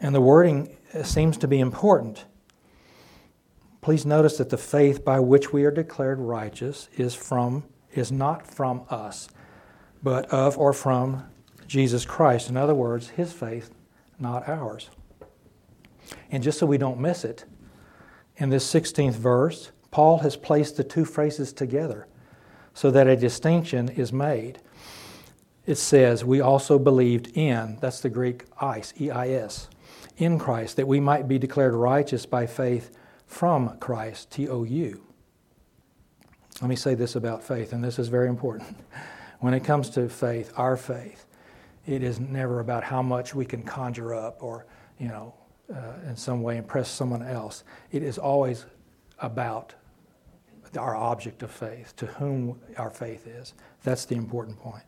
And 0.00 0.14
the 0.14 0.20
wording 0.20 0.76
seems 1.02 1.36
to 1.38 1.48
be 1.48 1.60
important. 1.60 2.24
Please 3.80 4.06
notice 4.06 4.38
that 4.38 4.48
the 4.48 4.56
faith 4.56 5.04
by 5.04 5.20
which 5.20 5.52
we 5.52 5.64
are 5.64 5.70
declared 5.70 6.18
righteous 6.18 6.88
is 6.96 7.14
from 7.14 7.64
is 7.92 8.10
not 8.10 8.46
from 8.46 8.82
us, 8.90 9.28
but 10.02 10.26
of 10.30 10.58
or 10.58 10.72
from 10.72 11.24
Jesus 11.66 12.04
Christ. 12.04 12.48
In 12.48 12.56
other 12.56 12.74
words, 12.74 13.10
his 13.10 13.32
faith, 13.32 13.70
not 14.18 14.48
ours. 14.48 14.90
And 16.30 16.42
just 16.42 16.58
so 16.58 16.66
we 16.66 16.78
don't 16.78 16.98
miss 16.98 17.24
it, 17.24 17.44
in 18.36 18.50
this 18.50 18.70
16th 18.72 19.14
verse, 19.14 19.70
Paul 19.94 20.18
has 20.18 20.34
placed 20.34 20.76
the 20.76 20.82
two 20.82 21.04
phrases 21.04 21.52
together 21.52 22.08
so 22.74 22.90
that 22.90 23.06
a 23.06 23.14
distinction 23.14 23.88
is 23.90 24.12
made. 24.12 24.58
It 25.66 25.76
says, 25.76 26.24
We 26.24 26.40
also 26.40 26.80
believed 26.80 27.28
in, 27.36 27.78
that's 27.80 28.00
the 28.00 28.10
Greek 28.10 28.42
eis, 28.60 28.92
E 29.00 29.12
I 29.12 29.28
S, 29.28 29.68
in 30.16 30.36
Christ, 30.36 30.74
that 30.78 30.88
we 30.88 30.98
might 30.98 31.28
be 31.28 31.38
declared 31.38 31.74
righteous 31.74 32.26
by 32.26 32.44
faith 32.44 32.90
from 33.28 33.78
Christ, 33.78 34.32
T 34.32 34.48
O 34.48 34.64
U. 34.64 35.00
Let 36.60 36.68
me 36.68 36.74
say 36.74 36.96
this 36.96 37.14
about 37.14 37.44
faith, 37.44 37.72
and 37.72 37.84
this 37.84 38.00
is 38.00 38.08
very 38.08 38.28
important. 38.28 38.76
When 39.38 39.54
it 39.54 39.62
comes 39.62 39.90
to 39.90 40.08
faith, 40.08 40.52
our 40.56 40.76
faith, 40.76 41.26
it 41.86 42.02
is 42.02 42.18
never 42.18 42.58
about 42.58 42.82
how 42.82 43.00
much 43.00 43.32
we 43.32 43.44
can 43.44 43.62
conjure 43.62 44.12
up 44.12 44.42
or, 44.42 44.66
you 44.98 45.06
know, 45.06 45.34
uh, 45.72 46.08
in 46.08 46.16
some 46.16 46.42
way 46.42 46.56
impress 46.56 46.88
someone 46.88 47.22
else. 47.22 47.62
It 47.92 48.02
is 48.02 48.18
always 48.18 48.64
about 49.20 49.74
our 50.76 50.96
object 50.96 51.42
of 51.42 51.50
faith, 51.50 51.94
to 51.96 52.06
whom 52.06 52.60
our 52.76 52.90
faith 52.90 53.26
is. 53.26 53.54
That's 53.82 54.04
the 54.04 54.16
important 54.16 54.58
point. 54.58 54.84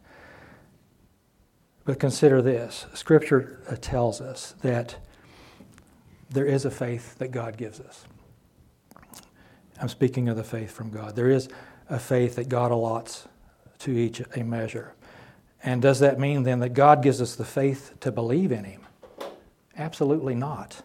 But 1.85 2.01
consider 2.01 2.43
this 2.43 2.87
Scripture 2.95 3.61
uh, 3.71 3.77
tells 3.81 4.21
us 4.21 4.55
that 4.63 4.97
there 6.31 6.47
is 6.47 6.65
a 6.65 6.71
faith 6.71 7.17
that 7.19 7.31
God 7.31 7.57
gives 7.57 7.81
us. 7.81 8.05
I'm 9.81 9.89
speaking 9.89 10.29
of 10.29 10.37
the 10.37 10.45
faith 10.45 10.73
from 10.73 10.91
God. 10.91 11.15
There 11.15 11.31
is 11.31 11.49
a 11.89 11.99
faith 11.99 12.37
that 12.37 12.49
God 12.49 12.73
allots 12.73 13.29
to 13.81 13.93
each 13.93 14.23
a 14.35 14.43
measure. 14.43 14.95
And 15.63 15.83
does 15.83 16.01
that 16.01 16.19
mean 16.19 16.43
then 16.43 16.61
that 16.61 16.71
God 16.71 17.03
gives 17.03 17.21
us 17.21 17.37
the 17.37 17.45
faith 17.45 17.95
to 18.01 18.11
believe 18.11 18.53
in 18.53 18.65
Him? 18.65 18.87
Absolutely 19.77 20.35
not. 20.35 20.83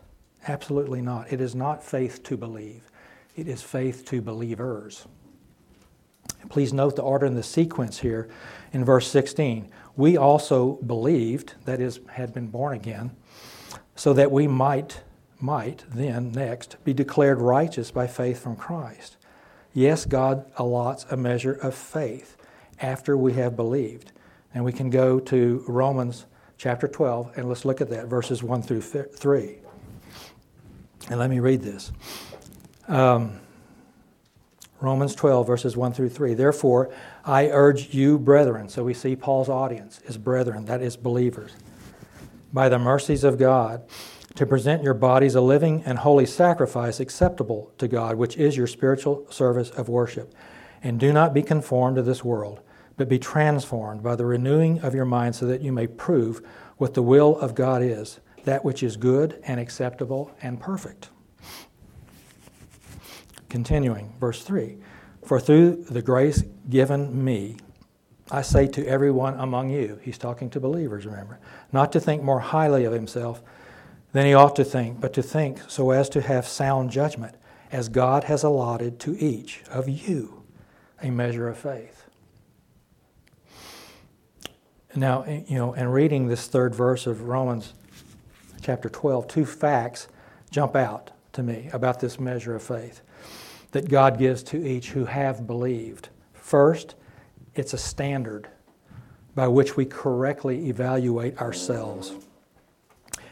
Absolutely 0.48 1.02
not. 1.02 1.32
It 1.32 1.40
is 1.40 1.56
not 1.56 1.84
faith 1.84 2.24
to 2.24 2.38
believe, 2.38 2.91
it 3.36 3.48
is 3.48 3.62
faith 3.62 4.06
to 4.06 4.22
believers. 4.22 5.08
Please 6.50 6.74
note 6.74 6.96
the 6.96 7.02
order 7.02 7.26
and 7.26 7.38
the 7.38 7.44
sequence 7.44 8.00
here 8.00 8.30
in 8.74 8.84
verse 8.84 9.08
16. 9.08 9.70
We 9.96 10.18
also 10.18 10.74
believed, 10.86 11.56
that 11.66 11.80
is, 11.80 12.00
had 12.10 12.34
been 12.34 12.48
born 12.48 12.74
again, 12.74 13.12
so 13.96 14.14
that 14.14 14.32
we 14.32 14.48
might, 14.48 15.02
might 15.40 15.86
then, 15.90 16.32
next, 16.32 16.78
be 16.84 16.94
declared 16.94 17.40
righteous 17.40 17.92
by 17.92 18.08
faith 18.08 18.42
from 18.42 18.56
Christ. 18.56 19.18
Yes, 19.74 20.06
God 20.06 20.52
allots 20.56 21.06
a 21.12 21.18
measure 21.18 21.54
of 21.54 21.76
faith 21.76 22.38
after 22.80 23.16
we 23.16 23.34
have 23.34 23.56
believed. 23.56 24.12
And 24.54 24.66
we 24.66 24.74
can 24.74 24.90
go 24.90 25.20
to 25.20 25.64
Romans 25.68 26.26
chapter 26.58 26.88
12, 26.88 27.38
and 27.38 27.48
let's 27.48 27.64
look 27.64 27.80
at 27.80 27.90
that, 27.90 28.08
verses 28.08 28.44
1 28.44 28.62
through 28.64 28.82
3. 28.82 29.58
And 31.10 31.20
let 31.20 31.30
me 31.30 31.40
read 31.40 31.62
this. 31.62 31.92
Um, 32.88 33.40
Romans 34.80 35.14
12, 35.14 35.46
verses 35.46 35.78
1 35.78 35.94
through 35.94 36.10
3. 36.10 36.34
Therefore, 36.34 36.92
I 37.24 37.50
urge 37.50 37.94
you, 37.94 38.18
brethren. 38.18 38.68
So 38.68 38.84
we 38.84 38.96
see 38.96 39.16
Paul's 39.16 39.50
audience 39.50 40.02
is 40.06 40.18
brethren, 40.18 40.66
that 40.66 40.82
is 40.82 40.98
believers. 40.98 41.52
By 42.52 42.68
the 42.68 42.80
mercies 42.80 43.24
of 43.24 43.38
God, 43.38 43.84
to 44.36 44.46
present 44.46 44.82
your 44.82 44.94
bodies 44.94 45.36
a 45.36 45.42
living 45.42 45.84
and 45.86 46.00
holy 46.00 46.26
sacrifice 46.26 47.00
acceptable 47.00 47.72
to 47.78 47.88
God, 47.88 48.16
which 48.16 48.38
is 48.38 48.58
your 48.58 48.68
spiritual 48.68 49.28
service 49.30 49.70
of 49.70 49.88
worship. 49.88 50.34
And 50.82 51.00
do 51.00 51.14
not 51.14 51.34
be 51.34 51.44
conformed 51.44 51.98
to 51.98 52.02
this 52.02 52.24
world 52.24 52.62
but 53.02 53.10
be 53.10 53.18
transformed 53.18 54.04
by 54.04 54.16
the 54.16 54.26
renewing 54.26 54.80
of 54.82 54.94
your 54.94 55.06
mind 55.06 55.36
so 55.36 55.48
that 55.48 55.62
you 55.62 55.72
may 55.72 55.88
prove 55.88 56.48
what 56.78 56.94
the 56.94 57.02
will 57.02 57.36
of 57.40 57.56
God 57.56 57.82
is, 57.82 58.20
that 58.44 58.64
which 58.64 58.84
is 58.84 58.96
good 58.96 59.42
and 59.44 59.60
acceptable 59.60 60.32
and 60.44 60.60
perfect. 60.60 61.10
Continuing, 63.52 64.14
verse 64.18 64.44
3 64.44 64.78
For 65.26 65.38
through 65.38 65.84
the 65.90 66.02
grace 66.02 66.42
given 66.70 67.22
me, 67.22 67.58
I 68.32 68.44
say 68.44 68.66
to 68.68 68.88
everyone 68.88 69.38
among 69.38 69.72
you, 69.72 70.00
he's 70.02 70.18
talking 70.18 70.50
to 70.52 70.62
believers, 70.62 71.06
remember, 71.06 71.38
not 71.74 71.92
to 71.92 72.00
think 72.00 72.24
more 72.24 72.40
highly 72.40 72.86
of 72.86 72.94
himself 72.94 73.44
than 74.14 74.26
he 74.26 74.34
ought 74.34 74.56
to 74.56 74.64
think, 74.64 75.02
but 75.02 75.12
to 75.16 75.22
think 75.22 75.70
so 75.70 75.92
as 75.92 76.08
to 76.12 76.22
have 76.22 76.48
sound 76.48 76.92
judgment, 76.92 77.36
as 77.74 77.90
God 77.90 78.24
has 78.24 78.42
allotted 78.44 79.02
to 79.02 79.22
each 79.22 79.64
of 79.70 79.90
you 79.90 80.44
a 81.02 81.12
measure 81.12 81.50
of 81.50 81.58
faith. 81.58 82.06
Now, 84.96 85.24
eh, 85.24 85.42
you 85.46 85.58
know, 85.58 85.74
in 85.74 85.90
reading 85.90 86.30
this 86.30 86.48
third 86.48 86.74
verse 86.74 87.06
of 87.06 87.24
Romans 87.24 87.74
chapter 88.62 88.88
12, 88.88 89.28
two 89.28 89.46
facts 89.46 90.08
jump 90.52 90.74
out 90.74 91.12
to 91.34 91.44
me 91.44 91.70
about 91.74 92.00
this 92.00 92.18
measure 92.18 92.56
of 92.56 92.64
faith 92.64 93.02
that 93.72 93.90
God 93.90 94.18
gives 94.18 94.44
to 94.44 94.66
each 94.66 94.92
who 94.92 95.06
have 95.06 95.48
believed. 95.48 96.10
First, 96.34 96.96
it's 97.56 97.74
a 97.74 97.78
standard 97.78 98.48
by 99.34 99.48
which 99.48 99.78
we 99.78 99.86
correctly 99.86 100.70
evaluate 100.70 101.38
ourselves. 101.40 102.14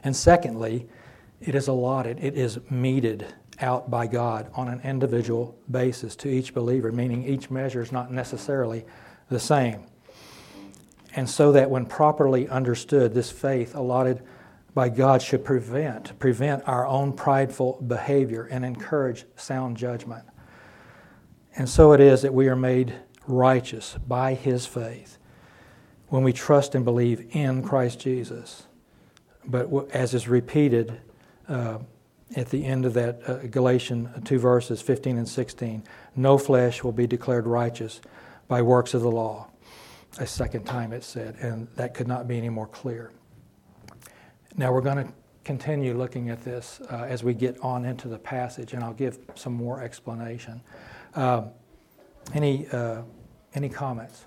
And 0.04 0.16
secondly, 0.16 0.88
it 1.42 1.56
is 1.56 1.68
allotted, 1.68 2.20
it 2.24 2.36
is 2.36 2.60
meted 2.70 3.26
out 3.60 3.92
by 3.92 4.08
God 4.08 4.50
on 4.54 4.70
an 4.70 4.80
individual 4.82 5.58
basis 5.70 6.16
to 6.18 6.30
each 6.30 6.54
believer, 6.54 6.92
meaning 6.92 7.26
each 7.26 7.50
measure 7.50 7.82
is 7.82 7.92
not 7.92 8.12
necessarily 8.12 8.86
the 9.30 9.40
same 9.40 9.84
and 11.16 11.30
so 11.30 11.52
that 11.52 11.70
when 11.70 11.86
properly 11.86 12.48
understood, 12.48 13.14
this 13.14 13.32
faith 13.32 13.76
allotted 13.76 14.22
by 14.74 14.89
God 14.89 15.22
should 15.22 15.43
prevent 15.43 16.17
prevent 16.20 16.67
our 16.67 16.86
own 16.86 17.13
prideful 17.13 17.82
behavior 17.86 18.43
and 18.45 18.63
encourage 18.63 19.26
sound 19.36 19.78
judgment. 19.78 20.26
And 21.55 21.67
so 21.67 21.93
it 21.93 21.99
is 21.99 22.22
that 22.22 22.34
we 22.34 22.47
are 22.47 22.55
made 22.55 22.93
righteous 23.28 23.97
by 24.07 24.34
his 24.34 24.65
faith 24.65 25.17
when 26.07 26.24
we 26.24 26.34
trust 26.34 26.76
and 26.76 26.86
believe 26.86 27.36
in 27.36 27.63
Christ 27.63 27.99
Jesus. 27.99 28.63
But 29.45 29.70
as 29.91 30.13
is 30.13 30.28
repeated 30.28 30.99
uh, 31.47 31.80
at 32.36 32.49
the 32.49 32.65
end 32.65 32.86
of 32.86 32.93
that 32.93 33.28
uh, 33.28 33.38
Galatians 33.47 34.09
2 34.24 34.39
verses 34.39 34.82
15 34.82 35.17
and 35.17 35.28
16, 35.28 35.84
no 36.15 36.38
flesh 36.38 36.84
will 36.84 36.91
be 36.91 37.07
declared 37.07 37.47
righteous 37.47 38.01
by 38.47 38.61
works 38.61 38.93
of 38.93 39.01
the 39.01 39.11
law 39.11 39.49
a 40.17 40.26
second 40.26 40.63
time 40.63 40.93
it 40.93 41.03
said, 41.03 41.36
and 41.39 41.67
that 41.76 41.93
could 41.93 42.07
not 42.07 42.28
be 42.28 42.38
any 42.38 42.49
more 42.49 42.67
clear. 42.67 43.11
Now 44.60 44.74
we're 44.74 44.82
going 44.82 45.07
to 45.07 45.14
continue 45.45 45.97
looking 45.97 46.30
at 46.30 46.43
this 46.43 46.82
uh, 46.91 47.05
as 47.07 47.24
we 47.24 47.34
get 47.34 47.57
on 47.62 47.86
into 47.86 48.10
the 48.10 48.18
passage, 48.18 48.74
and 48.74 48.84
I'll 48.84 48.91
give 48.91 49.18
some 49.34 49.53
more 49.53 49.82
explanation. 49.82 50.60
Uh, 51.16 51.43
any 52.34 52.68
uh, 52.68 53.03
any 53.53 53.70
comments? 53.70 54.26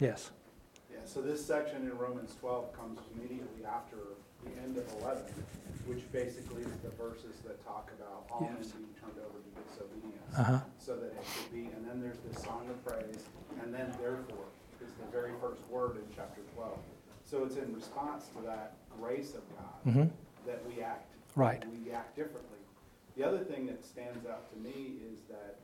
Yes. 0.00 0.30
Yeah. 0.90 1.00
So 1.04 1.20
this 1.20 1.44
section 1.44 1.82
in 1.82 1.98
Romans 1.98 2.34
12 2.40 2.72
comes 2.72 2.98
immediately 3.14 3.66
after 3.66 3.98
the 4.42 4.58
end 4.62 4.78
of 4.78 4.90
11, 5.02 5.24
which 5.84 6.10
basically 6.12 6.62
is 6.62 6.72
the 6.82 6.88
verses 6.96 7.36
that 7.44 7.62
talk 7.62 7.90
about 7.98 8.24
all 8.30 8.40
men 8.40 8.56
yes. 8.62 8.72
being 8.72 8.88
turned 8.98 9.20
over 9.20 9.36
to 9.36 9.50
disobedience, 9.68 10.38
uh-huh. 10.38 10.60
so 10.78 10.96
that 10.96 11.12
it 11.12 11.24
should 11.36 11.52
be. 11.52 11.68
And 11.76 11.86
then 11.86 12.00
there's 12.00 12.20
this 12.24 12.42
song 12.42 12.64
of 12.70 12.82
praise, 12.86 13.20
and 13.62 13.74
then 13.74 13.92
therefore 14.00 14.48
is 14.80 14.92
the 14.96 15.12
very 15.12 15.32
first 15.42 15.60
word 15.68 15.96
in 15.96 16.04
chapter 16.16 16.40
12. 16.56 16.72
So 17.30 17.44
it's 17.44 17.56
in 17.56 17.74
response 17.74 18.26
to 18.36 18.42
that 18.46 18.76
grace 18.98 19.34
of 19.34 19.42
God 19.56 19.86
mm-hmm. 19.86 20.04
that 20.46 20.62
we 20.66 20.82
act. 20.82 21.12
Right. 21.36 21.62
We 21.84 21.92
act 21.92 22.16
differently. 22.16 22.58
The 23.16 23.24
other 23.24 23.38
thing 23.38 23.66
that 23.66 23.84
stands 23.84 24.26
out 24.26 24.50
to 24.52 24.58
me 24.60 24.94
is 25.12 25.20
that 25.28 25.58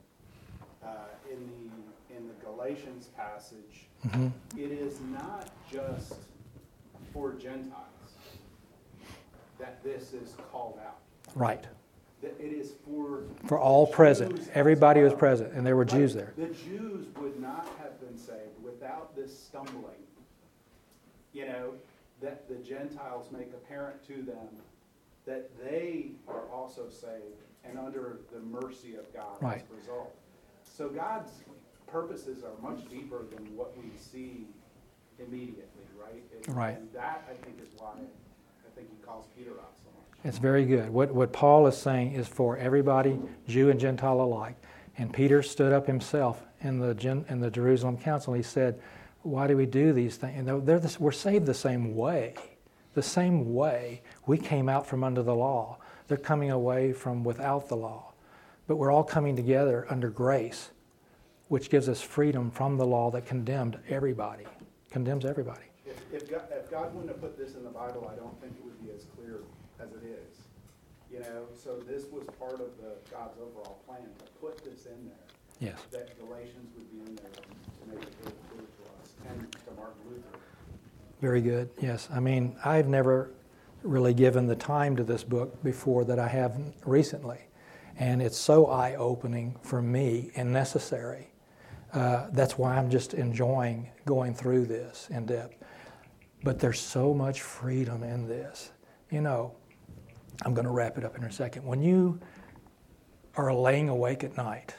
uh, 0.87 1.07
in 1.31 1.39
the, 1.39 2.17
in 2.17 2.29
the 2.29 2.35
Galatians 2.45 3.09
passage, 3.17 3.87
Mhm. 4.07 4.31
it 4.59 4.71
is 4.71 5.01
not 5.11 5.49
just 5.73 6.17
for 7.15 7.33
Gentiles 7.33 7.89
that 9.59 9.83
this 9.83 10.13
is 10.13 10.35
called 10.53 10.79
out. 10.85 10.99
Right. 11.35 11.67
That 12.21 12.35
it 12.39 12.53
is 12.53 12.73
for. 12.85 13.23
For 13.47 13.59
all 13.59 13.87
present. 13.87 14.37
Jews 14.37 14.49
Everybody 14.53 15.01
was 15.01 15.15
present, 15.15 15.55
and 15.55 15.67
there 15.67 15.77
were 15.77 15.87
Jews 15.87 16.13
there. 16.13 16.35
The 16.37 16.49
Jews 16.49 17.07
would 17.19 17.41
not 17.41 17.67
have 17.79 17.99
been 18.01 18.19
saved 18.19 18.63
without 18.63 19.17
this 19.17 19.37
stumbling. 19.37 20.04
You 21.35 21.47
know, 21.47 21.73
that 22.23 22.49
the 22.49 22.55
Gentiles 22.57 23.27
make 23.37 23.49
apparent 23.53 24.03
to 24.07 24.23
them 24.23 24.49
that 25.27 25.51
they 25.63 26.13
are 26.29 26.43
also 26.53 26.89
saved 26.89 27.43
and 27.65 27.79
under 27.79 28.19
the 28.33 28.41
mercy 28.41 28.95
of 28.95 29.13
God 29.13 29.37
as 29.55 29.63
a 29.63 29.77
result. 29.77 30.15
So 30.63 30.89
God's 30.89 31.33
purposes 31.87 32.43
are 32.45 32.53
much 32.63 32.89
deeper 32.89 33.25
than 33.35 33.57
what 33.57 33.77
we 33.77 33.91
see 33.99 34.47
immediately, 35.19 35.65
right? 36.01 36.23
It- 36.33 36.49
Right. 36.49 36.77
And 36.77 36.93
that, 36.93 37.25
I 37.31 37.35
think, 37.45 37.61
is 37.61 37.69
why 37.79 37.93
I 37.95 38.71
think 38.77 38.89
he 38.91 38.97
calls 39.05 39.27
Peter 39.37 39.53
out 39.53 39.73
so 39.77 39.89
much. 39.97 40.05
It's 40.25 40.39
very 40.39 40.65
good. 40.67 40.91
What, 40.91 41.13
what 41.15 41.33
Paul 41.33 41.67
is 41.67 41.77
saying 41.77 42.13
is 42.13 42.29
for 42.29 42.57
everybody, 42.59 43.19
Jew 43.49 43.71
and 43.71 43.81
Gentile 43.81 44.21
alike. 44.21 44.57
And 44.99 45.13
Peter 45.13 45.43
stood 45.43 45.73
up 45.73 45.87
himself 45.87 46.43
in 46.61 46.79
the, 46.79 47.25
in 47.29 47.41
the 47.41 47.51
Jerusalem 47.51 47.97
council. 47.99 48.35
He 48.35 48.43
said, 48.43 48.81
Why 49.25 49.47
do 49.47 49.57
we 49.57 49.65
do 49.65 49.95
these 49.95 50.17
things? 50.17 50.39
And 50.39 50.47
the, 50.47 50.97
we're 51.01 51.11
saved 51.13 51.47
the 51.47 51.55
same 51.55 51.97
way. 51.97 52.35
The 52.93 53.03
same 53.03 53.55
way 53.55 54.03
we 54.27 54.37
came 54.39 54.69
out 54.69 54.87
from 54.87 55.03
under 55.03 55.23
the 55.23 55.35
law. 55.35 55.79
They're 56.09 56.19
coming 56.19 56.51
away 56.51 56.93
from 56.93 57.25
without 57.25 57.69
the 57.69 57.77
law. 57.77 58.13
But 58.67 58.77
we're 58.77 58.93
all 58.93 59.03
coming 59.03 59.35
together 59.35 59.87
under 59.89 60.11
grace, 60.11 60.71
which 61.49 61.71
gives 61.71 61.89
us 61.89 62.03
freedom 62.03 62.51
from 62.51 62.77
the 62.77 62.87
law 62.87 63.11
that 63.13 63.25
condemned 63.27 63.79
everybody, 63.89 64.45
condemns 64.91 65.25
everybody. 65.25 65.65
If, 65.87 65.97
if 66.13 66.31
God, 66.31 66.43
if 66.53 66.71
God 66.71 66.95
wouldn't 66.95 67.11
have 67.11 67.21
put 67.21 67.39
this 67.39 67.55
in 67.55 67.65
the 67.65 67.71
Bible, 67.71 68.11
I 68.13 68.17
don't 68.17 68.39
think 68.43 68.53
it 68.59 68.65
would 68.65 68.81
be 68.85 68.93
as 68.95 69.07
clear 69.17 69.41
as 69.81 69.89
it 69.93 70.05
is. 70.05 70.37
You 71.11 71.21
know, 71.21 71.47
so 71.57 71.77
this 71.89 72.05
was 72.13 72.25
part 72.39 72.61
of 72.61 72.77
the, 72.77 72.97
God's 73.11 73.39
overall 73.41 73.79
plan, 73.87 74.03
to 74.03 74.25
put 74.41 74.63
this 74.65 74.85
in 74.87 75.09
there, 75.09 75.25
Yes. 75.61 75.79
that 75.93 76.19
Galatians 76.21 76.75
would 76.77 76.91
be 76.93 77.01
in 77.11 77.17
there 77.17 77.33
to 77.33 77.89
make 77.89 78.03
it 78.03 78.17
clear 78.21 78.67
Very 81.21 81.41
good. 81.41 81.71
Yes. 81.81 82.09
I 82.13 82.21
mean, 82.21 82.57
I've 82.65 82.87
never 82.87 83.31
really 83.83 84.15
given 84.15 84.47
the 84.47 84.57
time 84.57 84.97
to 84.97 85.05
this 85.05 85.25
book 85.25 85.63
before 85.63 86.05
that 86.05 86.19
I 86.19 86.29
have 86.29 86.59
recently. 86.85 87.39
And 87.97 88.21
it's 88.21 88.37
so 88.37 88.67
eye 88.67 88.97
opening 88.97 89.57
for 89.63 89.81
me 89.81 90.31
and 90.37 90.53
necessary. 90.53 91.31
Uh, 91.93 92.27
that's 92.33 92.59
why 92.59 92.77
I'm 92.77 92.91
just 92.91 93.15
enjoying 93.15 93.89
going 94.05 94.35
through 94.35 94.67
this 94.67 95.09
in 95.11 95.27
depth. 95.27 95.57
But 96.43 96.59
there's 96.59 96.81
so 96.81 97.15
much 97.15 97.41
freedom 97.41 98.03
in 98.03 98.27
this. 98.27 98.73
You 99.11 99.21
know, 99.21 99.55
I'm 100.43 100.55
going 100.55 100.67
to 100.67 100.73
wrap 100.73 100.99
it 100.99 101.05
up 101.05 101.17
in 101.17 101.25
a 101.25 101.33
second. 101.33 101.65
When 101.65 101.83
you 101.83 102.19
are 103.37 103.55
laying 103.55 103.89
awake 103.89 104.25
at 104.25 104.37
night 104.37 104.75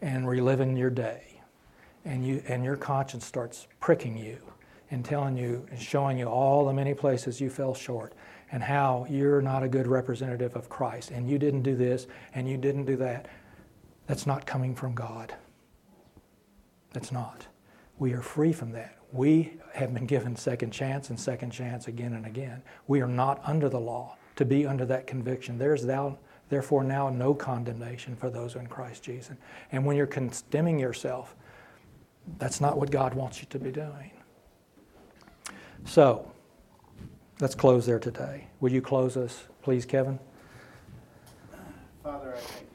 and 0.00 0.26
reliving 0.26 0.76
your 0.76 0.90
day, 0.90 1.37
and, 2.04 2.26
you, 2.26 2.42
and 2.48 2.64
your 2.64 2.76
conscience 2.76 3.24
starts 3.24 3.66
pricking 3.80 4.16
you 4.16 4.38
and 4.90 5.04
telling 5.04 5.36
you 5.36 5.66
and 5.70 5.80
showing 5.80 6.18
you 6.18 6.26
all 6.26 6.66
the 6.66 6.72
many 6.72 6.94
places 6.94 7.40
you 7.40 7.50
fell 7.50 7.74
short 7.74 8.14
and 8.50 8.62
how 8.62 9.06
you're 9.10 9.42
not 9.42 9.62
a 9.62 9.68
good 9.68 9.86
representative 9.86 10.56
of 10.56 10.68
Christ 10.68 11.10
and 11.10 11.28
you 11.28 11.38
didn't 11.38 11.62
do 11.62 11.76
this 11.76 12.06
and 12.34 12.48
you 12.48 12.56
didn't 12.56 12.86
do 12.86 12.96
that, 12.96 13.26
that's 14.06 14.26
not 14.26 14.46
coming 14.46 14.74
from 14.74 14.94
God. 14.94 15.34
That's 16.92 17.12
not. 17.12 17.46
We 17.98 18.12
are 18.14 18.22
free 18.22 18.52
from 18.52 18.72
that. 18.72 18.96
We 19.12 19.54
have 19.74 19.92
been 19.92 20.06
given 20.06 20.36
second 20.36 20.70
chance 20.70 21.10
and 21.10 21.18
second 21.18 21.50
chance 21.50 21.88
again 21.88 22.14
and 22.14 22.26
again. 22.26 22.62
We 22.86 23.00
are 23.00 23.08
not 23.08 23.40
under 23.44 23.68
the 23.68 23.80
law 23.80 24.16
to 24.36 24.44
be 24.44 24.66
under 24.66 24.86
that 24.86 25.06
conviction. 25.06 25.58
There's 25.58 25.84
thou, 25.84 26.18
therefore 26.48 26.84
now 26.84 27.10
no 27.10 27.34
condemnation 27.34 28.16
for 28.16 28.30
those 28.30 28.54
in 28.54 28.66
Christ 28.66 29.02
Jesus. 29.02 29.36
And 29.72 29.84
when 29.84 29.96
you're 29.96 30.06
condemning 30.06 30.78
yourself, 30.78 31.34
that's 32.38 32.60
not 32.60 32.78
what 32.78 32.90
God 32.90 33.14
wants 33.14 33.40
you 33.40 33.46
to 33.50 33.58
be 33.58 33.70
doing. 33.70 34.10
So, 35.84 36.30
let's 37.40 37.54
close 37.54 37.86
there 37.86 37.98
today. 37.98 38.46
Will 38.60 38.72
you 38.72 38.82
close 38.82 39.16
us, 39.16 39.44
please, 39.62 39.86
Kevin? 39.86 40.18
Father, 42.02 42.34
I 42.34 42.38
thank 42.38 42.67